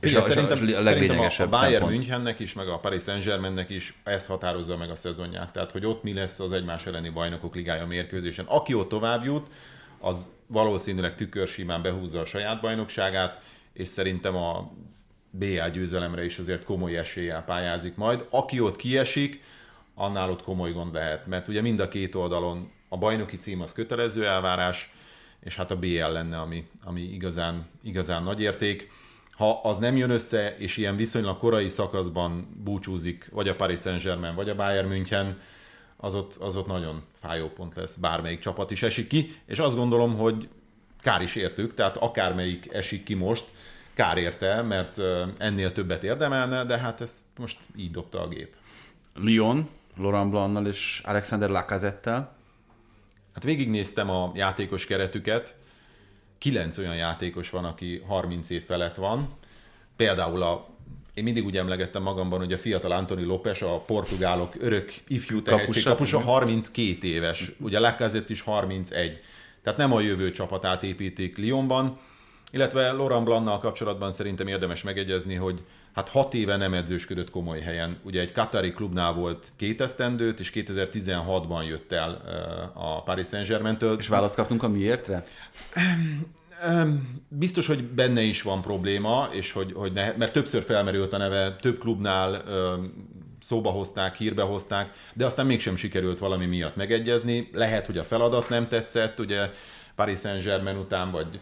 és 0.00 0.14
a, 0.14 0.20
szerintem, 0.20 0.58
a 0.76 0.80
leglényegesebb 0.80 1.46
a 1.46 1.50
Bayern 1.50 1.72
szempont. 1.72 1.96
Münchennek 1.96 2.38
is, 2.38 2.52
meg 2.52 2.68
a 2.68 2.78
Paris 2.78 3.02
Saint-Germainnek 3.02 3.70
is 3.70 3.94
ez 4.04 4.26
határozza 4.26 4.76
meg 4.76 4.90
a 4.90 4.94
szezonját. 4.94 5.52
Tehát, 5.52 5.70
hogy 5.70 5.86
ott 5.86 6.02
mi 6.02 6.12
lesz 6.12 6.40
az 6.40 6.52
egymás 6.52 6.86
elleni 6.86 7.08
bajnokok 7.08 7.54
ligája 7.54 7.86
mérkőzésen. 7.86 8.44
Aki 8.44 8.74
ott 8.74 8.88
tovább 8.88 9.24
jut, 9.24 9.46
az 10.00 10.30
valószínűleg 10.46 11.14
tükörsimán 11.14 11.82
behúzza 11.82 12.20
a 12.20 12.24
saját 12.24 12.60
bajnokságát, 12.60 13.40
és 13.72 13.88
szerintem 13.88 14.36
a 14.36 14.72
BL 15.30 15.68
győzelemre 15.72 16.24
is 16.24 16.38
azért 16.38 16.64
komoly 16.64 16.96
eséllyel 16.96 17.44
pályázik 17.44 17.96
majd. 17.96 18.26
Aki 18.30 18.60
ott 18.60 18.76
kiesik, 18.76 19.42
annál 19.94 20.30
ott 20.30 20.42
komoly 20.42 20.72
gond 20.72 20.94
lehet, 20.94 21.26
mert 21.26 21.48
ugye 21.48 21.60
mind 21.60 21.80
a 21.80 21.88
két 21.88 22.14
oldalon 22.14 22.70
a 22.88 22.96
bajnoki 22.96 23.36
cím 23.36 23.60
az 23.60 23.72
kötelező 23.72 24.26
elvárás, 24.26 24.92
és 25.40 25.56
hát 25.56 25.70
a 25.70 25.76
BL 25.76 26.12
lenne, 26.12 26.40
ami, 26.40 26.66
ami 26.84 27.00
igazán, 27.00 27.66
igazán 27.82 28.22
nagy 28.22 28.40
érték. 28.40 28.90
Ha 29.36 29.60
az 29.62 29.78
nem 29.78 29.96
jön 29.96 30.10
össze, 30.10 30.56
és 30.56 30.76
ilyen 30.76 30.96
viszonylag 30.96 31.38
korai 31.38 31.68
szakaszban 31.68 32.48
búcsúzik, 32.64 33.28
vagy 33.32 33.48
a 33.48 33.56
Paris 33.56 33.80
Saint-Germain, 33.80 34.34
vagy 34.34 34.48
a 34.48 34.54
Bayern 34.54 34.88
München, 34.88 35.38
az 35.96 36.14
ott, 36.14 36.34
az 36.34 36.56
ott 36.56 36.66
nagyon 36.66 37.02
fájó 37.14 37.48
pont 37.48 37.74
lesz, 37.74 37.96
bármelyik 37.96 38.38
csapat 38.38 38.70
is 38.70 38.82
esik 38.82 39.06
ki, 39.06 39.36
és 39.46 39.58
azt 39.58 39.76
gondolom, 39.76 40.16
hogy 40.16 40.48
kár 41.00 41.22
is 41.22 41.36
értük, 41.36 41.74
tehát 41.74 41.96
akármelyik 41.96 42.72
esik 42.72 43.02
ki 43.04 43.14
most, 43.14 43.44
kár 43.94 44.18
érte, 44.18 44.62
mert 44.62 44.98
ennél 45.38 45.72
többet 45.72 46.04
érdemelne, 46.04 46.64
de 46.64 46.78
hát 46.78 47.00
ezt 47.00 47.24
most 47.38 47.58
így 47.76 47.90
dobta 47.90 48.20
a 48.20 48.28
gép. 48.28 48.54
Lyon, 49.14 49.68
Laurent 49.96 50.30
Blannal 50.30 50.66
és 50.66 51.02
Alexander 51.04 51.50
Lacazette-tel. 51.50 52.36
Hát 53.34 53.44
végignéztem 53.44 54.10
a 54.10 54.32
játékos 54.34 54.86
keretüket, 54.86 55.54
kilenc 56.42 56.78
olyan 56.78 56.96
játékos 56.96 57.50
van, 57.50 57.64
aki 57.64 58.02
30 58.06 58.50
év 58.50 58.64
felett 58.64 58.94
van. 58.94 59.28
Például 59.96 60.42
a 60.42 60.66
én 61.14 61.24
mindig 61.24 61.44
úgy 61.44 61.56
emlegettem 61.56 62.02
magamban, 62.02 62.38
hogy 62.38 62.52
a 62.52 62.58
fiatal 62.58 62.92
Antoni 62.92 63.24
Lopes, 63.24 63.62
a 63.62 63.78
portugálok 63.78 64.54
örök 64.58 64.94
ifjú 65.08 65.42
tehetség 65.42 65.84
kapusa, 65.84 66.20
32 66.20 67.06
éves, 67.06 67.52
ugye 67.60 67.78
Lacazette 67.78 68.32
is 68.32 68.40
31. 68.40 69.20
Tehát 69.62 69.78
nem 69.78 69.92
a 69.92 70.00
jövő 70.00 70.30
csapatát 70.30 70.82
építik 70.82 71.38
Lyonban, 71.38 71.98
illetve 72.50 72.92
Laurent 72.92 73.24
Blannal 73.24 73.58
kapcsolatban 73.58 74.12
szerintem 74.12 74.46
érdemes 74.46 74.82
megegyezni, 74.82 75.34
hogy 75.34 75.60
hát 75.94 76.08
hat 76.08 76.34
éve 76.34 76.56
nem 76.56 76.74
edzősködött 76.74 77.30
komoly 77.30 77.60
helyen. 77.60 77.98
Ugye 78.02 78.20
egy 78.20 78.32
Katari 78.32 78.72
klubnál 78.72 79.12
volt 79.12 79.52
két 79.56 79.80
esztendőt, 79.80 80.40
és 80.40 80.50
2016-ban 80.54 81.66
jött 81.66 81.92
el 81.92 82.22
a 82.74 83.02
Paris 83.02 83.26
Saint-Germain-től. 83.26 83.98
És 83.98 84.08
választ 84.08 84.34
kaptunk 84.34 84.62
a 84.62 84.68
miértre? 84.68 85.24
Biztos, 87.28 87.66
hogy 87.66 87.84
benne 87.84 88.20
is 88.20 88.42
van 88.42 88.62
probléma, 88.62 89.28
és 89.32 89.52
hogy, 89.52 89.72
hogy 89.72 89.92
ne, 89.92 90.12
mert 90.16 90.32
többször 90.32 90.62
felmerült 90.62 91.12
a 91.12 91.16
neve, 91.16 91.56
több 91.56 91.78
klubnál 91.78 92.42
szóba 93.40 93.70
hozták, 93.70 94.16
hírbe 94.16 94.42
hozták, 94.42 94.94
de 95.14 95.24
aztán 95.24 95.46
mégsem 95.46 95.76
sikerült 95.76 96.18
valami 96.18 96.46
miatt 96.46 96.76
megegyezni. 96.76 97.48
Lehet, 97.52 97.86
hogy 97.86 97.98
a 97.98 98.04
feladat 98.04 98.48
nem 98.48 98.68
tetszett, 98.68 99.20
ugye 99.20 99.50
Paris 99.94 100.18
Saint-Germain 100.18 100.76
után, 100.76 101.10
vagy 101.10 101.40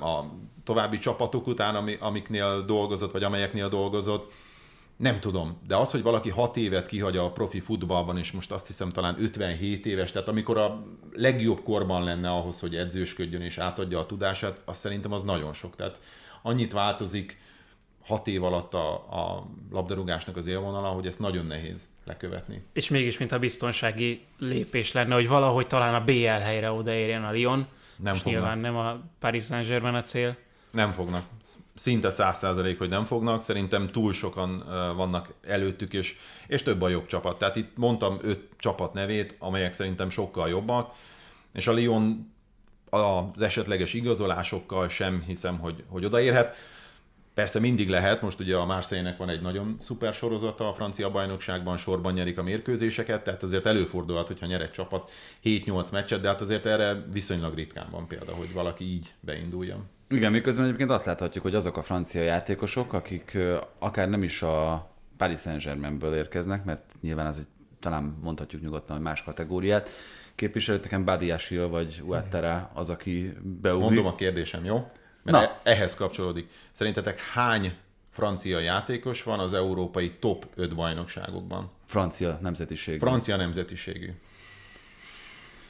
a 0.00 0.24
további 0.64 0.98
csapatok 0.98 1.46
után, 1.46 1.96
amiknél 2.00 2.64
dolgozott, 2.64 3.12
vagy 3.12 3.22
amelyeknél 3.22 3.68
dolgozott, 3.68 4.32
nem 4.96 5.20
tudom, 5.20 5.58
de 5.66 5.76
az, 5.76 5.90
hogy 5.90 6.02
valaki 6.02 6.30
6 6.30 6.56
évet 6.56 6.86
kihagy 6.86 7.16
a 7.16 7.30
profi 7.30 7.60
futballban, 7.60 8.18
és 8.18 8.32
most 8.32 8.52
azt 8.52 8.66
hiszem 8.66 8.90
talán 8.90 9.16
57 9.18 9.86
éves, 9.86 10.12
tehát 10.12 10.28
amikor 10.28 10.58
a 10.58 10.84
legjobb 11.12 11.62
korban 11.62 12.04
lenne 12.04 12.30
ahhoz, 12.30 12.60
hogy 12.60 12.76
edzősködjön 12.76 13.42
és 13.42 13.58
átadja 13.58 13.98
a 13.98 14.06
tudását, 14.06 14.62
azt 14.64 14.80
szerintem 14.80 15.12
az 15.12 15.22
nagyon 15.22 15.52
sok. 15.52 15.76
Tehát 15.76 16.00
annyit 16.42 16.72
változik 16.72 17.38
hat 18.04 18.26
év 18.26 18.44
alatt 18.44 18.74
a, 18.74 18.92
a 18.94 19.46
labdarúgásnak 19.70 20.36
az 20.36 20.46
élvonala, 20.46 20.88
hogy 20.88 21.06
ezt 21.06 21.18
nagyon 21.18 21.46
nehéz 21.46 21.88
lekövetni. 22.04 22.62
És 22.72 22.88
mégis, 22.88 23.18
mint 23.18 23.32
a 23.32 23.38
biztonsági 23.38 24.24
lépés 24.38 24.92
lenne, 24.92 25.14
hogy 25.14 25.28
valahogy 25.28 25.66
talán 25.66 25.94
a 25.94 26.04
BL 26.04 26.26
helyre 26.26 26.72
odaérjen 26.72 27.24
a 27.24 27.32
Lyon, 27.32 27.66
nem 27.96 28.14
és 28.14 28.22
nyilván 28.22 28.58
nem 28.58 28.76
a 28.76 29.00
Paris 29.18 29.44
Saint-Germain 29.44 29.94
a 29.94 30.02
cél. 30.02 30.36
Nem 30.72 30.90
fognak. 30.90 31.22
Szinte 31.74 32.10
száz 32.10 32.38
százalék, 32.38 32.78
hogy 32.78 32.88
nem 32.88 33.04
fognak. 33.04 33.40
Szerintem 33.40 33.86
túl 33.86 34.12
sokan 34.12 34.64
vannak 34.96 35.32
előttük, 35.46 35.92
és, 35.92 36.16
és 36.46 36.62
több 36.62 36.82
a 36.82 36.88
jobb 36.88 37.06
csapat. 37.06 37.38
Tehát 37.38 37.56
itt 37.56 37.76
mondtam 37.76 38.18
öt 38.22 38.48
csapat 38.56 38.92
nevét, 38.92 39.36
amelyek 39.38 39.72
szerintem 39.72 40.10
sokkal 40.10 40.48
jobbak, 40.48 40.94
és 41.52 41.66
a 41.66 41.72
Lyon 41.72 42.32
az 42.90 43.40
esetleges 43.40 43.94
igazolásokkal 43.94 44.88
sem 44.88 45.22
hiszem, 45.26 45.58
hogy, 45.58 45.84
hogy 45.88 46.04
odaérhet. 46.04 46.56
Persze 47.34 47.60
mindig 47.60 47.88
lehet, 47.88 48.22
most 48.22 48.40
ugye 48.40 48.56
a 48.56 48.64
Marseille-nek 48.64 49.16
van 49.16 49.28
egy 49.28 49.40
nagyon 49.40 49.76
szuper 49.80 50.14
sorozata 50.14 50.68
a 50.68 50.72
francia 50.72 51.10
bajnokságban, 51.10 51.76
sorban 51.76 52.12
nyerik 52.12 52.38
a 52.38 52.42
mérkőzéseket, 52.42 53.22
tehát 53.22 53.42
azért 53.42 53.66
előfordulhat, 53.66 54.26
hogyha 54.26 54.46
nyer 54.46 54.60
egy 54.60 54.70
csapat 54.70 55.10
7-8 55.44 55.92
meccset, 55.92 56.20
de 56.20 56.28
hát 56.28 56.40
azért 56.40 56.66
erre 56.66 57.04
viszonylag 57.12 57.54
ritkán 57.54 57.86
van 57.90 58.06
példa, 58.06 58.32
hogy 58.32 58.52
valaki 58.52 58.84
így 58.84 59.14
beinduljon. 59.20 59.88
Igen, 60.08 60.32
miközben 60.32 60.64
egyébként 60.64 60.90
azt 60.90 61.06
láthatjuk, 61.06 61.42
hogy 61.42 61.54
azok 61.54 61.76
a 61.76 61.82
francia 61.82 62.22
játékosok, 62.22 62.92
akik 62.92 63.38
akár 63.78 64.08
nem 64.08 64.22
is 64.22 64.42
a 64.42 64.90
Paris 65.16 65.40
Saint-Germainből 65.40 66.14
érkeznek, 66.14 66.64
mert 66.64 66.82
nyilván 67.00 67.26
az 67.26 67.38
egy 67.38 67.46
talán 67.80 68.18
mondhatjuk 68.22 68.62
nyugodtan, 68.62 68.96
hogy 68.96 69.04
más 69.04 69.22
kategóriát 69.22 69.90
képviselőteken 70.34 71.04
Badiashil 71.04 71.68
vagy 71.68 72.02
Uattara 72.04 72.70
az, 72.74 72.90
aki 72.90 73.32
beugrik. 73.42 73.88
Mondom 73.88 74.06
a 74.06 74.14
kérdésem, 74.14 74.64
jó? 74.64 74.86
Mert 75.22 75.38
Na. 75.38 75.70
ehhez 75.70 75.94
kapcsolódik. 75.94 76.50
Szerintetek 76.72 77.20
hány 77.20 77.74
francia 78.10 78.58
játékos 78.58 79.22
van 79.22 79.38
az 79.38 79.54
európai 79.54 80.10
top 80.10 80.46
5 80.54 80.74
bajnokságokban? 80.74 81.70
Francia 81.86 82.38
nemzetiségű. 82.42 82.98
Francia 82.98 83.36
nemzetiségű. 83.36 84.12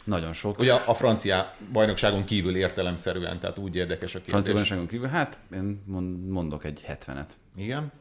Nagyon 0.04 0.32
sok. 0.32 0.58
Ugye 0.58 0.72
a 0.72 0.94
francia 0.94 1.54
bajnokságon 1.72 2.24
kívül 2.24 2.56
értelemszerűen, 2.56 3.38
tehát 3.38 3.58
úgy 3.58 3.76
érdekes 3.76 4.14
a 4.14 4.18
kérdés. 4.18 4.30
Francia 4.32 4.52
bajnokságon 4.52 4.86
kívül? 4.86 5.08
Hát 5.08 5.38
én 5.52 5.82
mondok 6.28 6.64
egy 6.64 6.84
70-et. 6.88 7.28
Igen? 7.56 7.92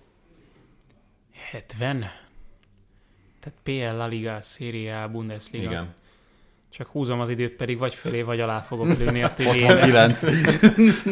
70? 1.51 1.99
Tehát 3.39 3.59
PL, 3.63 3.97
La 3.97 4.05
Liga, 4.05 4.41
Serie 4.41 5.01
A, 5.01 5.09
Bundesliga. 5.09 5.69
Igen. 5.69 5.93
Csak 6.71 6.87
húzom 6.87 7.19
az 7.19 7.29
időt, 7.29 7.53
pedig 7.53 7.77
vagy 7.77 7.95
fölé, 7.95 8.21
vagy 8.21 8.39
alá 8.39 8.59
fogok 8.59 8.97
lőni 8.97 9.23
a 9.23 9.33
tévére. 9.33 9.79
69. 9.79 10.19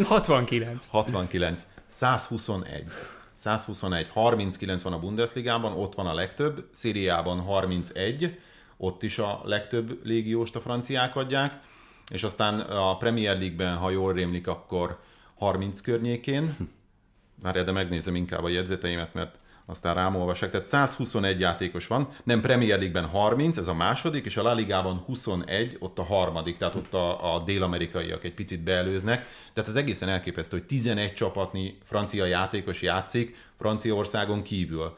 69. 0.08 0.88
69. 0.88 1.68
121. 1.88 2.84
121. 3.34 4.08
39 4.10 4.82
van 4.82 4.94
a 4.94 5.00
Bundesligában, 5.00 5.74
ott 5.74 5.96
van 5.96 6.08
a 6.08 6.14
legtöbb. 6.14 6.66
Szíriában 6.72 7.40
31, 7.40 8.40
ott 8.78 9.04
is 9.04 9.18
a 9.18 9.42
legtöbb 9.44 10.00
légióst 10.04 10.56
a 10.56 10.62
franciák 10.62 11.16
adják. 11.16 11.60
És 12.12 12.24
aztán 12.24 12.60
a 12.60 12.98
Premier 12.98 13.38
League-ben, 13.38 13.76
ha 13.76 13.90
jól 13.90 14.14
rémlik, 14.14 14.48
akkor 14.48 15.00
30 15.38 15.82
környékén. 15.82 16.56
Már 17.44 17.64
de 17.64 17.72
megnézem 17.72 18.16
inkább 18.16 18.44
a 18.44 18.50
jegyzeteimet, 18.50 19.14
mert 19.14 19.36
aztán 19.70 19.96
rámolvassák. 19.96 20.52
Tehát 20.52 20.66
121 20.66 21.40
játékos 21.40 21.88
van, 21.88 22.10
nem 22.24 22.42
Premier 22.42 22.78
League-ben 22.78 23.06
30, 23.06 23.58
ez 23.58 23.68
a 23.68 23.74
második, 23.74 24.26
és 24.26 24.38
a 24.38 24.42
La 24.44 24.54
Ligában 24.54 24.98
21, 25.06 25.76
ott 25.80 26.00
a 26.00 26.04
harmadik, 26.04 26.58
tehát 26.58 26.76
ott 26.76 26.94
a, 26.94 27.36
a 27.36 27.40
dél-amerikaiak 27.40 28.24
egy 28.24 28.34
picit 28.34 28.62
beelőznek. 28.62 29.26
Tehát 29.54 29.70
az 29.70 29.76
egészen 29.76 30.10
elképesztő, 30.10 30.58
hogy 30.58 30.66
11 30.66 31.14
csapatnyi 31.14 31.78
francia 31.84 32.26
játékos 32.26 32.82
játszik 32.82 33.36
Franciaországon 33.58 34.42
kívül. 34.42 34.98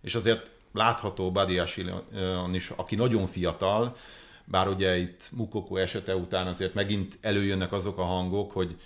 És 0.00 0.14
azért 0.14 0.50
látható 0.72 1.32
Badiasilon 1.32 2.54
is, 2.54 2.70
aki 2.76 2.94
nagyon 2.94 3.26
fiatal, 3.26 3.96
bár 4.44 4.68
ugye 4.68 4.96
itt 4.96 5.28
Mukoko 5.32 5.76
esete 5.76 6.16
után 6.16 6.46
azért 6.46 6.74
megint 6.74 7.18
előjönnek 7.20 7.72
azok 7.72 7.98
a 7.98 8.04
hangok, 8.04 8.52
hogy 8.52 8.76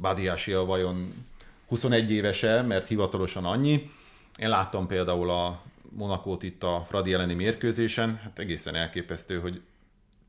Badiasil 0.00 0.64
vajon 0.64 1.26
21 1.68 2.10
évese, 2.10 2.62
mert 2.62 2.88
hivatalosan 2.88 3.44
annyi, 3.44 3.90
én 4.42 4.48
láttam 4.48 4.86
például 4.86 5.30
a 5.30 5.62
Monakót 5.96 6.42
itt 6.42 6.62
a 6.62 6.84
Fradi 6.88 7.12
elleni 7.12 7.34
mérkőzésen, 7.34 8.20
hát 8.22 8.38
egészen 8.38 8.74
elképesztő, 8.74 9.40
hogy 9.40 9.60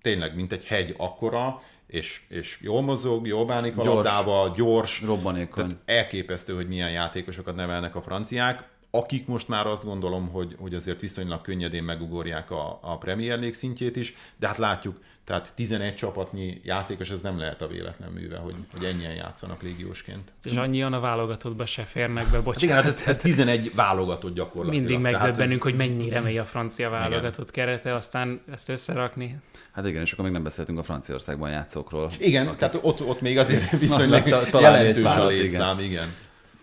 tényleg 0.01 0.35
mint 0.35 0.51
egy 0.51 0.65
hegy 0.65 0.93
akkora, 0.97 1.61
és, 1.87 2.21
és 2.29 2.59
jól 2.61 2.81
mozog, 2.81 3.27
jól 3.27 3.45
bánik 3.45 3.77
a 3.77 3.83
gyors, 3.83 3.95
labdával, 3.95 4.51
gyors. 4.55 5.01
Robbanékony. 5.01 5.67
Tehát 5.67 5.83
elképesztő, 5.85 6.55
hogy 6.55 6.67
milyen 6.67 6.91
játékosokat 6.91 7.55
nevelnek 7.55 7.95
a 7.95 8.01
franciák 8.01 8.69
akik 8.95 9.27
most 9.27 9.47
már 9.47 9.67
azt 9.67 9.83
gondolom, 9.83 10.27
hogy, 10.27 10.55
hogy 10.59 10.73
azért 10.73 10.99
viszonylag 10.99 11.41
könnyedén 11.41 11.83
megugorják 11.83 12.51
a, 12.51 12.79
a 12.81 12.97
Premier 12.97 13.37
League 13.37 13.53
szintjét 13.53 13.95
is, 13.95 14.15
de 14.39 14.47
hát 14.47 14.57
látjuk, 14.57 14.99
tehát 15.23 15.51
11 15.55 15.95
csapatnyi 15.95 16.61
játékos, 16.63 17.09
ez 17.09 17.21
nem 17.21 17.39
lehet 17.39 17.61
a 17.61 17.67
véletlen 17.67 18.11
műve, 18.11 18.37
hogy, 18.37 18.55
hogy 18.71 18.83
ennyien 18.83 19.13
játszanak 19.13 19.61
légiósként. 19.61 20.31
És 20.43 20.55
annyian 20.55 20.93
a 20.93 20.99
válogatottba 20.99 21.65
se 21.65 21.83
férnek 21.83 22.27
be, 22.31 22.41
bocsánat. 22.41 22.53
Hát 22.53 22.61
igen, 22.63 22.75
hát 22.75 23.07
ez, 23.07 23.15
ez 23.15 23.21
11 23.21 23.75
válogatott 23.75 24.33
gyakorlatilag. 24.33 24.87
Mindig 24.87 25.11
megdöbbenünk, 25.11 25.51
ez... 25.51 25.61
hogy 25.61 25.75
mennyire 25.75 26.19
megy 26.19 26.37
a 26.37 26.45
francia 26.45 26.89
válogatott 26.89 27.49
igen. 27.51 27.65
kerete, 27.65 27.95
aztán 27.95 28.41
ezt 28.51 28.69
összerakni. 28.69 29.37
Hát 29.71 29.87
igen, 29.87 30.01
és 30.01 30.11
akkor 30.11 30.23
még 30.23 30.33
nem 30.33 30.43
beszéltünk 30.43 30.79
a 30.79 30.83
Franciaországban 30.83 31.49
játszókról. 31.49 32.11
Igen, 32.17 32.47
akik... 32.47 32.59
tehát 32.59 32.79
ott, 32.81 33.01
ott 33.01 33.21
még 33.21 33.37
azért 33.37 33.69
viszonylag 33.79 34.27
jelentős 34.53 35.15
a 35.15 35.25
létszám, 35.25 35.79
igen. 35.79 35.89
igen 35.91 36.07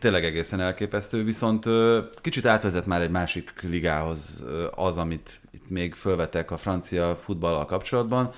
tényleg 0.00 0.24
egészen 0.24 0.60
elképesztő, 0.60 1.24
viszont 1.24 1.64
kicsit 2.20 2.46
átvezet 2.46 2.86
már 2.86 3.02
egy 3.02 3.10
másik 3.10 3.52
ligához 3.62 4.44
az, 4.74 4.98
amit 4.98 5.40
itt 5.50 5.68
még 5.68 5.94
fölvetek 5.94 6.50
a 6.50 6.56
francia 6.56 7.16
futballal 7.16 7.64
kapcsolatban. 7.64 8.30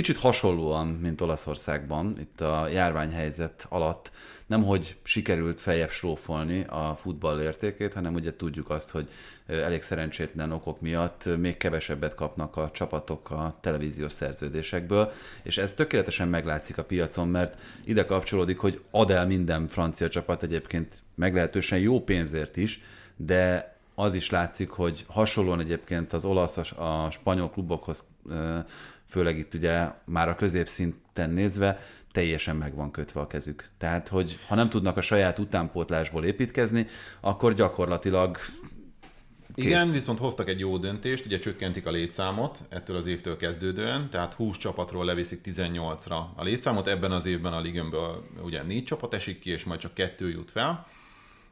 Kicsit 0.00 0.18
hasonlóan, 0.18 0.86
mint 0.86 1.20
Olaszországban, 1.20 2.16
itt 2.20 2.40
a 2.40 2.68
járványhelyzet 2.68 3.66
alatt 3.68 4.10
nem 4.46 4.64
hogy 4.64 4.96
sikerült 5.02 5.60
feljebb 5.60 5.90
slófolni 5.90 6.64
a 6.68 6.94
futball 6.96 7.40
értékét, 7.40 7.94
hanem 7.94 8.14
ugye 8.14 8.36
tudjuk 8.36 8.70
azt, 8.70 8.90
hogy 8.90 9.08
elég 9.46 9.82
szerencsétlen 9.82 10.52
okok 10.52 10.80
miatt 10.80 11.28
még 11.38 11.56
kevesebbet 11.56 12.14
kapnak 12.14 12.56
a 12.56 12.70
csapatok 12.72 13.30
a 13.30 13.58
televíziós 13.60 14.12
szerződésekből, 14.12 15.12
és 15.42 15.58
ez 15.58 15.72
tökéletesen 15.72 16.28
meglátszik 16.28 16.78
a 16.78 16.84
piacon, 16.84 17.28
mert 17.28 17.58
ide 17.84 18.04
kapcsolódik, 18.04 18.58
hogy 18.58 18.80
ad 18.90 19.10
el 19.10 19.26
minden 19.26 19.68
francia 19.68 20.08
csapat 20.08 20.42
egyébként 20.42 21.02
meglehetősen 21.14 21.78
jó 21.78 22.04
pénzért 22.04 22.56
is, 22.56 22.82
de 23.16 23.74
az 23.94 24.14
is 24.14 24.30
látszik, 24.30 24.70
hogy 24.70 25.04
hasonlóan 25.08 25.60
egyébként 25.60 26.12
az 26.12 26.24
olasz, 26.24 26.56
a 26.56 27.08
spanyol 27.10 27.50
klubokhoz, 27.50 28.04
főleg 29.10 29.38
itt 29.38 29.54
ugye 29.54 29.88
már 30.04 30.28
a 30.28 30.34
középszinten 30.34 31.30
nézve, 31.30 31.80
teljesen 32.12 32.56
meg 32.56 32.74
van 32.74 32.90
kötve 32.90 33.20
a 33.20 33.26
kezük. 33.26 33.68
Tehát, 33.78 34.08
hogy 34.08 34.38
ha 34.48 34.54
nem 34.54 34.68
tudnak 34.68 34.96
a 34.96 35.02
saját 35.02 35.38
utánpótlásból 35.38 36.24
építkezni, 36.24 36.86
akkor 37.20 37.54
gyakorlatilag 37.54 38.38
Kész. 39.54 39.64
Igen, 39.64 39.90
viszont 39.90 40.18
hoztak 40.18 40.48
egy 40.48 40.58
jó 40.58 40.78
döntést, 40.78 41.26
ugye 41.26 41.38
csökkentik 41.38 41.86
a 41.86 41.90
létszámot 41.90 42.58
ettől 42.68 42.96
az 42.96 43.06
évtől 43.06 43.36
kezdődően, 43.36 44.10
tehát 44.10 44.34
20 44.34 44.56
csapatról 44.56 45.04
leviszik 45.04 45.40
18-ra 45.44 46.24
a 46.36 46.42
létszámot, 46.42 46.86
ebben 46.86 47.12
az 47.12 47.26
évben 47.26 47.52
a 47.52 47.60
ligönből 47.60 48.26
ugye 48.42 48.62
4 48.62 48.84
csapat 48.84 49.14
esik 49.14 49.38
ki, 49.38 49.50
és 49.50 49.64
majd 49.64 49.80
csak 49.80 49.94
kettő 49.94 50.30
jut 50.30 50.50
fel. 50.50 50.86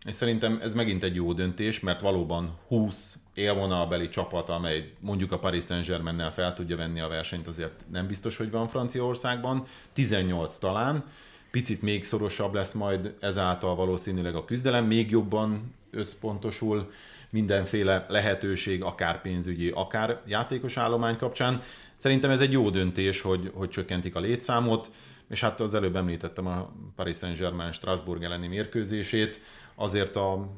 És 0.04 0.14
szerintem 0.14 0.58
ez 0.62 0.74
megint 0.74 1.02
egy 1.02 1.14
jó 1.14 1.32
döntés, 1.32 1.80
mert 1.80 2.00
valóban 2.00 2.58
20 2.66 3.18
élvonalbeli 3.34 4.08
csapat, 4.08 4.48
amely 4.48 4.92
mondjuk 5.00 5.32
a 5.32 5.38
Paris 5.38 5.64
Saint-Germain-nel 5.64 6.32
fel 6.32 6.54
tudja 6.54 6.76
venni 6.76 7.00
a 7.00 7.08
versenyt, 7.08 7.46
azért 7.46 7.84
nem 7.90 8.06
biztos, 8.06 8.36
hogy 8.36 8.50
van 8.50 8.68
Franciaországban. 8.68 9.66
18 9.92 10.58
talán, 10.58 11.04
picit 11.50 11.82
még 11.82 12.04
szorosabb 12.04 12.54
lesz 12.54 12.72
majd 12.72 13.14
ezáltal 13.20 13.74
valószínűleg 13.74 14.34
a 14.34 14.44
küzdelem, 14.44 14.86
még 14.86 15.10
jobban 15.10 15.74
összpontosul 15.90 16.90
mindenféle 17.30 18.06
lehetőség, 18.08 18.82
akár 18.82 19.20
pénzügyi, 19.20 19.70
akár 19.74 20.20
játékos 20.26 20.76
állomány 20.76 21.16
kapcsán. 21.16 21.60
Szerintem 21.96 22.30
ez 22.30 22.40
egy 22.40 22.52
jó 22.52 22.70
döntés, 22.70 23.20
hogy, 23.20 23.50
hogy 23.54 23.68
csökkentik 23.68 24.16
a 24.16 24.20
létszámot, 24.20 24.90
és 25.30 25.40
hát 25.40 25.60
az 25.60 25.74
előbb 25.74 25.96
említettem 25.96 26.46
a 26.46 26.72
Paris 26.96 27.16
Saint-Germain 27.16 27.72
Strasbourg 27.72 28.22
elleni 28.22 28.46
mérkőzését, 28.46 29.40
azért 29.78 30.16
a 30.16 30.48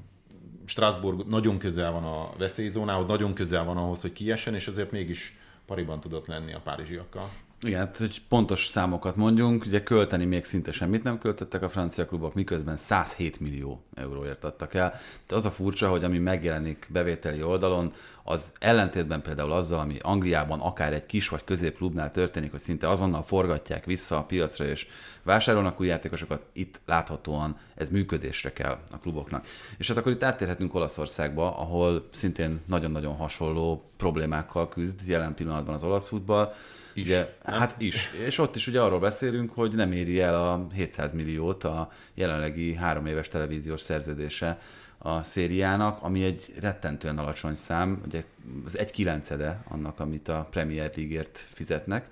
Strasbourg 0.64 1.26
nagyon 1.26 1.58
közel 1.58 1.92
van 1.92 2.04
a 2.04 2.32
veszélyzónához, 2.38 3.06
nagyon 3.06 3.34
közel 3.34 3.64
van 3.64 3.76
ahhoz, 3.76 4.00
hogy 4.00 4.12
kiessen, 4.12 4.54
és 4.54 4.66
azért 4.66 4.90
mégis 4.90 5.38
pariban 5.66 6.00
tudott 6.00 6.26
lenni 6.26 6.52
a 6.52 6.60
párizsiakkal. 6.60 7.30
Igen, 7.66 7.78
hát, 7.78 7.96
hogy 7.96 8.22
pontos 8.28 8.66
számokat 8.66 9.16
mondjunk, 9.16 9.64
ugye 9.64 9.82
költeni 9.82 10.24
még 10.24 10.44
szinte 10.44 10.72
semmit 10.72 11.02
nem 11.02 11.18
költöttek 11.18 11.62
a 11.62 11.68
francia 11.68 12.06
klubok, 12.06 12.34
miközben 12.34 12.76
107 12.76 13.40
millió 13.40 13.82
euróért 13.94 14.44
adtak 14.44 14.74
el. 14.74 14.90
Tehát 14.90 15.32
az 15.32 15.44
a 15.44 15.50
furcsa, 15.50 15.88
hogy 15.88 16.04
ami 16.04 16.18
megjelenik 16.18 16.88
bevételi 16.92 17.42
oldalon, 17.42 17.92
az 18.24 18.52
ellentétben 18.58 19.22
például 19.22 19.52
azzal, 19.52 19.78
ami 19.78 19.98
Angliában 20.02 20.60
akár 20.60 20.92
egy 20.92 21.06
kis 21.06 21.28
vagy 21.28 21.44
középklubnál 21.44 22.10
történik, 22.10 22.50
hogy 22.50 22.60
szinte 22.60 22.88
azonnal 22.88 23.22
forgatják 23.22 23.84
vissza 23.84 24.18
a 24.18 24.24
piacra 24.24 24.64
és 24.64 24.86
vásárolnak 25.22 25.80
új 25.80 25.86
játékosokat, 25.86 26.42
itt 26.52 26.80
láthatóan 26.86 27.56
ez 27.74 27.90
működésre 27.90 28.52
kell 28.52 28.78
a 28.92 28.98
kluboknak. 28.98 29.46
És 29.78 29.88
hát 29.88 29.96
akkor 29.96 30.12
itt 30.12 30.22
áttérhetünk 30.22 30.74
Olaszországba, 30.74 31.58
ahol 31.58 32.08
szintén 32.12 32.60
nagyon-nagyon 32.66 33.16
hasonló 33.16 33.90
problémákkal 33.96 34.68
küzd 34.68 35.00
jelen 35.06 35.34
pillanatban 35.34 35.74
az 35.74 35.82
olasz 35.82 36.08
futball. 36.08 36.52
Is. 37.00 37.06
Ugye, 37.06 37.36
hát 37.44 37.74
is. 37.78 38.10
És 38.24 38.38
ott 38.38 38.56
is 38.56 38.66
ugye 38.66 38.80
arról 38.80 39.00
beszélünk, 39.00 39.52
hogy 39.54 39.74
nem 39.74 39.92
éri 39.92 40.20
el 40.20 40.34
a 40.34 40.66
700 40.74 41.12
milliót 41.12 41.64
a 41.64 41.90
jelenlegi 42.14 42.74
három 42.74 43.06
éves 43.06 43.28
televíziós 43.28 43.80
szerződése 43.80 44.58
a 44.98 45.22
szériának, 45.22 46.02
ami 46.02 46.24
egy 46.24 46.52
rettentően 46.60 47.18
alacsony 47.18 47.54
szám, 47.54 48.00
ugye 48.06 48.24
az 48.64 48.78
egy 48.78 48.90
kilencede 48.90 49.62
annak, 49.68 50.00
amit 50.00 50.28
a 50.28 50.48
Premier 50.50 50.90
League-ért 50.96 51.44
fizetnek 51.52 52.08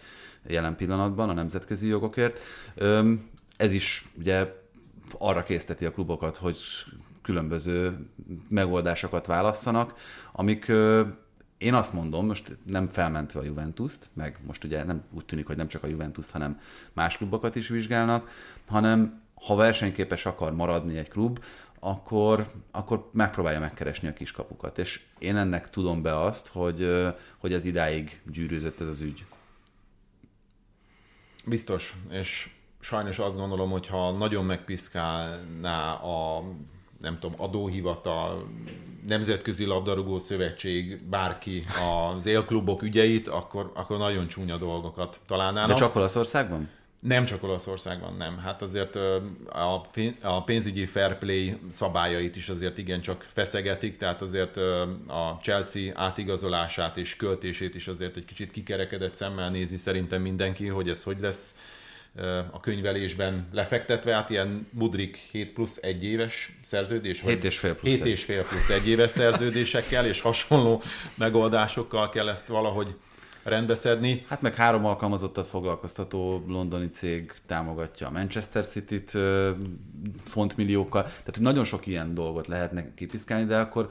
jelen 0.46 0.76
pillanatban 0.76 1.28
a 1.28 1.32
nemzetközi 1.32 1.88
jogokért. 1.88 2.40
Ez 3.56 3.72
is 3.72 4.08
ugye 4.18 4.54
arra 5.18 5.42
készteti 5.42 5.84
a 5.84 5.92
klubokat, 5.92 6.36
hogy 6.36 6.58
különböző 7.22 8.06
megoldásokat 8.48 9.26
válasszanak, 9.26 9.94
amik 10.32 10.72
én 11.58 11.74
azt 11.74 11.92
mondom, 11.92 12.26
most 12.26 12.58
nem 12.64 12.88
felmentve 12.88 13.40
a 13.40 13.44
Juventus-t, 13.44 14.08
meg 14.12 14.38
most 14.46 14.64
ugye 14.64 14.84
nem 14.84 15.02
úgy 15.10 15.24
tűnik, 15.24 15.46
hogy 15.46 15.56
nem 15.56 15.68
csak 15.68 15.82
a 15.82 15.86
Juventus-t, 15.86 16.30
hanem 16.30 16.60
más 16.92 17.16
klubokat 17.16 17.54
is 17.54 17.68
vizsgálnak, 17.68 18.30
hanem 18.66 19.22
ha 19.34 19.54
versenyképes 19.54 20.26
akar 20.26 20.54
maradni 20.54 20.98
egy 20.98 21.08
klub, 21.08 21.44
akkor, 21.80 22.52
akkor 22.70 23.10
megpróbálja 23.12 23.60
megkeresni 23.60 24.08
a 24.08 24.12
kiskapukat. 24.12 24.78
És 24.78 25.00
én 25.18 25.36
ennek 25.36 25.70
tudom 25.70 26.02
be 26.02 26.20
azt, 26.20 26.48
hogy, 26.48 27.06
hogy 27.38 27.52
ez 27.52 27.64
idáig 27.64 28.20
gyűrűzött 28.30 28.80
ez 28.80 28.86
az 28.86 29.00
ügy. 29.00 29.24
Biztos, 31.44 31.96
és 32.10 32.50
sajnos 32.80 33.18
azt 33.18 33.36
gondolom, 33.36 33.70
hogy 33.70 33.86
ha 33.86 34.12
nagyon 34.12 34.44
megpiszkálná 34.44 35.92
a 35.92 36.44
nem 36.98 37.18
tudom, 37.18 37.40
adóhivatal, 37.40 38.48
Nemzetközi 39.06 39.64
Labdarúgó 39.64 40.18
Szövetség, 40.18 41.02
bárki 41.02 41.64
az 42.16 42.26
élklubok 42.26 42.82
ügyeit, 42.82 43.28
akkor, 43.28 43.70
akkor 43.74 43.98
nagyon 43.98 44.26
csúnya 44.26 44.56
dolgokat 44.56 45.20
találnának. 45.26 45.68
De 45.68 45.74
csak 45.74 45.96
Olaszországban? 45.96 46.68
Nem 47.00 47.24
csak 47.24 47.42
Olaszországban, 47.42 48.14
nem. 48.16 48.38
Hát 48.38 48.62
azért 48.62 48.98
a 50.22 50.42
pénzügyi 50.44 50.86
fair 50.86 51.18
play 51.18 51.58
szabályait 51.68 52.36
is 52.36 52.48
azért 52.48 52.78
igencsak 52.78 53.26
feszegetik, 53.32 53.96
tehát 53.96 54.22
azért 54.22 54.56
a 55.06 55.38
Chelsea 55.42 55.92
átigazolását 55.94 56.96
és 56.96 57.16
költését 57.16 57.74
is 57.74 57.88
azért 57.88 58.16
egy 58.16 58.24
kicsit 58.24 58.50
kikerekedett 58.50 59.14
szemmel 59.14 59.50
nézi 59.50 59.76
szerintem 59.76 60.22
mindenki, 60.22 60.66
hogy 60.66 60.88
ez 60.88 61.02
hogy 61.02 61.20
lesz 61.20 61.54
a 62.50 62.60
könyvelésben 62.60 63.48
lefektetve, 63.52 64.14
hát 64.14 64.30
ilyen 64.30 64.68
Mudrik 64.72 65.16
7 65.16 65.52
plusz 65.52 65.78
1 65.82 66.04
éves 66.04 66.58
szerződés, 66.62 67.20
7 67.20 67.44
és 67.44 67.58
fél 67.58 67.74
plusz, 67.74 67.92
7 67.92 68.04
és 68.04 68.24
fél 68.24 68.44
plusz 68.44 68.68
1 68.68 68.88
éves 68.88 69.10
szerződésekkel 69.10 70.06
és 70.06 70.20
hasonló 70.20 70.82
megoldásokkal 71.14 72.08
kell 72.08 72.28
ezt 72.28 72.46
valahogy 72.46 72.94
rendbeszedni. 73.42 74.24
Hát 74.28 74.40
meg 74.40 74.54
három 74.54 74.84
alkalmazottat 74.84 75.46
foglalkoztató 75.46 76.44
londoni 76.48 76.86
cég 76.86 77.32
támogatja 77.46 78.06
a 78.06 78.10
Manchester 78.10 78.66
City-t 78.66 79.12
fontmilliókkal, 80.24 81.02
tehát 81.02 81.40
nagyon 81.40 81.64
sok 81.64 81.86
ilyen 81.86 82.14
dolgot 82.14 82.46
lehetne 82.46 82.94
kipiszkálni, 82.94 83.44
de 83.44 83.58
akkor 83.58 83.88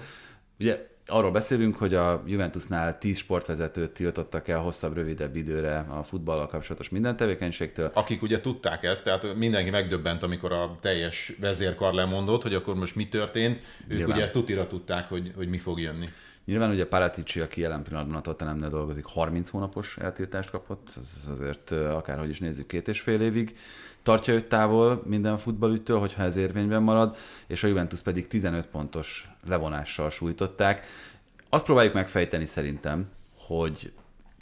ugye 0.59 0.96
arról 1.07 1.31
beszélünk, 1.31 1.77
hogy 1.77 1.93
a 1.93 2.23
Juventusnál 2.25 2.97
10 2.97 3.17
sportvezetőt 3.17 3.91
tiltottak 3.91 4.47
el 4.47 4.59
hosszabb, 4.59 4.95
rövidebb 4.95 5.35
időre 5.35 5.85
a 5.89 6.03
futballal 6.03 6.47
kapcsolatos 6.47 6.89
minden 6.89 7.15
tevékenységtől. 7.15 7.91
Akik 7.93 8.21
ugye 8.21 8.41
tudták 8.41 8.83
ezt, 8.83 9.03
tehát 9.03 9.35
mindenki 9.35 9.69
megdöbbent, 9.69 10.23
amikor 10.23 10.51
a 10.51 10.77
teljes 10.81 11.33
vezérkar 11.39 11.93
lemondott, 11.93 12.41
hogy 12.41 12.53
akkor 12.53 12.75
most 12.75 12.95
mi 12.95 13.07
történt. 13.07 13.59
Ők 13.87 13.97
Nyilván. 13.97 14.15
ugye 14.15 14.23
ezt 14.23 14.33
tutira 14.33 14.67
tudták, 14.67 15.09
hogy, 15.09 15.31
hogy 15.35 15.49
mi 15.49 15.57
fog 15.57 15.79
jönni. 15.79 16.07
Nyilván 16.45 16.71
ugye 16.71 16.85
Paratici, 16.85 17.39
aki 17.39 17.61
jelen 17.61 17.83
pillanatban 17.83 18.17
a 18.17 18.21
Tottenhamnél 18.21 18.69
dolgozik, 18.69 19.05
30 19.05 19.49
hónapos 19.49 19.97
eltiltást 19.97 20.49
kapott, 20.49 20.93
ez 20.97 21.29
azért 21.31 21.71
akárhogy 21.71 22.29
is 22.29 22.39
nézzük 22.39 22.67
két 22.67 22.87
és 22.87 22.99
fél 22.99 23.21
évig 23.21 23.55
tartja 24.07 24.33
őt 24.33 24.45
távol 24.45 25.01
minden 25.05 25.37
futballügytől, 25.37 25.99
hogyha 25.99 26.23
ez 26.23 26.35
érvényben 26.35 26.83
marad, 26.83 27.17
és 27.47 27.63
a 27.63 27.67
Juventus 27.67 27.99
pedig 27.99 28.27
15 28.27 28.65
pontos 28.65 29.29
levonással 29.47 30.09
sújtották. 30.09 30.85
Azt 31.49 31.65
próbáljuk 31.65 31.93
megfejteni 31.93 32.45
szerintem, 32.45 33.09
hogy 33.37 33.93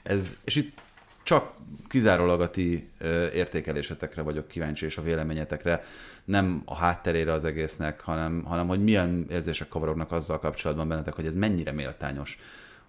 ez, 0.04 0.38
és 0.44 0.56
itt 0.56 0.82
csak 1.24 1.54
kizárólag 1.88 2.42
a 2.42 2.50
ti 2.50 2.90
értékelésetekre 3.34 4.22
vagyok 4.22 4.48
kíváncsi, 4.48 4.86
és 4.86 4.98
a 4.98 5.02
véleményetekre, 5.02 5.84
nem 6.26 6.62
a 6.66 6.76
hátterére 6.76 7.32
az 7.34 7.46
egésznek, 7.46 8.02
hanem, 8.02 8.44
hanem 8.44 8.68
hogy 8.68 8.84
milyen 8.84 9.26
érzések 9.30 9.68
kavarognak 9.68 10.12
azzal 10.12 10.40
kapcsolatban 10.40 10.88
bennetek, 10.88 11.14
hogy 11.14 11.26
ez 11.26 11.36
mennyire 11.36 11.72
méltányos. 11.72 12.40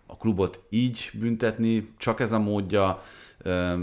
A 0.06 0.16
klubot 0.16 0.60
így 0.70 1.10
büntetni, 1.12 1.94
csak 1.98 2.20
ez 2.20 2.32
a 2.32 2.38
módja, 2.38 3.02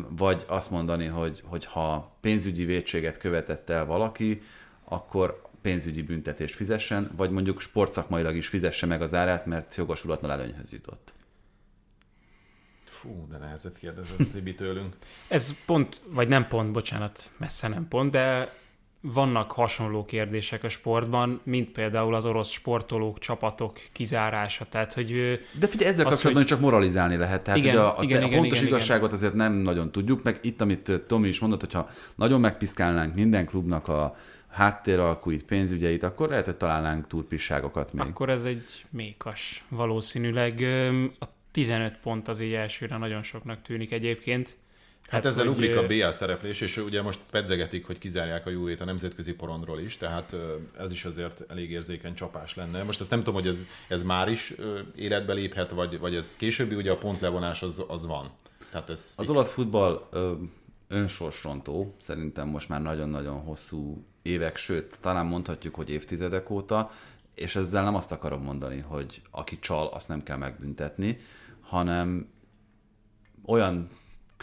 vagy 0.10 0.44
azt 0.48 0.72
mondani, 0.72 1.06
hogy, 1.06 1.42
hogy 1.46 1.66
ha 1.66 2.18
pénzügyi 2.22 2.66
vétséget 2.66 3.18
követett 3.18 3.70
el 3.70 3.86
valaki, 3.86 4.42
akkor 4.84 5.42
pénzügyi 5.62 6.02
büntetést 6.02 6.56
fizessen, 6.56 7.12
vagy 7.16 7.32
mondjuk 7.32 7.60
sportszakmailag 7.60 8.36
is 8.36 8.48
fizesse 8.48 8.86
meg 8.86 9.02
az 9.02 9.14
árát, 9.14 9.46
mert 9.46 9.76
jogosulatlan 9.76 10.32
előnyhöz 10.32 10.72
jutott. 10.72 11.14
Fú, 12.84 13.28
de 13.30 13.38
nehezet 13.38 13.78
kérdezett 13.78 14.32
Tibi 14.32 14.56
tőlünk. 14.56 14.96
Ez 15.28 15.66
pont, 15.66 16.02
vagy 16.10 16.28
nem 16.28 16.48
pont, 16.48 16.72
bocsánat, 16.72 17.30
messze 17.38 17.68
nem 17.68 17.88
pont, 17.88 18.12
de 18.12 18.54
vannak 19.06 19.52
hasonló 19.52 20.06
kérdések 20.06 20.64
a 20.64 20.70
sportban, 20.70 21.42
mint 21.44 21.72
például 21.72 22.16
az 22.16 22.26
orosz 22.26 22.50
sportolók, 22.50 23.20
csapatok 23.20 23.80
kizárása. 23.92 24.66
Tehát, 24.66 24.94
hogy 24.94 25.40
De 25.60 25.68
figyelj, 25.68 25.90
ezzel 25.90 26.06
az, 26.06 26.12
kapcsolatban 26.12 26.44
hogy... 26.44 26.52
csak 26.52 26.60
moralizálni 26.60 27.16
lehet. 27.16 27.44
Tehát 27.44 27.60
igen, 27.60 27.78
a, 27.78 27.98
a, 28.00 28.04
igen, 28.04 28.24
a 28.24 28.26
igen, 28.26 28.40
pontos 28.40 28.58
igen, 28.58 28.70
igazságot 28.70 29.04
igen. 29.04 29.16
azért 29.16 29.34
nem 29.34 29.54
nagyon 29.54 29.92
tudjuk, 29.92 30.24
meg 30.24 30.40
itt, 30.42 30.62
amit 30.62 31.02
Tomi 31.08 31.28
is 31.28 31.40
mondott, 31.40 31.60
hogyha 31.60 31.90
nagyon 32.16 32.40
megpiszkálnánk 32.40 33.16
minden 33.16 33.46
klubnak 33.46 33.88
a 33.88 34.16
háttéralkuit, 34.50 35.44
pénzügyeit, 35.44 36.04
akkor 36.04 36.30
lehet, 36.30 36.46
hogy 36.46 36.56
találnánk 36.56 37.08
túlpisságokat 37.08 37.94
még. 37.94 38.08
Akkor 38.08 38.30
ez 38.30 38.44
egy 38.44 38.86
mékas 38.90 39.64
valószínűleg. 39.70 40.62
A 41.20 41.26
15 41.52 41.98
pont 42.04 42.28
az 42.28 42.40
így 42.40 42.54
elsőre 42.54 42.98
nagyon 42.98 43.24
soknak 43.24 43.62
tűnik 43.62 43.92
egyébként. 43.92 44.58
Hát, 45.04 45.24
hát 45.24 45.26
ezzel 45.26 45.46
hogy... 45.46 45.54
ugrik 45.54 45.76
a 45.76 45.88
BL 45.88 46.10
szereplés, 46.10 46.62
és 46.62 46.78
ugye 46.78 47.02
most 47.02 47.20
pedzegetik, 47.32 47.86
hogy 47.86 47.98
kizárják 47.98 48.46
a 48.46 48.50
juve 48.50 48.76
a 48.80 48.86
nemzetközi 48.86 49.34
porondról 49.34 49.80
is, 49.80 49.98
tehát 49.98 50.36
ez 50.80 50.92
is 50.92 51.06
azért 51.06 51.44
elég 51.48 51.72
érzékeny 51.72 52.14
csapás 52.14 52.56
lenne. 52.56 52.84
Most 52.84 53.02
ezt 53.02 53.10
nem 53.10 53.20
tudom, 53.20 53.34
hogy 53.34 53.48
ez, 53.48 53.66
ez 53.88 54.04
már 54.04 54.28
is 54.28 54.54
életbe 54.96 55.34
léphet, 55.34 55.72
vagy, 55.72 56.00
vagy 56.00 56.16
ez 56.16 56.36
későbbi, 56.36 56.76
ugye 56.76 56.92
a 56.92 56.98
pontlevonás 56.98 57.64
az, 57.64 57.84
az 57.88 58.06
van. 58.06 58.32
Tehát 58.72 58.90
ez 58.90 59.14
az 59.18 59.30
olasz 59.30 59.52
futball 59.52 60.10
önsorsrontó, 60.88 61.96
szerintem 62.00 62.48
most 62.48 62.70
már 62.70 62.82
nagyon-nagyon 62.82 63.42
hosszú 63.42 64.06
évek, 64.22 64.58
sőt, 64.58 64.98
talán 65.00 65.26
mondhatjuk, 65.26 65.76
hogy 65.76 65.90
évtizedek 65.90 66.50
óta, 66.50 66.92
és 67.36 67.56
ezzel 67.56 67.84
nem 67.84 67.96
azt 67.96 68.12
akarom 68.12 68.44
mondani, 68.44 68.80
hogy 68.80 69.22
aki 69.32 69.60
csal, 69.60 69.88
azt 69.88 70.08
nem 70.08 70.24
kell 70.24 70.38
megbüntetni, 70.38 71.18
hanem 71.62 72.32
olyan 73.46 73.90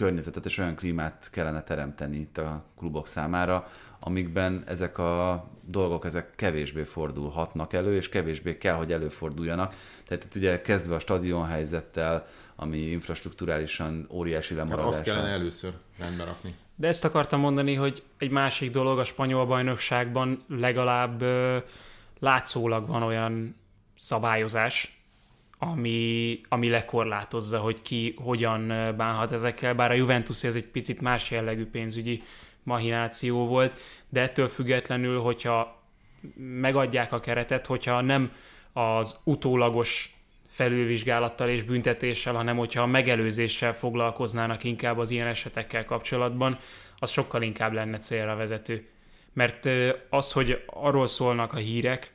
környezetet 0.00 0.44
és 0.44 0.58
olyan 0.58 0.74
klímát 0.74 1.28
kellene 1.32 1.62
teremteni 1.62 2.16
itt 2.16 2.38
a 2.38 2.64
klubok 2.78 3.06
számára, 3.06 3.68
amikben 3.98 4.62
ezek 4.66 4.98
a 4.98 5.44
dolgok 5.62 6.04
ezek 6.04 6.34
kevésbé 6.36 6.82
fordulhatnak 6.82 7.72
elő, 7.72 7.96
és 7.96 8.08
kevésbé 8.08 8.58
kell, 8.58 8.74
hogy 8.74 8.92
előforduljanak. 8.92 9.74
Tehát 10.06 10.24
itt 10.24 10.34
ugye 10.34 10.62
kezdve 10.62 10.94
a 10.94 10.98
stadion 10.98 11.46
helyzettel, 11.46 12.26
ami 12.56 12.78
infrastruktúrálisan 12.78 14.06
óriási 14.10 14.54
lemaradás. 14.54 14.88
Azt 14.88 15.02
kellene 15.02 15.28
először 15.28 15.72
rendbe 15.98 16.24
rakni. 16.24 16.54
De 16.74 16.86
ezt 16.88 17.04
akartam 17.04 17.40
mondani, 17.40 17.74
hogy 17.74 18.02
egy 18.18 18.30
másik 18.30 18.70
dolog 18.70 18.98
a 18.98 19.04
spanyol 19.04 19.46
bajnokságban 19.46 20.38
legalább 20.48 21.22
ö, 21.22 21.56
látszólag 22.18 22.86
van 22.86 23.02
olyan 23.02 23.54
szabályozás, 23.98 24.99
ami, 25.62 26.40
ami 26.48 26.68
lekorlátozza, 26.68 27.58
hogy 27.58 27.82
ki 27.82 28.14
hogyan 28.22 28.66
bánhat 28.96 29.32
ezekkel, 29.32 29.74
bár 29.74 29.90
a 29.90 29.94
Juventus 29.94 30.44
ez 30.44 30.54
egy 30.54 30.64
picit 30.64 31.00
más 31.00 31.30
jellegű 31.30 31.66
pénzügyi 31.66 32.22
mahináció 32.62 33.46
volt, 33.46 33.80
de 34.08 34.20
ettől 34.20 34.48
függetlenül, 34.48 35.20
hogyha 35.20 35.82
megadják 36.36 37.12
a 37.12 37.20
keretet, 37.20 37.66
hogyha 37.66 38.00
nem 38.00 38.32
az 38.72 39.18
utólagos 39.24 40.14
felülvizsgálattal 40.48 41.48
és 41.48 41.62
büntetéssel, 41.62 42.34
hanem 42.34 42.56
hogyha 42.56 42.82
a 42.82 42.86
megelőzéssel 42.86 43.74
foglalkoznának 43.74 44.64
inkább 44.64 44.98
az 44.98 45.10
ilyen 45.10 45.26
esetekkel 45.26 45.84
kapcsolatban, 45.84 46.58
az 46.98 47.10
sokkal 47.10 47.42
inkább 47.42 47.72
lenne 47.72 47.98
célra 47.98 48.36
vezető. 48.36 48.88
Mert 49.32 49.68
az, 50.10 50.32
hogy 50.32 50.64
arról 50.66 51.06
szólnak 51.06 51.52
a 51.52 51.56
hírek, 51.56 52.12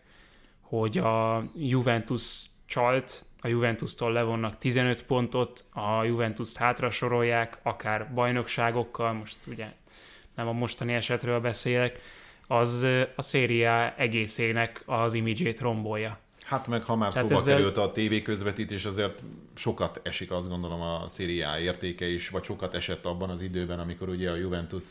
hogy 0.62 0.98
a 0.98 1.44
Juventus 1.56 2.46
csalt, 2.66 3.26
a 3.46 3.48
Juventus-tól 3.48 4.12
levonnak 4.12 4.58
15 4.58 5.04
pontot, 5.04 5.64
a 5.74 6.04
Juventus-t 6.04 6.58
hátra 6.58 6.90
sorolják, 6.90 7.60
akár 7.64 8.14
bajnokságokkal, 8.14 9.14
most 9.14 9.38
ugye 9.48 9.66
nem 10.36 10.48
a 10.48 10.52
mostani 10.52 10.94
esetről 10.94 11.40
beszélek, 11.40 12.00
az 12.48 12.88
a 13.16 13.22
széria 13.22 13.96
egészének 13.98 14.84
az 14.86 15.14
imidzsét 15.14 15.60
rombolja. 15.60 16.20
Hát 16.44 16.68
meg 16.68 16.84
ha 16.84 16.96
már 16.96 17.12
Tehát 17.12 17.28
szóba 17.28 17.40
ezzel... 17.40 17.56
került 17.56 17.78
a 17.78 17.92
TV 17.92 18.24
közvetítés, 18.24 18.86
azért 18.86 19.24
sokat 19.56 20.00
esik 20.04 20.32
azt 20.32 20.50
gondolom 20.50 20.82
a 20.82 21.08
szériá 21.08 21.60
értéke 21.60 22.08
is, 22.08 22.30
vagy 22.30 22.44
sokat 22.44 22.74
esett 22.74 23.06
abban 23.06 23.30
az 23.30 23.42
időben, 23.42 23.80
amikor 23.80 24.10
ugye 24.10 24.32
a 24.32 24.36
Juventus 24.36 24.84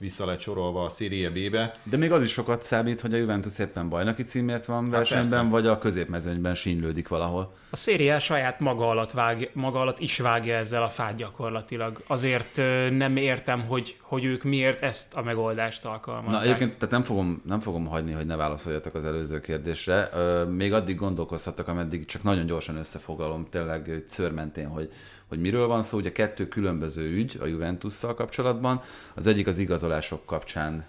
vissza 0.00 0.26
lett 0.26 0.40
sorolva 0.40 0.84
a 0.84 0.88
Serie 0.88 1.30
B-be. 1.30 1.74
De 1.82 1.96
még 1.96 2.12
az 2.12 2.22
is 2.22 2.30
sokat 2.30 2.62
számít, 2.62 3.00
hogy 3.00 3.14
a 3.14 3.16
Juventus 3.16 3.58
éppen 3.58 3.88
bajnoki 3.88 4.22
címért 4.22 4.64
van 4.64 4.82
hát 4.82 4.90
versenyben, 4.90 5.30
persze. 5.30 5.48
vagy 5.48 5.66
a 5.66 5.78
középmezőnyben 5.78 6.54
sínylődik 6.54 7.08
valahol. 7.08 7.54
A 7.70 7.76
Serie 7.76 8.18
saját 8.18 8.60
maga 8.60 8.88
alatt, 8.88 9.10
vág, 9.10 9.50
maga 9.52 9.80
alatt 9.80 10.00
is 10.00 10.18
vágja 10.18 10.56
ezzel 10.56 10.82
a 10.82 10.88
fát 10.88 11.16
gyakorlatilag. 11.16 12.02
Azért 12.06 12.56
nem 12.90 13.16
értem, 13.16 13.66
hogy, 13.66 13.96
hogy 14.00 14.24
ők 14.24 14.42
miért 14.42 14.82
ezt 14.82 15.14
a 15.14 15.22
megoldást 15.22 15.84
alkalmazzák. 15.84 16.40
Na 16.40 16.42
egyébként 16.42 16.74
tehát 16.74 16.90
nem 16.90 17.02
fogom, 17.02 17.42
nem 17.46 17.60
fogom 17.60 17.86
hagyni, 17.86 18.12
hogy 18.12 18.26
ne 18.26 18.36
válaszoljatok 18.36 18.94
az 18.94 19.04
előző 19.04 19.40
kérdésre. 19.40 20.08
Még 20.50 20.72
addig 20.72 20.96
gondolkozhatok, 20.96 21.68
ameddig 21.68 22.04
csak 22.04 22.22
nagyon 22.22 22.46
gyorsan 22.46 22.76
összefoglalom 22.76 23.46
tényleg 23.50 24.04
szörmentén, 24.06 24.66
hogy 24.66 24.90
hogy 25.30 25.40
miről 25.40 25.66
van 25.66 25.82
szó. 25.82 25.98
Ugye 25.98 26.12
kettő 26.12 26.48
különböző 26.48 27.10
ügy 27.10 27.38
a 27.42 27.46
Juventusszal 27.46 28.14
kapcsolatban. 28.14 28.80
Az 29.14 29.26
egyik 29.26 29.46
az 29.46 29.58
igazolások 29.58 30.26
kapcsán 30.26 30.86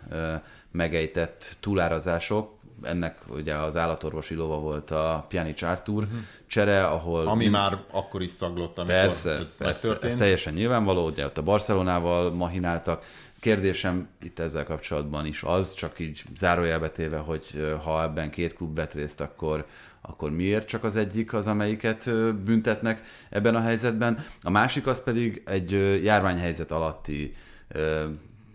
megejtett 0.71 1.57
túlárazások, 1.59 2.59
ennek 2.81 3.17
ugye 3.27 3.55
az 3.55 3.77
állatorvosi 3.77 4.35
lova 4.35 4.59
volt 4.59 4.91
a 4.91 5.25
Pjanic 5.27 5.61
Artur 5.61 6.03
uh-huh. 6.03 6.19
csere, 6.47 6.85
ahol... 6.85 7.27
Ami 7.27 7.37
mind... 7.37 7.51
már 7.51 7.77
akkor 7.91 8.21
is 8.21 8.31
szaglott, 8.31 8.77
amikor 8.77 8.95
persze, 8.95 9.31
ez 9.31 9.57
persze, 9.57 9.97
ez 10.01 10.15
teljesen 10.15 10.53
nyilvánvaló, 10.53 11.05
ugye 11.05 11.25
ott 11.25 11.37
a 11.37 11.43
Barcelonával 11.43 12.31
mahináltak. 12.31 13.05
Kérdésem 13.39 14.07
itt 14.21 14.39
ezzel 14.39 14.63
kapcsolatban 14.63 15.25
is 15.25 15.43
az, 15.43 15.73
csak 15.73 15.99
így 15.99 16.23
zárójelbe 16.37 16.89
téve, 16.89 17.17
hogy 17.17 17.75
ha 17.83 18.03
ebben 18.03 18.29
két 18.29 18.53
klub 18.53 18.75
vett 18.75 18.93
részt, 18.93 19.21
akkor, 19.21 19.65
akkor 20.01 20.31
miért 20.31 20.67
csak 20.67 20.83
az 20.83 20.95
egyik 20.95 21.33
az, 21.33 21.47
amelyiket 21.47 22.09
büntetnek 22.43 23.01
ebben 23.29 23.55
a 23.55 23.61
helyzetben. 23.61 24.25
A 24.41 24.49
másik 24.49 24.87
az 24.87 25.03
pedig 25.03 25.41
egy 25.45 25.71
járványhelyzet 26.03 26.71
alatti 26.71 27.35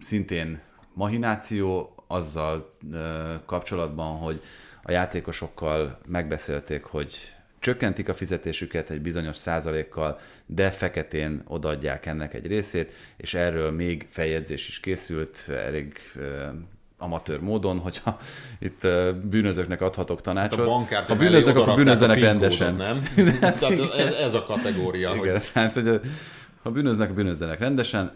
szintén 0.00 0.60
mahináció 0.94 1.94
azzal 2.06 2.76
kapcsolatban, 3.46 4.16
hogy 4.16 4.40
a 4.82 4.90
játékosokkal 4.90 5.98
megbeszélték, 6.06 6.84
hogy 6.84 7.34
csökkentik 7.58 8.08
a 8.08 8.14
fizetésüket 8.14 8.90
egy 8.90 9.00
bizonyos 9.00 9.36
százalékkal, 9.36 10.20
de 10.46 10.70
feketén 10.70 11.42
odaadják 11.46 12.06
ennek 12.06 12.34
egy 12.34 12.46
részét, 12.46 12.92
és 13.16 13.34
erről 13.34 13.70
még 13.70 14.06
feljegyzés 14.10 14.68
is 14.68 14.80
készült, 14.80 15.48
elég 15.48 15.98
amatőr 16.98 17.40
módon, 17.40 17.78
hogyha 17.78 18.18
itt 18.58 18.86
bűnözőknek 19.22 19.80
adhatok 19.80 20.20
tanácsot. 20.20 20.58
Hát 20.58 21.08
a 21.08 21.12
ha 21.12 21.16
bűnöznek, 21.16 21.56
akkor 21.56 21.74
bűnözzenek 21.74 22.20
rendesen. 22.20 22.74
nem? 22.74 23.02
Tehát 23.40 23.62
ez, 23.62 24.12
ez 24.12 24.34
a 24.34 24.42
kategória. 24.42 25.14
Igen, 25.14 25.32
hogy... 25.32 25.42
tehát, 25.52 25.74
hogy 25.74 26.00
ha 26.62 26.70
bűnöznek, 26.70 27.14
bűnözzenek 27.14 27.58
rendesen. 27.58 28.12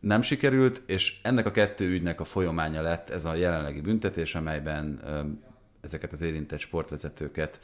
Nem 0.00 0.22
sikerült, 0.22 0.82
és 0.86 1.18
ennek 1.22 1.46
a 1.46 1.50
kettő 1.50 1.88
ügynek 1.88 2.20
a 2.20 2.24
folyamánya 2.24 2.82
lett 2.82 3.10
ez 3.10 3.24
a 3.24 3.34
jelenlegi 3.34 3.80
büntetés, 3.80 4.34
amelyben 4.34 5.00
ezeket 5.80 6.12
az 6.12 6.22
érintett 6.22 6.58
sportvezetőket 6.58 7.60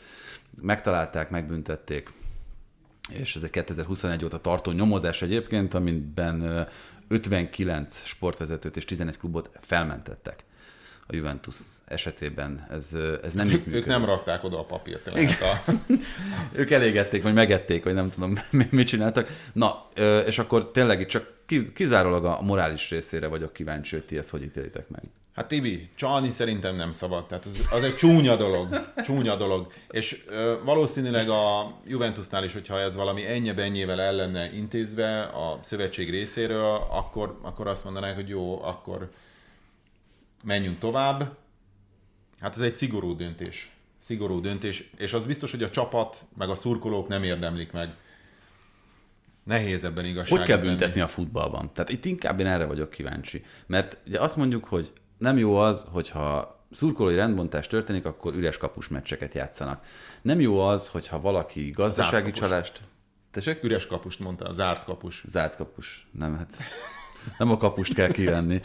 megtalálták, 0.63 1.31
megbüntették, 1.31 2.13
és 3.09 3.37
ez 3.37 3.43
egy 3.43 3.51
2021 3.51 4.25
óta 4.25 4.41
tartó 4.41 4.71
nyomozás 4.71 5.23
egyébként, 5.23 5.75
amiben 5.75 6.69
59 7.09 8.03
sportvezetőt 8.05 8.77
és 8.77 8.85
11 8.85 9.19
klubot 9.19 9.51
felmentettek 9.61 10.45
a 11.11 11.17
Juventus 11.17 11.55
esetében. 11.85 12.67
Ez, 12.71 12.97
ez 13.23 13.33
nem 13.33 13.49
ők, 13.51 13.67
ők 13.67 13.87
nem 13.87 14.05
rakták 14.05 14.45
oda 14.45 14.59
a 14.59 14.65
papírt. 14.65 15.07
A... 15.07 15.73
ők 16.61 16.71
elégették, 16.71 17.23
vagy 17.23 17.35
megették, 17.35 17.85
vagy 17.85 17.95
nem 17.95 18.11
tudom, 18.11 18.39
mit 18.71 18.87
csináltak. 18.87 19.29
Na, 19.53 19.89
és 20.27 20.39
akkor 20.39 20.71
tényleg 20.71 21.07
csak 21.07 21.33
kizárólag 21.75 22.25
a 22.25 22.41
morális 22.43 22.91
részére 22.91 23.27
vagyok 23.27 23.53
kíváncsi, 23.53 23.97
hogy 23.97 24.05
ti 24.05 24.19
ezt 24.19 24.31
hogy 24.31 24.43
ítélitek 24.43 24.89
meg. 24.89 25.03
Hát 25.39 25.49
Tibi, 25.49 25.89
csalni 25.95 26.31
szerintem 26.31 26.77
nem 26.77 26.93
szabad. 26.93 27.27
Tehát 27.27 27.45
az, 27.45 27.69
az 27.71 27.83
egy 27.83 27.97
csúnya 27.97 28.37
dolog. 28.37 28.93
Csúnya 29.05 29.37
dolog. 29.37 29.73
És 29.91 30.25
ö, 30.29 30.55
valószínűleg 30.65 31.29
a 31.29 31.75
Juventusnál 31.87 32.45
is, 32.45 32.53
hogyha 32.53 32.81
ez 32.81 32.97
valami 32.97 33.27
ennyi-ennyével 33.27 34.01
el 34.01 34.15
lenne 34.15 34.53
intézve 34.53 35.23
a 35.23 35.59
szövetség 35.63 36.11
részéről, 36.11 36.87
akkor, 36.91 37.39
akkor 37.43 37.67
azt 37.67 37.85
mondanák, 37.85 38.15
hogy 38.15 38.29
jó, 38.29 38.63
akkor 38.63 39.11
menjünk 40.45 40.79
tovább. 40.79 41.37
Hát 42.41 42.55
ez 42.55 42.61
egy 42.61 42.75
szigorú 42.75 43.17
döntés. 43.17 43.71
Szigorú 43.99 44.41
döntés, 44.41 44.91
és 44.97 45.13
az 45.13 45.25
biztos, 45.25 45.51
hogy 45.51 45.63
a 45.63 45.71
csapat, 45.71 46.27
meg 46.39 46.49
a 46.49 46.55
szurkolók 46.55 47.09
nem 47.09 47.23
érdemlik 47.23 47.73
meg. 47.73 47.95
Nehéz 49.45 49.85
ebben 49.85 50.05
igazság. 50.05 50.39
Hogy 50.39 50.47
kell 50.47 50.59
büntetni 50.59 51.01
a 51.01 51.07
futballban? 51.07 51.71
Tehát 51.73 51.91
itt 51.91 52.05
inkább 52.05 52.41
én 52.41 52.47
erre 52.47 52.65
vagyok 52.65 52.91
kíváncsi. 52.91 53.45
Mert 53.67 53.99
ugye 54.07 54.21
azt 54.21 54.37
mondjuk, 54.37 54.65
hogy 54.65 54.93
nem 55.19 55.39
jó 55.39 55.57
az, 55.57 55.87
hogyha 55.93 56.59
szurkolói 56.71 57.15
rendbontás 57.15 57.67
történik, 57.67 58.05
akkor 58.05 58.35
üres 58.35 58.57
kapus 58.57 58.89
meccseket 58.89 59.35
játszanak. 59.35 59.85
Nem 60.23 60.41
jó 60.41 60.61
az, 60.61 60.89
hogyha 60.89 61.21
valaki 61.21 61.71
gazdasági 61.71 62.31
csalást... 62.31 62.81
Tessék? 63.31 63.63
Üres 63.63 63.87
kapust 63.87 64.21
mondta, 64.21 64.45
a 64.45 64.53
zárt 64.53 64.85
kapus. 64.85 65.25
Zárt 65.27 65.57
kapus. 65.57 66.09
Nem, 66.13 66.37
hát 66.37 66.51
nem 67.39 67.51
a 67.51 67.57
kapust 67.57 67.95
kell 67.95 68.11
kivenni. 68.11 68.61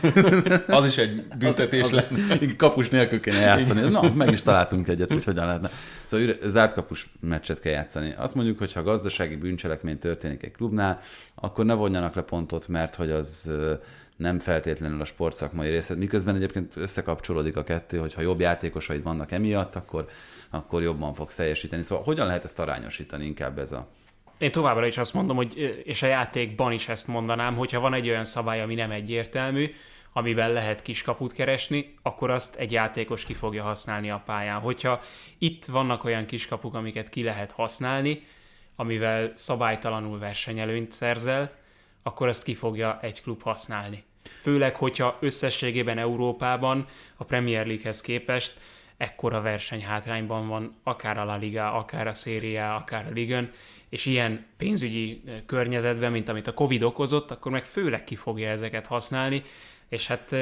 az 0.66 0.86
is 0.86 0.98
egy 0.98 1.26
büntetés 1.38 1.82
az, 1.82 1.92
az, 1.92 2.08
lenne. 2.10 2.56
Kapus 2.56 2.88
nélkül 2.88 3.20
kéne 3.20 3.40
játszani. 3.40 3.88
Na, 3.88 4.12
meg 4.14 4.30
is 4.30 4.42
találtunk 4.42 4.88
egyet, 4.88 5.12
hogy 5.12 5.24
hogyan 5.24 5.46
lehetne. 5.46 5.70
Szóval 6.06 6.26
üre, 6.26 6.48
zárt 6.48 6.74
kapus 6.74 7.10
meccset 7.20 7.60
kell 7.60 7.72
játszani. 7.72 8.14
Azt 8.16 8.34
mondjuk, 8.34 8.58
hogy 8.58 8.72
ha 8.72 8.82
gazdasági 8.82 9.36
bűncselekmény 9.36 9.98
történik 9.98 10.42
egy 10.42 10.52
klubnál, 10.52 11.00
akkor 11.34 11.64
ne 11.64 11.74
vonjanak 11.74 12.14
le 12.14 12.22
pontot, 12.22 12.68
mert 12.68 12.94
hogy 12.94 13.10
az 13.10 13.50
nem 14.16 14.38
feltétlenül 14.38 15.00
a 15.00 15.04
sportszakmai 15.04 15.70
részed, 15.70 15.98
miközben 15.98 16.34
egyébként 16.34 16.76
összekapcsolódik 16.76 17.56
a 17.56 17.64
kettő, 17.64 17.98
hogy 17.98 18.14
ha 18.14 18.20
jobb 18.20 18.40
játékosaid 18.40 19.02
vannak 19.02 19.32
emiatt, 19.32 19.74
akkor, 19.74 20.06
akkor 20.50 20.82
jobban 20.82 21.14
fogsz 21.14 21.34
teljesíteni. 21.34 21.82
Szóval 21.82 22.04
hogyan 22.04 22.26
lehet 22.26 22.44
ezt 22.44 22.58
arányosítani 22.58 23.24
inkább 23.24 23.58
ez 23.58 23.72
a 23.72 23.88
én 24.38 24.50
továbbra 24.50 24.86
is 24.86 24.98
azt 24.98 25.14
mondom, 25.14 25.36
hogy, 25.36 25.82
és 25.84 26.02
a 26.02 26.06
játékban 26.06 26.72
is 26.72 26.88
ezt 26.88 27.06
mondanám, 27.06 27.56
hogyha 27.56 27.80
van 27.80 27.94
egy 27.94 28.08
olyan 28.08 28.24
szabály, 28.24 28.60
ami 28.60 28.74
nem 28.74 28.90
egyértelmű, 28.90 29.74
amiben 30.12 30.52
lehet 30.52 30.82
kiskaput 30.82 31.32
keresni, 31.32 31.94
akkor 32.02 32.30
azt 32.30 32.56
egy 32.56 32.72
játékos 32.72 33.24
ki 33.24 33.34
fogja 33.34 33.62
használni 33.62 34.10
a 34.10 34.22
pályán. 34.26 34.60
Hogyha 34.60 35.00
itt 35.38 35.64
vannak 35.64 36.04
olyan 36.04 36.26
kiskapuk, 36.26 36.74
amiket 36.74 37.08
ki 37.08 37.22
lehet 37.22 37.52
használni, 37.52 38.26
amivel 38.76 39.32
szabálytalanul 39.34 40.18
versenyelőnyt 40.18 40.92
szerzel, 40.92 41.50
akkor 42.02 42.28
azt 42.28 42.44
ki 42.44 42.54
fogja 42.54 42.98
egy 43.02 43.22
klub 43.22 43.42
használni. 43.42 44.04
Főleg, 44.40 44.76
hogyha 44.76 45.16
összességében 45.20 45.98
Európában 45.98 46.86
a 47.16 47.24
Premier 47.24 47.66
Leaguehez 47.66 48.00
képest 48.00 48.60
ekkora 48.96 49.40
versenyhátrányban 49.40 50.48
van, 50.48 50.74
akár 50.82 51.18
a 51.18 51.24
La 51.24 51.36
Liga, 51.36 51.72
akár 51.72 52.06
a 52.06 52.12
Serie 52.12 52.74
akár 52.74 53.06
a 53.06 53.12
Ligon, 53.12 53.50
és 53.88 54.06
ilyen 54.06 54.46
pénzügyi 54.56 55.22
környezetben, 55.46 56.12
mint 56.12 56.28
amit 56.28 56.46
a 56.46 56.54
Covid 56.54 56.82
okozott, 56.82 57.30
akkor 57.30 57.52
meg 57.52 57.64
főleg 57.64 58.04
ki 58.04 58.16
fogja 58.16 58.48
ezeket 58.48 58.86
használni, 58.86 59.42
és 59.88 60.06
hát 60.06 60.34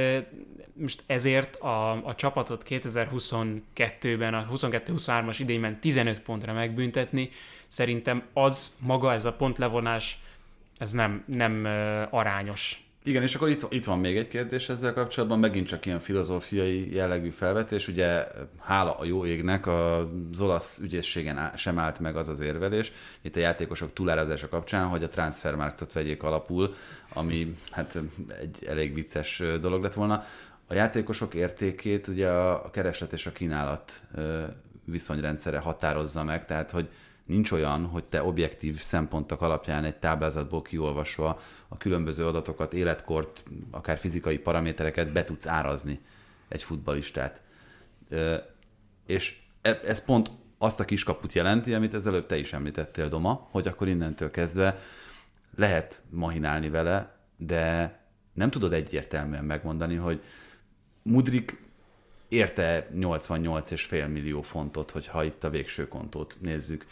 most 0.73 1.03
ezért 1.07 1.57
a, 1.57 2.07
a 2.07 2.15
csapatot 2.15 2.65
2022-ben, 2.69 4.35
a 4.35 4.47
22-23-as 4.53 5.37
idényben 5.39 5.81
15 5.81 6.21
pontra 6.21 6.53
megbüntetni, 6.53 7.31
szerintem 7.67 8.23
az 8.33 8.77
maga, 8.79 9.13
ez 9.13 9.25
a 9.25 9.33
pontlevonás, 9.33 10.19
ez 10.81 10.93
nem, 10.93 11.25
nem 11.27 11.67
arányos. 12.11 12.85
Igen, 13.05 13.23
és 13.23 13.35
akkor 13.35 13.49
itt, 13.49 13.67
itt 13.71 13.85
van 13.85 13.99
még 13.99 14.17
egy 14.17 14.29
kérdés 14.29 14.69
ezzel 14.69 14.93
kapcsolatban, 14.93 15.39
megint 15.39 15.67
csak 15.67 15.87
ilyen 15.87 15.99
filozófiai 15.99 16.95
jellegű 16.95 17.29
felvetés. 17.29 17.89
Ugye 17.89 18.27
hála 18.59 18.99
a 18.99 19.05
jó 19.05 19.27
égnek 19.27 19.67
az 19.67 20.41
olasz 20.41 20.79
ügyészségen 20.83 21.53
sem 21.57 21.79
állt 21.79 21.99
meg 21.99 22.17
az 22.17 22.29
az 22.29 22.41
érvelés, 22.41 22.93
itt 23.21 23.37
a 23.37 23.41
játékosok 23.41 23.93
túlárazása 23.93 24.49
kapcsán, 24.49 24.87
hogy 24.87 25.03
a 25.03 25.09
transfermarktot 25.09 25.93
vegyék 25.93 26.23
alapul, 26.23 26.75
ami 27.13 27.55
hát 27.71 27.99
egy 28.41 28.65
elég 28.69 28.95
vicces 28.95 29.43
dolog 29.61 29.83
lett 29.83 29.95
volna. 29.95 30.25
A 30.67 30.75
játékosok 30.75 31.35
értékét 31.35 32.09
ugye 32.09 32.29
a 32.29 32.71
kereslet 32.71 33.13
és 33.13 33.27
a 33.27 33.33
kínálat 33.33 34.03
viszonyrendszere 34.85 35.59
határozza 35.59 36.25
meg, 36.25 36.45
tehát 36.45 36.71
hogy 36.71 36.89
nincs 37.31 37.51
olyan, 37.53 37.87
hogy 37.87 38.05
te 38.05 38.23
objektív 38.23 38.81
szempontok 38.81 39.43
alapján 39.43 39.85
egy 39.85 39.97
táblázatból 39.97 40.63
kiolvasva 40.63 41.41
a 41.69 41.77
különböző 41.77 42.27
adatokat, 42.27 42.75
életkort, 42.75 43.43
akár 43.71 43.99
fizikai 43.99 44.39
paramétereket 44.39 45.13
be 45.13 45.25
tudsz 45.25 45.47
árazni 45.47 46.01
egy 46.49 46.63
futbalistát. 46.63 47.41
És 49.07 49.39
e, 49.63 49.81
ez 49.85 50.05
pont 50.05 50.31
azt 50.59 50.81
a 50.81 50.85
kiskaput 50.85 51.33
jelenti, 51.33 51.75
amit 51.75 51.95
ezelőtt 51.95 52.29
te 52.29 52.39
is 52.39 52.53
említettél, 52.53 53.09
Doma, 53.09 53.49
hogy 53.51 53.67
akkor 53.67 53.89
innentől 53.89 54.31
kezdve 54.31 54.79
lehet 55.57 56.03
mahinálni 56.11 56.69
vele, 56.69 57.17
de 57.37 57.99
nem 58.33 58.51
tudod 58.51 58.73
egyértelműen 58.73 59.45
megmondani, 59.45 59.95
hogy 59.95 60.23
Mudrik 61.03 61.63
érte 62.29 62.89
88,5 62.95 64.13
millió 64.13 64.43
fontot, 64.43 64.91
hogyha 64.91 65.25
itt 65.25 65.45
a 65.45 65.51
végső 65.51 65.89
kontót 65.89 66.37
nézzük. 66.41 66.87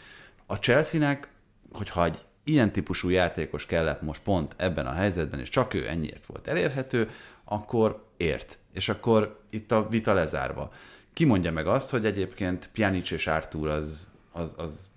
A 0.51 0.55
Chelsea-nek, 0.55 1.27
hogyha 1.71 2.05
egy 2.05 2.25
ilyen 2.43 2.71
típusú 2.71 3.09
játékos 3.09 3.65
kellett 3.65 4.01
most 4.01 4.23
pont 4.23 4.53
ebben 4.57 4.85
a 4.85 4.91
helyzetben, 4.91 5.39
és 5.39 5.49
csak 5.49 5.73
ő 5.73 5.87
ennyiért 5.87 6.25
volt 6.25 6.47
elérhető, 6.47 7.09
akkor 7.43 8.05
ért. 8.17 8.57
És 8.73 8.89
akkor 8.89 9.39
itt 9.49 9.71
a 9.71 9.87
vita 9.89 10.13
lezárva. 10.13 10.71
Ki 11.13 11.25
mondja 11.25 11.51
meg 11.51 11.67
azt, 11.67 11.89
hogy 11.89 12.05
egyébként 12.05 12.69
Pjanic 12.73 13.11
és 13.11 13.27
Artur 13.27 13.67
az, 13.67 14.09
az, 14.31 14.53
az 14.57 14.89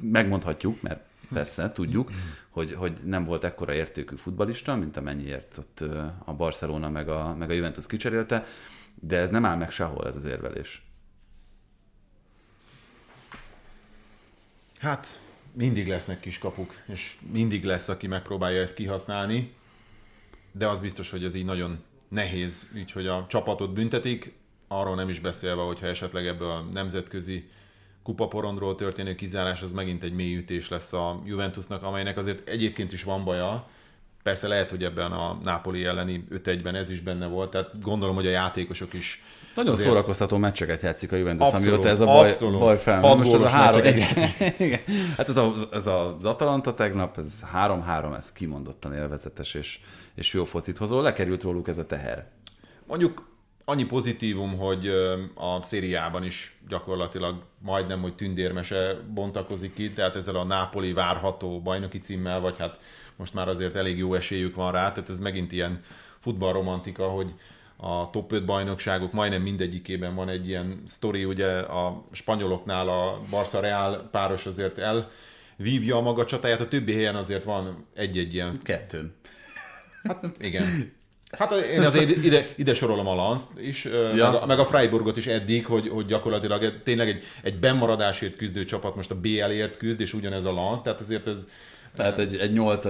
megmondhatjuk, 0.00 0.82
mert 0.82 1.04
persze 1.32 1.72
tudjuk, 1.72 2.10
hogy, 2.50 2.74
hogy 2.74 3.00
nem 3.04 3.24
volt 3.24 3.44
ekkora 3.44 3.74
értékű 3.74 4.16
futbalista, 4.16 4.76
mint 4.76 4.96
amennyiért 4.96 5.58
ott 5.58 5.84
a 6.24 6.32
Barcelona 6.32 6.88
meg 6.88 7.08
a, 7.08 7.34
meg 7.38 7.50
a 7.50 7.52
Juventus 7.52 7.86
kicserélte, 7.86 8.44
de 8.94 9.16
ez 9.16 9.30
nem 9.30 9.44
áll 9.44 9.56
meg 9.56 9.70
sehol 9.70 10.06
ez 10.06 10.16
az 10.16 10.24
érvelés. 10.24 10.91
Hát 14.82 15.20
mindig 15.52 15.88
lesznek 15.88 16.20
kiskapuk, 16.20 16.82
és 16.86 17.16
mindig 17.32 17.64
lesz, 17.64 17.88
aki 17.88 18.06
megpróbálja 18.06 18.60
ezt 18.60 18.74
kihasználni, 18.74 19.54
de 20.52 20.68
az 20.68 20.80
biztos, 20.80 21.10
hogy 21.10 21.24
ez 21.24 21.34
így 21.34 21.44
nagyon 21.44 21.82
nehéz, 22.08 22.66
úgyhogy 22.76 23.06
a 23.06 23.26
csapatot 23.28 23.72
büntetik, 23.72 24.32
arról 24.68 24.94
nem 24.94 25.08
is 25.08 25.20
beszélve, 25.20 25.62
hogyha 25.62 25.86
esetleg 25.86 26.26
ebből 26.26 26.50
a 26.50 26.60
nemzetközi 26.60 27.48
kupaporondról 28.02 28.74
történő 28.74 29.14
kizárás 29.14 29.62
az 29.62 29.72
megint 29.72 30.02
egy 30.02 30.12
mély 30.12 30.36
ütés 30.36 30.68
lesz 30.68 30.92
a 30.92 31.22
Juventusnak, 31.24 31.82
amelynek 31.82 32.16
azért 32.16 32.48
egyébként 32.48 32.92
is 32.92 33.02
van 33.02 33.24
baja, 33.24 33.68
Persze 34.22 34.48
lehet, 34.48 34.70
hogy 34.70 34.84
ebben 34.84 35.12
a 35.12 35.38
Napoli 35.42 35.84
elleni 35.84 36.24
5-1-ben 36.30 36.74
ez 36.74 36.90
is 36.90 37.00
benne 37.00 37.26
volt, 37.26 37.50
tehát 37.50 37.80
gondolom, 37.80 38.14
hogy 38.14 38.26
a 38.26 38.30
játékosok 38.30 38.94
is 38.94 39.22
nagyon 39.54 39.72
azért... 39.72 39.88
szórakoztató 39.88 40.36
meccseket 40.36 40.82
játszik 40.82 41.12
a 41.12 41.16
Juventus, 41.16 41.46
Abszolút, 41.46 41.66
amióta 41.66 41.88
ez 41.88 42.00
a 42.00 42.04
baj, 42.04 42.28
abszolút. 42.28 42.58
baj 42.58 42.78
fel. 42.78 43.00
Hat 43.00 43.18
Most 43.18 43.32
ez 43.32 43.40
a 43.40 43.48
három, 43.48 43.84
igen, 44.58 44.78
Hát 45.16 45.28
ez, 45.28 45.36
a, 45.36 45.52
ez 45.72 45.86
az 45.86 46.24
Atalanta 46.24 46.74
tegnap, 46.74 47.18
ez 47.18 47.44
3-3, 47.54 48.16
ez 48.16 48.32
kimondottan 48.32 48.94
élvezetes 48.94 49.54
és, 49.54 49.80
és 50.14 50.32
jó 50.32 50.44
focit 50.44 50.78
hozó. 50.78 51.00
Lekerült 51.00 51.42
róluk 51.42 51.68
ez 51.68 51.78
a 51.78 51.86
teher. 51.86 52.26
Mondjuk 52.86 53.30
annyi 53.64 53.84
pozitívum, 53.84 54.58
hogy 54.58 54.88
a 55.34 55.62
szériában 55.62 56.24
is 56.24 56.58
gyakorlatilag 56.68 57.42
majdnem, 57.58 58.00
hogy 58.00 58.14
tündérmese 58.14 58.96
bontakozik 59.14 59.74
ki, 59.74 59.92
tehát 59.92 60.16
ezzel 60.16 60.36
a 60.36 60.44
Nápoli 60.44 60.92
várható 60.92 61.60
bajnoki 61.60 61.98
címmel, 61.98 62.40
vagy 62.40 62.54
hát 62.58 62.78
most 63.16 63.34
már 63.34 63.48
azért 63.48 63.76
elég 63.76 63.98
jó 63.98 64.14
esélyük 64.14 64.54
van 64.54 64.72
rá, 64.72 64.92
tehát 64.92 65.10
ez 65.10 65.18
megint 65.18 65.52
ilyen 65.52 65.80
futballromantika, 66.18 67.08
hogy 67.08 67.34
a 67.76 68.10
top 68.10 68.32
5 68.32 68.44
bajnokságok 68.44 69.12
majdnem 69.12 69.42
mindegyikében 69.42 70.14
van 70.14 70.28
egy 70.28 70.48
ilyen 70.48 70.82
sztori, 70.86 71.24
ugye 71.24 71.58
a 71.58 72.04
spanyoloknál 72.12 72.88
a 72.88 73.20
Barca 73.30 73.60
Real 73.60 74.08
páros 74.10 74.46
azért 74.46 74.78
el 74.78 75.10
vívja 75.56 75.96
a 75.96 76.00
maga 76.00 76.24
csatáját, 76.24 76.60
a 76.60 76.68
többi 76.68 76.94
helyen 76.94 77.14
azért 77.14 77.44
van 77.44 77.86
egy-egy 77.94 78.34
ilyen... 78.34 78.58
Kettőn. 78.62 79.14
Hát 80.02 80.24
igen. 80.38 80.92
Hát 81.30 81.52
én 81.52 81.80
azért 81.90 82.24
ide, 82.24 82.46
ide 82.56 82.74
sorolom 82.74 83.06
a 83.06 83.14
Lanz 83.14 83.42
is, 83.56 83.84
ja. 83.84 84.30
meg, 84.30 84.34
a, 84.34 84.46
meg 84.46 84.58
a 84.58 84.64
Freiburgot 84.64 85.16
is 85.16 85.26
eddig, 85.26 85.66
hogy, 85.66 85.88
hogy 85.88 86.06
gyakorlatilag 86.06 86.82
tényleg 86.82 87.08
egy, 87.08 87.22
egy 87.42 87.58
bemaradásért 87.58 88.36
küzdő 88.36 88.64
csapat 88.64 88.96
most 88.96 89.10
a 89.10 89.20
BL-ért 89.20 89.76
küzd, 89.76 90.00
és 90.00 90.14
ugyanez 90.14 90.44
a 90.44 90.52
Lanz, 90.52 90.82
tehát 90.82 91.00
azért 91.00 91.26
ez, 91.26 91.48
tehát 91.96 92.18
egy, 92.18 92.36
egy 92.36 92.52
8 92.52 92.84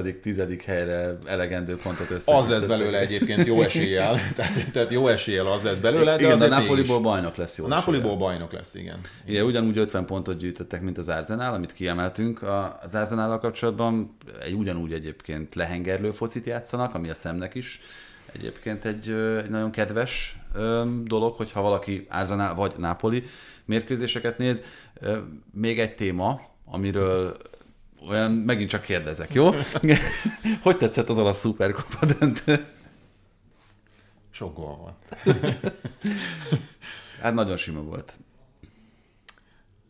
helyre 0.65 1.17
elegendő 1.27 1.77
pontot 1.77 2.11
össze. 2.11 2.37
Az 2.37 2.49
lesz 2.49 2.65
belőle 2.65 2.99
egyébként 2.99 3.47
jó 3.47 3.63
eséllyel. 3.63 4.21
tehát, 4.37 4.71
tehát 4.73 4.91
jó 4.91 5.09
eséllyel 5.09 5.47
az 5.47 5.63
lesz 5.63 5.79
belőle. 5.79 6.17
De 6.17 6.23
igen, 6.23 6.39
de 6.39 6.45
a 6.45 6.49
Napoliból 6.49 7.01
bajnok 7.01 7.37
lesz 7.37 7.59
jó. 7.59 7.65
A 7.65 7.69
Napoliból 7.69 8.17
bajnok 8.17 8.53
lesz, 8.53 8.75
igen. 8.75 8.99
Igen, 9.27 9.45
ugyanúgy 9.45 9.79
50 9.79 10.07
pontot 10.07 10.39
gyűjtöttek, 10.39 10.83
mint 10.83 10.99
az 10.99 11.09
Arsenal, 11.09 11.55
amit 11.55 11.73
kiemeltünk. 11.73 12.43
Az 12.83 12.95
arsenal 12.95 13.39
kapcsolatban 13.39 14.17
egy 14.43 14.53
ugyanúgy 14.53 14.93
egyébként 14.93 15.55
lehengerlő 15.55 16.11
focit 16.11 16.47
játszanak, 16.47 16.95
ami 16.95 17.09
a 17.09 17.15
szemnek 17.15 17.55
is 17.55 17.81
egyébként 18.33 18.85
egy, 18.85 19.11
egy 19.45 19.51
nagyon 19.51 19.71
kedves 19.71 20.37
dolog, 21.05 21.37
hogyha 21.37 21.63
valaki 21.63 22.07
Arsenal 22.11 22.55
vagy 22.55 22.73
Napoli 22.79 23.25
mérkőzéseket 23.65 24.39
néz. 24.39 24.63
Még 25.53 25.81
egy 25.81 25.95
téma, 25.95 26.41
amiről 26.65 27.37
olyan 28.09 28.33
megint 28.33 28.71
csak 28.71 28.83
kérdezek, 28.83 29.33
jó? 29.33 29.51
hogy 30.63 30.77
tetszett 30.79 31.09
az 31.09 31.19
olasz 31.19 31.39
szuperkupa 31.39 32.07
döntő? 32.07 32.67
Sok 34.31 34.57
gól 34.57 34.77
van. 34.77 34.97
hát 37.23 37.35
nagyon 37.35 37.57
sima 37.57 37.81
volt. 37.83 38.17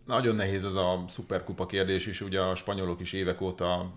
Nagyon 0.06 0.34
nehéz 0.34 0.64
ez 0.64 0.74
a 0.74 1.04
szuperkupa 1.08 1.66
kérdés 1.66 2.06
is, 2.06 2.20
ugye 2.20 2.40
a 2.40 2.54
spanyolok 2.54 3.00
is 3.00 3.12
évek 3.12 3.40
óta 3.40 3.92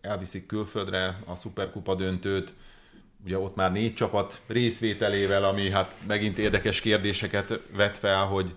elviszik 0.00 0.46
külföldre 0.46 1.18
a 1.26 1.34
szuperkupa 1.34 1.94
döntőt, 1.94 2.54
ugye 3.24 3.38
ott 3.38 3.54
már 3.54 3.72
négy 3.72 3.94
csapat 3.94 4.40
részvételével, 4.46 5.44
ami 5.44 5.70
hát 5.70 5.98
megint 6.06 6.38
érdekes 6.38 6.80
kérdéseket 6.80 7.60
vet 7.76 7.98
fel, 7.98 8.24
hogy 8.24 8.54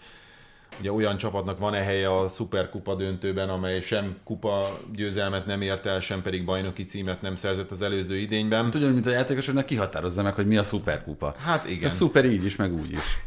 ugye 0.79 0.91
olyan 0.91 1.17
csapatnak 1.17 1.59
van-e 1.59 1.77
helye 1.77 2.17
a 2.17 2.27
szuperkupa 2.27 2.95
döntőben, 2.95 3.49
amely 3.49 3.81
sem 3.81 4.17
kupa 4.23 4.79
győzelmet 4.95 5.45
nem 5.45 5.61
ért 5.61 5.85
el, 5.85 5.99
sem 5.99 6.21
pedig 6.21 6.45
bajnoki 6.45 6.85
címet 6.85 7.21
nem 7.21 7.35
szerzett 7.35 7.71
az 7.71 7.81
előző 7.81 8.15
idényben. 8.15 8.71
Tudja, 8.71 8.89
mint 8.89 9.05
a 9.05 9.09
játékosoknak 9.09 9.65
kihatározza 9.65 10.23
meg, 10.23 10.33
hogy 10.33 10.47
mi 10.47 10.57
a 10.57 10.63
szuperkupa. 10.63 11.35
Hát 11.37 11.69
igen. 11.69 11.89
Ez 11.89 11.95
szuper 11.95 12.25
így 12.25 12.45
is, 12.45 12.55
meg 12.55 12.73
úgy 12.73 12.91
is. 12.91 13.23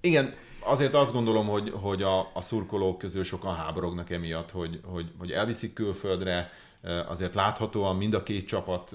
Igen, 0.00 0.34
azért 0.60 0.94
azt 0.94 1.12
gondolom, 1.12 1.46
hogy, 1.46 1.72
hogy 1.74 2.02
a, 2.02 2.30
a 2.34 2.40
szurkolók 2.40 2.98
közül 2.98 3.24
sokan 3.24 3.54
háborognak 3.54 4.10
emiatt, 4.10 4.50
hogy, 4.50 4.80
hogy, 4.84 5.06
hogy 5.18 5.30
elviszik 5.30 5.72
külföldre, 5.72 6.50
azért 7.08 7.34
láthatóan 7.34 7.96
mind 7.96 8.14
a 8.14 8.22
két 8.22 8.46
csapat 8.46 8.90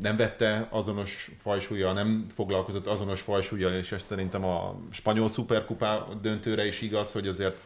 nem 0.00 0.16
vette 0.16 0.68
azonos 0.70 1.30
fajsúlya, 1.38 1.92
nem 1.92 2.26
foglalkozott 2.34 2.86
azonos 2.86 3.20
fajsúlya, 3.20 3.78
és 3.78 3.92
ez 3.92 4.02
szerintem 4.02 4.44
a 4.44 4.74
spanyol 4.90 5.28
szuperkupá 5.28 6.04
döntőre 6.20 6.66
is 6.66 6.80
igaz, 6.80 7.12
hogy 7.12 7.28
azért 7.28 7.60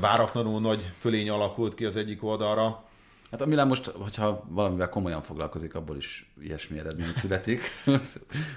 váratlanul 0.00 0.60
nagy 0.60 0.90
fölény 0.98 1.30
alakult 1.30 1.74
ki 1.74 1.84
az 1.84 1.96
egyik 1.96 2.24
oldalra. 2.24 2.84
Hát 3.30 3.40
a 3.40 3.46
Milán 3.46 3.66
most, 3.66 3.86
hogyha 3.86 4.44
valamivel 4.48 4.88
komolyan 4.88 5.22
foglalkozik, 5.22 5.74
abból 5.74 5.96
is 5.96 6.30
ilyesmi 6.42 6.78
eredmény 6.78 7.12
születik. 7.12 7.60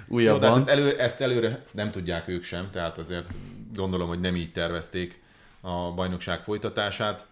Újabban. 0.08 0.42
Jó, 0.42 0.48
hát 0.48 0.56
ezt, 0.56 0.68
elő, 0.68 0.98
ezt 0.98 1.20
előre 1.20 1.64
nem 1.72 1.90
tudják 1.90 2.28
ők 2.28 2.42
sem, 2.42 2.70
tehát 2.70 2.98
azért 2.98 3.34
gondolom, 3.74 4.08
hogy 4.08 4.20
nem 4.20 4.36
így 4.36 4.52
tervezték 4.52 5.22
a 5.60 5.92
bajnokság 5.92 6.42
folytatását 6.42 7.26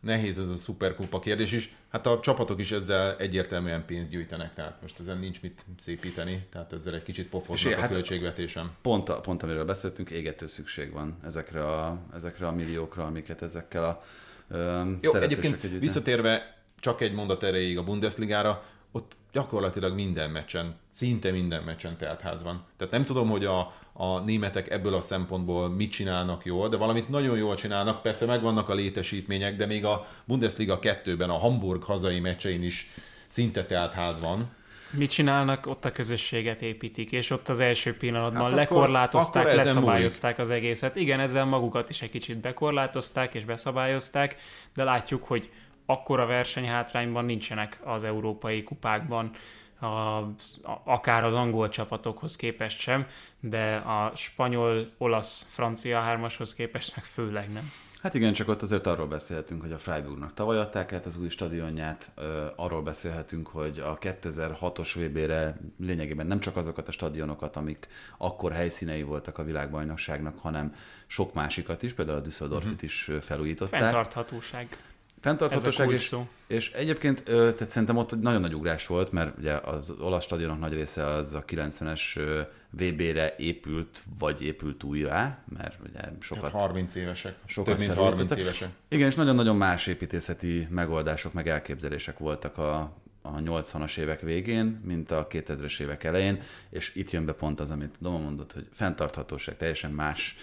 nehéz 0.00 0.38
ez 0.38 0.48
a 0.48 0.54
szuperkupa 0.54 1.18
kérdés 1.18 1.52
is. 1.52 1.74
Hát 1.88 2.06
a 2.06 2.20
csapatok 2.20 2.60
is 2.60 2.70
ezzel 2.70 3.16
egyértelműen 3.16 3.84
pénzt 3.84 4.10
gyűjtenek, 4.10 4.54
tehát 4.54 4.78
most 4.82 5.00
ezen 5.00 5.18
nincs 5.18 5.42
mit 5.42 5.64
szépíteni, 5.78 6.46
tehát 6.50 6.72
ezzel 6.72 6.94
egy 6.94 7.02
kicsit 7.02 7.28
pofoznak 7.28 7.76
a 7.76 7.80
hát 7.80 7.90
költségvetésem. 7.90 8.70
Pont, 8.82 9.08
a, 9.08 9.20
pont 9.20 9.42
amiről 9.42 9.64
beszéltünk, 9.64 10.10
égető 10.10 10.46
szükség 10.46 10.92
van 10.92 11.16
ezekre 11.24 11.66
a, 11.66 11.98
ezekre 12.14 12.46
a 12.46 12.52
milliókra, 12.52 13.04
amiket 13.04 13.42
ezekkel 13.42 13.84
a 13.84 14.02
um, 14.54 14.98
Jó, 15.00 15.14
egyébként 15.14 15.52
gyűjtenek. 15.52 15.80
visszatérve 15.80 16.56
csak 16.80 17.00
egy 17.00 17.12
mondat 17.12 17.42
erejéig 17.42 17.78
a 17.78 17.84
Bundesligára, 17.84 18.64
ott 18.92 19.16
gyakorlatilag 19.32 19.94
minden 19.94 20.30
meccsen, 20.30 20.76
szinte 20.90 21.30
minden 21.30 21.62
meccsen 21.62 21.96
teltház 21.96 22.42
van. 22.42 22.64
Tehát 22.76 22.92
nem 22.92 23.04
tudom, 23.04 23.28
hogy 23.28 23.44
a, 23.44 23.72
a 23.92 24.18
németek 24.18 24.70
ebből 24.70 24.94
a 24.94 25.00
szempontból 25.00 25.68
mit 25.68 25.90
csinálnak 25.90 26.44
jól, 26.44 26.68
de 26.68 26.76
valamit 26.76 27.08
nagyon 27.08 27.36
jól 27.36 27.54
csinálnak. 27.54 28.02
Persze 28.02 28.26
megvannak 28.26 28.68
a 28.68 28.74
létesítmények, 28.74 29.56
de 29.56 29.66
még 29.66 29.84
a 29.84 30.06
Bundesliga 30.24 30.78
2-ben, 30.82 31.30
a 31.30 31.38
Hamburg 31.38 31.82
hazai 31.82 32.20
meccsein 32.20 32.62
is 32.62 32.90
szinte 33.26 33.64
teltház 33.64 34.20
van. 34.20 34.56
Mit 34.90 35.10
csinálnak? 35.10 35.66
Ott 35.66 35.84
a 35.84 35.92
közösséget 35.92 36.62
építik, 36.62 37.12
és 37.12 37.30
ott 37.30 37.48
az 37.48 37.60
első 37.60 37.96
pillanatban 37.96 38.42
hát 38.42 38.52
lekorlátozták, 38.52 39.44
akkor 39.44 39.56
leszabályozták 39.56 40.36
múlik. 40.36 40.50
az 40.50 40.56
egészet. 40.56 40.96
Igen, 40.96 41.20
ezzel 41.20 41.44
magukat 41.44 41.90
is 41.90 42.02
egy 42.02 42.10
kicsit 42.10 42.38
bekorlátozták 42.38 43.34
és 43.34 43.44
beszabályozták, 43.44 44.36
de 44.74 44.84
látjuk, 44.84 45.24
hogy 45.24 45.50
akkora 45.90 46.26
versenyhátrányban 46.26 47.24
nincsenek 47.24 47.78
az 47.84 48.04
európai 48.04 48.62
kupákban, 48.62 49.30
a, 49.80 50.22
akár 50.84 51.24
az 51.24 51.34
angol 51.34 51.68
csapatokhoz 51.68 52.36
képest 52.36 52.80
sem, 52.80 53.06
de 53.40 53.76
a 53.76 54.12
spanyol, 54.14 54.90
olasz, 54.98 55.46
francia 55.48 56.00
hármashoz 56.00 56.54
képest 56.54 56.96
meg 56.96 57.04
főleg 57.04 57.52
nem. 57.52 57.70
Hát 58.02 58.14
igen, 58.14 58.32
csak 58.32 58.48
ott 58.48 58.62
azért 58.62 58.86
arról 58.86 59.06
beszélhetünk, 59.06 59.60
hogy 59.60 59.72
a 59.72 59.78
Freiburgnak 59.78 60.34
tavaly 60.34 60.58
adták 60.58 60.92
át 60.92 61.06
az 61.06 61.16
új 61.16 61.28
stadionját, 61.28 62.10
arról 62.56 62.82
beszélhetünk, 62.82 63.48
hogy 63.48 63.78
a 63.78 63.98
2006-os 63.98 64.92
VB-re 64.94 65.56
lényegében 65.80 66.26
nem 66.26 66.40
csak 66.40 66.56
azokat 66.56 66.88
a 66.88 66.92
stadionokat, 66.92 67.56
amik 67.56 67.88
akkor 68.18 68.52
helyszínei 68.52 69.02
voltak 69.02 69.38
a 69.38 69.44
világbajnokságnak, 69.44 70.38
hanem 70.38 70.74
sok 71.06 71.34
másikat 71.34 71.82
is, 71.82 71.92
például 71.92 72.18
a 72.18 72.20
Düsseldorfit 72.20 72.72
uh-huh. 72.72 72.84
is 72.84 73.10
felújították. 73.20 73.80
Fentarthatóság. 73.80 74.76
Fentarthatóság 75.20 75.90
és, 75.90 76.16
és 76.46 76.72
egyébként 76.72 77.22
tehát 77.24 77.70
szerintem 77.70 77.96
ott 77.96 78.20
nagyon 78.20 78.40
nagy 78.40 78.54
ugrás 78.54 78.86
volt, 78.86 79.12
mert 79.12 79.38
ugye 79.38 79.52
az 79.52 79.94
olasz 80.00 80.24
stadionok 80.24 80.58
nagy 80.58 80.72
része 80.72 81.06
az 81.06 81.34
a 81.34 81.44
90-es 81.44 82.20
VB-re 82.70 83.34
épült, 83.38 84.02
vagy 84.18 84.42
épült 84.42 84.82
újra, 84.82 85.38
mert 85.58 85.78
ugye 85.88 86.00
sokat... 86.20 86.50
Tehát 86.50 86.60
30 86.60 86.94
évesek, 86.94 87.34
sokat 87.46 87.76
több 87.76 87.86
mint 87.86 87.98
30 87.98 88.36
évesek. 88.36 88.68
Igen, 88.88 89.08
és 89.08 89.14
nagyon-nagyon 89.14 89.56
más 89.56 89.86
építészeti 89.86 90.66
megoldások, 90.70 91.32
meg 91.32 91.48
elképzelések 91.48 92.18
voltak 92.18 92.58
a, 92.58 92.80
a 93.22 93.34
80-as 93.34 93.98
évek 93.98 94.20
végén, 94.20 94.80
mint 94.84 95.10
a 95.10 95.26
2000-es 95.26 95.80
évek 95.80 96.04
elején, 96.04 96.42
és 96.70 96.94
itt 96.94 97.10
jön 97.10 97.24
be 97.24 97.32
pont 97.32 97.60
az, 97.60 97.70
amit 97.70 97.94
Doma 97.98 98.18
mondott, 98.18 98.52
hogy 98.52 98.68
fenntarthatóság, 98.72 99.56
teljesen 99.56 99.90
más 99.90 100.36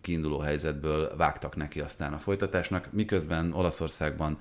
kiinduló 0.00 0.38
helyzetből 0.38 1.16
vágtak 1.16 1.56
neki 1.56 1.80
aztán 1.80 2.12
a 2.12 2.18
folytatásnak, 2.18 2.88
miközben 2.92 3.52
Olaszországban 3.52 4.38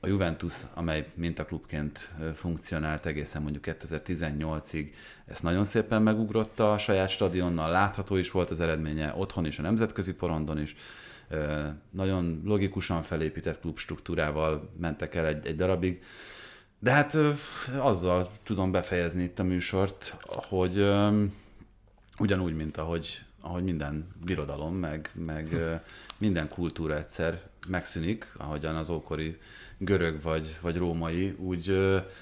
a 0.00 0.06
Juventus, 0.06 0.54
amely 0.74 1.12
mintaklubként 1.14 2.14
funkcionált 2.34 3.06
egészen 3.06 3.42
mondjuk 3.42 3.64
2018-ig, 3.66 4.90
ezt 5.26 5.42
nagyon 5.42 5.64
szépen 5.64 6.02
megugrotta 6.02 6.72
a 6.72 6.78
saját 6.78 7.10
stadionnal, 7.10 7.70
látható 7.70 8.16
is 8.16 8.30
volt 8.30 8.50
az 8.50 8.60
eredménye 8.60 9.14
otthon 9.16 9.46
is, 9.46 9.58
a 9.58 9.62
nemzetközi 9.62 10.12
porondon 10.12 10.60
is, 10.60 10.76
nagyon 11.90 12.42
logikusan 12.44 13.02
felépített 13.02 13.60
klubstruktúrával 13.60 14.70
mentek 14.80 15.14
el 15.14 15.26
egy, 15.26 15.46
egy 15.46 15.56
darabig. 15.56 16.02
De 16.78 16.90
hát 16.90 17.18
azzal 17.78 18.30
tudom 18.44 18.72
befejezni 18.72 19.22
itt 19.22 19.38
a 19.38 19.42
műsort, 19.42 20.16
hogy 20.26 20.86
ugyanúgy, 22.18 22.56
mint 22.56 22.76
ahogy, 22.76 23.22
ahogy 23.48 23.64
minden 23.64 24.06
birodalom, 24.24 24.74
meg, 24.74 25.10
meg 25.14 25.56
minden 26.18 26.48
kultúra 26.48 26.96
egyszer 26.96 27.40
megszűnik, 27.68 28.32
ahogyan 28.36 28.76
az 28.76 28.90
ókori 28.90 29.38
görög 29.78 30.22
vagy, 30.22 30.56
vagy 30.60 30.76
római, 30.76 31.34
úgy... 31.38 31.68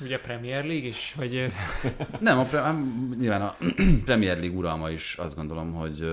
Ugye 0.00 0.16
a 0.16 0.20
Premier 0.20 0.64
League 0.64 0.88
is? 0.88 1.14
Vagy... 1.16 1.52
Nem, 2.20 2.38
a, 2.38 2.44
pre, 2.44 2.74
nyilván 3.18 3.42
a 3.42 3.56
Premier 4.04 4.38
League 4.38 4.56
uralma 4.56 4.90
is 4.90 5.14
azt 5.14 5.36
gondolom, 5.36 5.72
hogy 5.72 6.10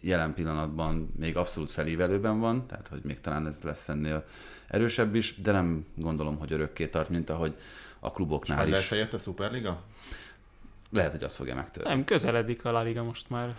jelen 0.00 0.34
pillanatban 0.34 1.12
még 1.18 1.36
abszolút 1.36 1.70
felívelőben 1.70 2.40
van, 2.40 2.66
tehát 2.66 2.88
hogy 2.88 3.00
még 3.02 3.20
talán 3.20 3.46
ez 3.46 3.62
lesz 3.62 3.88
ennél 3.88 4.24
erősebb 4.66 5.14
is, 5.14 5.40
de 5.40 5.52
nem 5.52 5.86
gondolom, 5.94 6.38
hogy 6.38 6.52
örökké 6.52 6.86
tart, 6.86 7.08
mint 7.08 7.30
ahogy 7.30 7.54
a 8.00 8.12
kluboknál 8.12 8.66
is. 8.66 8.72
lesz 8.72 8.88
helyett 8.88 9.12
a 9.12 9.18
Superliga? 9.18 9.82
Lehet, 10.90 11.10
hogy 11.10 11.22
azt 11.22 11.36
fogja 11.36 11.54
megtörni. 11.54 11.90
Nem, 11.90 12.04
közeledik 12.04 12.64
a 12.64 12.70
La 12.70 12.82
Liga 12.82 13.02
most 13.02 13.30
már. 13.30 13.54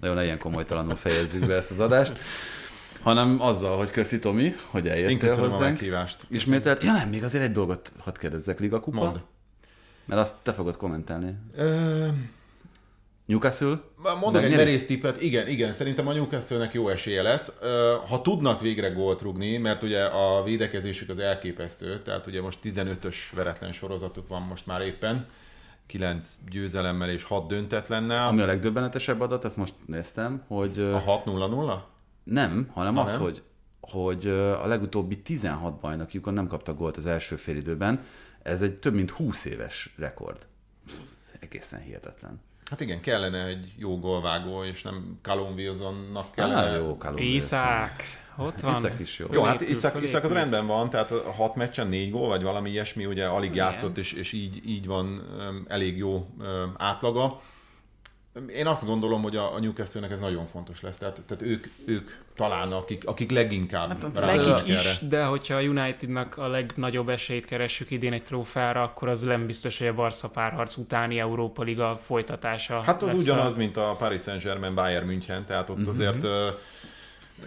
Nagyon 0.00 0.22
ilyen 0.22 0.38
komolytalanul 0.38 0.96
fejezzük 0.96 1.46
be 1.46 1.54
ezt 1.54 1.70
az 1.70 1.80
adást 1.80 2.18
hanem 3.04 3.40
azzal, 3.40 3.76
hogy 3.76 3.90
köszi 3.90 4.18
Tomi, 4.18 4.54
hogy 4.70 4.88
eljöttél 4.88 5.28
Én 5.28 5.38
hozzánk. 5.38 5.52
a 5.52 5.58
meghívást. 5.58 6.26
Ismételt. 6.28 6.82
Ja 6.82 6.92
nem, 6.92 7.08
még 7.08 7.24
azért 7.24 7.44
egy 7.44 7.52
dolgot 7.52 7.92
hadd 7.98 8.18
kérdezzek, 8.18 8.60
Liga 8.60 8.80
Kupa? 8.80 9.04
Mond. 9.04 9.20
Mert 10.04 10.20
azt 10.20 10.34
te 10.42 10.52
fogod 10.52 10.76
kommentálni. 10.76 11.34
Ö... 11.56 12.08
Newcastle? 13.26 13.80
Mondok 14.20 14.42
egy 14.42 14.56
merész 14.56 14.86
tippet, 14.86 15.20
igen, 15.20 15.48
igen, 15.48 15.72
szerintem 15.72 16.06
a 16.06 16.12
Newcastle-nek 16.12 16.72
jó 16.72 16.88
esélye 16.88 17.22
lesz. 17.22 17.52
Ha 18.08 18.20
tudnak 18.20 18.60
végre 18.60 18.88
gólt 18.88 19.22
rugni, 19.22 19.56
mert 19.56 19.82
ugye 19.82 20.04
a 20.04 20.42
védekezésük 20.42 21.08
az 21.08 21.18
elképesztő, 21.18 22.02
tehát 22.02 22.26
ugye 22.26 22.42
most 22.42 22.58
15-ös 22.64 23.16
veretlen 23.34 23.72
sorozatuk 23.72 24.28
van 24.28 24.42
most 24.42 24.66
már 24.66 24.80
éppen, 24.80 25.26
9 25.86 26.38
győzelemmel 26.50 27.10
és 27.10 27.22
6 27.22 27.48
döntetlennel. 27.48 28.26
Ami 28.26 28.40
a 28.40 28.46
legdöbbenetesebb 28.46 29.20
adat, 29.20 29.44
ezt 29.44 29.56
most 29.56 29.74
néztem, 29.86 30.44
hogy... 30.46 30.78
A 30.78 31.22
6-0-0? 31.24 31.80
Nem, 32.24 32.70
hanem 32.72 32.94
ha 32.94 33.00
az, 33.00 33.12
nem? 33.12 33.20
hogy 33.20 33.42
hogy 33.90 34.26
a 34.62 34.66
legutóbbi 34.66 35.22
16 35.22 35.80
bajnokjukon 35.80 36.32
nem 36.32 36.46
kaptak 36.46 36.78
gólt 36.78 36.96
az 36.96 37.06
első 37.06 37.36
félidőben. 37.36 38.04
Ez 38.42 38.62
egy 38.62 38.74
több 38.74 38.94
mint 38.94 39.10
20 39.10 39.44
éves 39.44 39.94
rekord. 39.96 40.46
Ez 40.88 41.32
egészen 41.40 41.80
hihetetlen. 41.80 42.40
Hát 42.70 42.80
igen, 42.80 43.00
kellene 43.00 43.46
egy 43.46 43.72
jó 43.76 43.98
gólvágó, 43.98 44.64
és 44.64 44.82
nem 44.82 45.18
Callum 45.22 45.54
Wilsonnak 45.54 46.30
kellene. 46.30 46.70
Ah, 46.70 46.76
jó, 46.76 46.96
Callum 46.98 47.18
Iszák. 47.18 48.02
Ott 48.36 48.60
van. 48.60 48.74
Iszak 48.74 49.00
is 49.00 49.18
jó. 49.18 49.26
Jó, 49.32 49.42
hát 49.42 49.60
Iszak, 49.60 50.02
Iszak 50.02 50.24
az 50.24 50.32
rendben 50.32 50.66
van, 50.66 50.90
tehát 50.90 51.10
a 51.10 51.32
hat 51.32 51.54
meccsen 51.54 51.88
négy 51.88 52.10
gól, 52.10 52.28
vagy 52.28 52.42
valami 52.42 52.70
ilyesmi, 52.70 53.06
ugye 53.06 53.26
alig 53.26 53.50
Igen. 53.50 53.66
játszott, 53.66 53.98
és, 53.98 54.12
és 54.12 54.32
így, 54.32 54.68
így 54.68 54.86
van 54.86 55.22
elég 55.68 55.96
jó 55.96 56.26
átlaga. 56.76 57.40
Én 58.54 58.66
azt 58.66 58.84
gondolom, 58.84 59.22
hogy 59.22 59.36
a, 59.36 59.54
a 59.54 59.60
Newcastle-nek 59.60 60.10
ez 60.10 60.18
nagyon 60.18 60.46
fontos 60.46 60.80
lesz. 60.80 60.98
Tehát, 60.98 61.20
tehát 61.26 61.42
ők, 61.42 61.66
ők 61.84 62.10
talán 62.36 62.72
akik, 62.72 63.06
akik 63.06 63.30
leginkább 63.30 63.88
hát, 63.88 64.12
Nekik 64.12 64.68
is, 64.68 64.84
erre. 64.84 65.08
de 65.08 65.24
hogyha 65.24 65.54
a 65.54 65.60
Unitednak 65.60 66.36
a 66.36 66.48
legnagyobb 66.48 67.08
esélyt 67.08 67.46
keressük 67.46 67.90
idén 67.90 68.12
egy 68.12 68.22
trófára, 68.22 68.82
akkor 68.82 69.08
az 69.08 69.20
nem 69.20 69.46
biztos, 69.46 69.78
hogy 69.78 69.86
a 69.86 69.94
Barca 69.94 70.28
párharc 70.28 70.76
utáni 70.76 71.18
Európa 71.18 71.62
Liga 71.62 72.00
folytatása 72.02 72.80
Hát 72.80 73.02
az 73.02 73.20
ugyanaz, 73.20 73.54
a... 73.54 73.56
mint 73.56 73.76
a 73.76 73.96
Paris 73.98 74.22
Saint-Germain 74.22 74.74
Bayern 74.74 75.06
München, 75.06 75.44
tehát 75.44 75.70
ott 75.70 75.78
mm-hmm. 75.78 75.88
azért... 75.88 76.26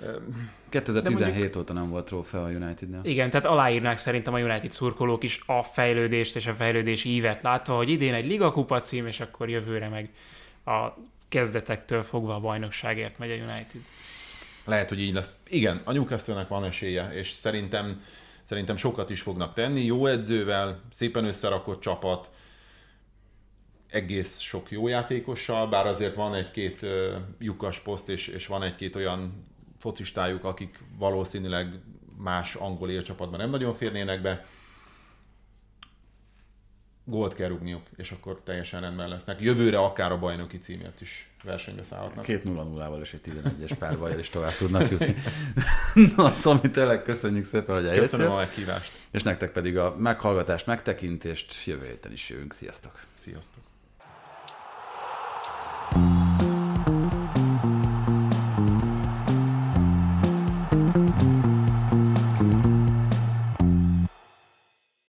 Uh, 0.03 0.21
2017 0.69 1.33
mondjuk, 1.33 1.55
óta 1.57 1.73
nem 1.73 1.89
volt 1.89 2.05
trófea 2.05 2.43
a 2.43 2.49
Unitednél. 2.49 2.99
Igen, 3.03 3.29
tehát 3.29 3.45
aláírnák 3.45 3.97
szerintem 3.97 4.33
a 4.33 4.39
United 4.39 4.71
szurkolók 4.71 5.23
is 5.23 5.41
a 5.45 5.63
fejlődést 5.63 6.35
és 6.35 6.47
a 6.47 6.53
fejlődési 6.53 7.09
ívet 7.09 7.43
látva, 7.43 7.75
hogy 7.75 7.89
idén 7.89 8.13
egy 8.13 8.25
Liga 8.25 8.51
Kupa 8.51 8.79
cím, 8.79 9.07
és 9.07 9.19
akkor 9.19 9.49
jövőre 9.49 9.89
meg 9.89 10.09
a 10.65 10.93
kezdetektől 11.29 12.03
fogva 12.03 12.35
a 12.35 12.39
bajnokságért 12.39 13.17
megy 13.17 13.31
a 13.31 13.33
United. 13.33 13.81
Lehet, 14.65 14.89
hogy 14.89 14.99
így 14.99 15.13
lesz. 15.13 15.37
Igen, 15.47 15.81
a 15.83 15.91
newcastle 15.91 16.45
van 16.49 16.63
esélye, 16.63 17.11
és 17.13 17.29
szerintem, 17.29 18.01
szerintem 18.43 18.75
sokat 18.75 19.09
is 19.09 19.21
fognak 19.21 19.53
tenni. 19.53 19.83
Jó 19.83 20.05
edzővel, 20.05 20.81
szépen 20.91 21.25
összerakott 21.25 21.81
csapat, 21.81 22.29
egész 23.89 24.39
sok 24.39 24.71
jó 24.71 24.87
játékossal, 24.87 25.67
bár 25.67 25.87
azért 25.87 26.15
van 26.15 26.33
egy-két 26.33 26.81
uh, 26.81 26.89
lyukas 27.39 27.79
poszt, 27.79 28.09
és, 28.09 28.27
és 28.27 28.47
van 28.47 28.63
egy-két 28.63 28.95
olyan 28.95 29.45
focistájuk, 29.88 30.43
akik 30.43 30.79
valószínűleg 30.97 31.79
más 32.17 32.55
angol 32.55 32.89
élcsapatban 32.89 33.39
nem 33.39 33.49
nagyon 33.49 33.73
férnének 33.73 34.21
be 34.21 34.45
gólt 37.03 37.33
kell 37.33 37.47
rugniuk, 37.47 37.81
és 37.95 38.11
akkor 38.11 38.41
teljesen 38.43 38.81
rendben 38.81 39.09
lesznek. 39.09 39.41
Jövőre 39.41 39.79
akár 39.79 40.11
a 40.11 40.19
bajnoki 40.19 40.57
címért 40.59 41.01
is 41.01 41.29
versenybe 41.43 41.83
szállhatnak. 41.83 42.23
Két 42.23 42.43
0 42.43 42.63
0 42.63 42.89
val 42.89 43.01
és 43.01 43.13
egy 43.13 43.21
11-es 43.25 43.71
párbajjal 43.79 44.19
is 44.19 44.29
tovább 44.29 44.55
tudnak 44.57 44.89
jutni. 44.89 45.15
Na, 46.15 46.39
Tomi, 46.41 46.69
tényleg 46.71 47.03
köszönjük 47.03 47.43
szépen, 47.43 47.75
hogy 47.75 47.85
eljöttél. 47.85 48.01
Köszönöm 48.01 48.31
a 48.31 48.35
meghívást. 48.35 48.91
És 49.11 49.23
nektek 49.23 49.51
pedig 49.51 49.77
a 49.77 49.95
meghallgatást, 49.97 50.65
megtekintést 50.65 51.65
jövő 51.65 51.85
héten 51.85 52.11
is 52.11 52.29
jövünk. 52.29 52.53
Sziasztok! 52.53 53.03
Sziasztok! 53.13 53.63